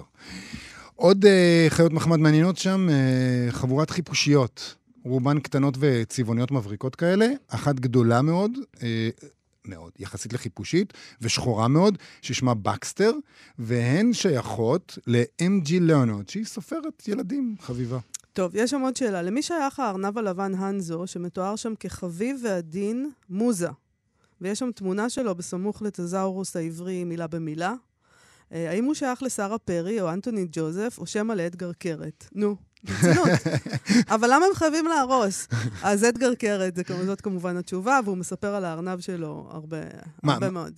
עוד 0.95 1.25
uh, 1.25 1.27
חיות 1.69 1.93
מחמד 1.93 2.19
מעניינות 2.19 2.57
שם, 2.57 2.87
uh, 2.89 3.51
חבורת 3.51 3.89
חיפושיות. 3.89 4.75
רובן 5.03 5.39
קטנות 5.39 5.77
וצבעוניות 5.79 6.51
מבריקות 6.51 6.95
כאלה, 6.95 7.27
אחת 7.47 7.75
גדולה 7.75 8.21
מאוד, 8.21 8.51
uh, 8.75 8.79
מאוד, 9.67 9.91
יחסית 9.99 10.33
לחיפושית, 10.33 10.93
ושחורה 11.21 11.67
מאוד, 11.67 11.97
ששמה 12.21 12.53
בקסטר, 12.53 13.11
והן 13.59 14.13
שייכות 14.13 14.97
ל-MG 15.07 15.69
ליאונרד, 15.81 16.29
שהיא 16.29 16.45
סופרת 16.45 17.07
ילדים 17.07 17.55
חביבה. 17.61 17.99
טוב, 18.33 18.55
יש 18.55 18.71
שם 18.71 18.81
עוד 18.81 18.95
שאלה. 18.95 19.21
למי 19.21 19.41
שייך 19.41 19.79
הארנב 19.79 20.17
הלבן 20.17 20.55
הנזו, 20.55 21.07
שמתואר 21.07 21.55
שם 21.55 21.73
כחביב 21.79 22.39
ועדין 22.43 23.09
מוזה? 23.29 23.69
ויש 24.41 24.59
שם 24.59 24.71
תמונה 24.71 25.09
שלו 25.09 25.35
בסמוך 25.35 25.81
לתזאורוס 25.81 26.55
העברי 26.55 27.03
מילה 27.03 27.27
במילה. 27.27 27.73
אה, 28.51 28.69
האם 28.69 28.85
הוא 28.85 28.93
שייך 28.93 29.23
לשרה 29.23 29.57
פרי 29.57 30.01
או 30.01 30.13
אנטוני 30.13 30.47
ג'וזף, 30.51 30.95
או 30.97 31.05
שמא 31.05 31.33
לאדגר 31.33 31.73
קרת? 31.73 32.29
נו. 32.35 32.55
ברצינות. 32.83 33.29
אבל 34.15 34.27
למה 34.33 34.45
הם 34.45 34.55
חייבים 34.55 34.85
להרוס? 34.85 35.47
אז 35.83 36.03
אדגר 36.03 36.35
קרת, 36.35 36.75
זה 36.75 36.83
זאת 37.05 37.21
כמובן 37.21 37.57
התשובה, 37.57 37.99
והוא 38.05 38.17
מספר 38.17 38.55
על 38.55 38.65
הארנב 38.65 38.99
שלו 38.99 39.47
הרבה, 39.51 39.77
מה, 40.23 40.33
הרבה 40.33 40.49
מאוד. 40.49 40.73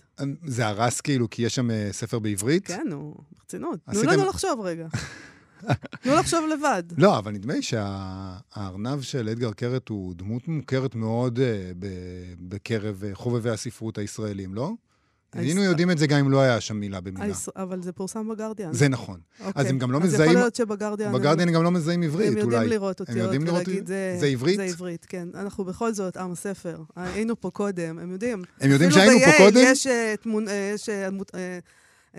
זה 0.46 0.68
הרס 0.68 1.02
כאילו, 1.02 1.30
כי 1.30 1.42
יש 1.42 1.56
שם 1.56 1.72
אה, 1.72 1.90
ספר 1.92 2.20
בעברית? 2.20 2.68
כן, 2.68 2.84
נו, 2.90 3.16
ברצינות. 3.40 3.80
תנו 3.92 4.04
לנו 4.04 4.26
לחשוב 4.26 4.60
רגע. 4.62 4.88
תנו 6.02 6.16
לחשוב 6.16 6.46
לבד. 6.54 6.84
לא, 6.98 7.18
אבל 7.18 7.32
נדמה 7.32 7.54
לי 7.54 7.62
שהארנב 7.62 9.02
של 9.02 9.30
אדגר 9.30 9.52
קרת 9.52 9.90
הוא 9.90 10.16
דמות 10.16 10.48
מוכרת 10.48 10.96
מאוד 10.96 11.40
אה, 11.40 11.72
בקרב 12.40 13.04
אה, 13.04 13.16
חובבי 13.16 13.50
הספרות 13.50 13.98
הישראלים, 13.98 14.56
לא? 14.56 14.72
היינו 15.34 15.64
יודעים 15.64 15.92
את 15.92 15.98
זה 15.98 16.08
גם 16.08 16.20
אם 16.20 16.32
לא 16.32 16.42
היה 16.42 16.62
שם 16.62 16.76
מילה 16.78 17.02
במילה. 17.02 17.34
אבל 17.56 17.82
זה 17.82 17.92
פורסם 17.92 18.30
בגרדיאן. 18.30 18.74
זה 18.74 18.88
נכון. 18.90 19.20
אוקיי. 19.40 19.52
אז 19.62 19.66
הם 19.66 19.78
גם 19.78 19.92
לא 19.92 19.98
אז 19.98 20.04
מזהים... 20.04 20.30
יכול 20.30 20.42
להיות 20.42 20.56
שבגרדיאן... 20.56 21.10
הם- 21.10 21.20
בגרדיאן 21.20 21.52
גם 21.52 21.64
לא 21.64 21.72
מזהים 21.72 22.04
עברית, 22.04 22.28
הם 22.28 22.34
אולי. 22.38 22.44
יודעים 22.56 22.70
לראות 22.72 23.00
אותיות 23.00 23.18
הם 23.18 23.24
יודעים 23.24 23.44
לראות... 23.46 23.68
ולהגיד, 23.68 23.88
זה, 23.88 24.26
עברית? 24.26 24.58
זה 24.58 24.64
עברית, 24.64 25.06
כן. 25.10 25.28
אנחנו 25.36 25.64
בכל 25.66 25.94
זאת 25.94 26.18
עם 26.18 26.32
הספר. 26.32 26.78
היינו 26.96 27.42
פה 27.42 27.50
קודם, 27.50 28.00
הם 28.00 28.12
יודעים. 28.12 28.44
הם 28.62 28.72
יודעים 28.72 28.90
אפילו 28.90 29.06
שהיינו 29.06 29.26
פה 29.26 29.38
קודם? 29.38 29.62
יש, 29.64 29.88
אה, 29.88 30.14
תמונ... 30.22 30.48
אה, 30.48 30.72
יש 30.76 30.90
אה, 30.90 31.10
מות- 31.12 31.32
אה, 31.36 31.60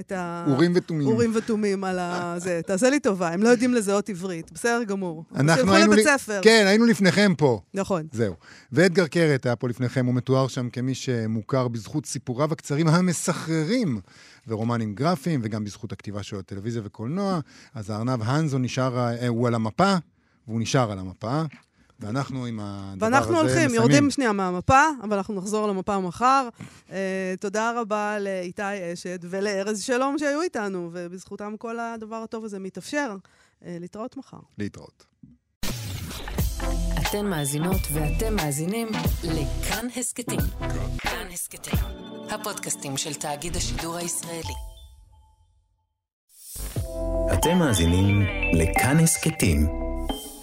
את 0.00 0.12
ה... 0.12 0.44
אורים 0.48 0.72
ותומים. 0.74 1.06
אורים 1.06 1.32
ותומים 1.34 1.84
על 1.84 1.98
ה... 1.98 2.34
זה. 2.38 2.60
תעשה 2.66 2.90
לי 2.90 3.00
טובה, 3.00 3.28
הם 3.28 3.42
לא 3.42 3.48
יודעים 3.48 3.74
לזהות 3.74 4.08
עברית. 4.08 4.52
בסדר 4.52 4.82
גמור. 4.84 5.24
אנחנו 5.34 5.54
שילכו 5.56 5.74
היינו... 5.74 5.92
לבית 5.92 6.06
לי- 6.06 6.18
ספר. 6.18 6.40
כן, 6.42 6.64
היינו 6.66 6.86
לפניכם 6.86 7.32
פה. 7.38 7.60
נכון. 7.74 8.06
זהו. 8.12 8.34
ואדגר 8.72 9.06
קרת 9.06 9.46
היה 9.46 9.56
פה 9.56 9.68
לפניכם, 9.68 10.06
הוא 10.06 10.14
מתואר 10.14 10.48
שם 10.48 10.70
כמי 10.70 10.94
שמוכר 10.94 11.68
בזכות 11.68 12.06
סיפוריו 12.06 12.52
הקצרים 12.52 12.88
המסחררים, 12.88 14.00
ורומנים 14.48 14.94
גרפיים, 14.94 15.40
וגם 15.44 15.64
בזכות 15.64 15.92
הכתיבה 15.92 16.22
שלו 16.22 16.38
לטלוויזיה 16.38 16.82
וקולנוע. 16.84 17.40
אז 17.74 17.90
הארנב 17.90 18.22
הנזו 18.22 18.58
נשאר, 18.58 18.98
אה, 18.98 19.28
הוא 19.28 19.46
על 19.48 19.54
המפה, 19.54 19.94
והוא 20.48 20.60
נשאר 20.60 20.92
על 20.92 20.98
המפה, 20.98 21.42
ואנחנו 22.00 22.46
עם 22.46 22.60
הדבר 22.62 23.06
הזה 23.06 23.16
ואנחנו 23.16 23.36
הולכים, 23.36 23.56
מסיימים. 23.56 23.74
יורדים 23.74 24.10
שנייה 24.10 24.32
מהמפה, 24.32 24.82
אבל 25.02 25.16
אנחנו 25.16 25.34
נחזור 25.34 25.68
למפה 25.68 25.98
מחר. 25.98 26.48
Uh, 26.88 26.92
תודה 27.40 27.72
רבה 27.80 28.18
לאיתי 28.18 28.92
אשת 28.92 29.20
ולארז 29.22 29.82
שלום 29.82 30.18
שהיו 30.18 30.42
איתנו, 30.42 30.90
ובזכותם 30.92 31.54
כל 31.58 31.78
הדבר 31.78 32.16
הטוב 32.16 32.44
הזה 32.44 32.58
מתאפשר. 32.58 33.16
Uh, 33.60 33.64
להתראות 33.66 34.16
מחר. 34.16 34.38
להתראות. 34.58 35.06
אתן 37.00 37.26
מאזינות 37.26 37.80
ואתם 37.92 38.36
מאזינים 38.36 38.88
לכאן 39.24 39.86
הסכתים. 39.96 40.40
כאן 40.98 41.26
הסכתים, 41.32 41.78
הפודקאסטים 42.30 42.96
של 42.96 43.14
תאגיד 43.14 43.56
השידור 43.56 43.96
הישראלי. 43.96 44.54
אתם 47.32 47.58
מאזינים 47.58 48.22
לכאן 48.54 48.98
הסכתים, 48.98 49.68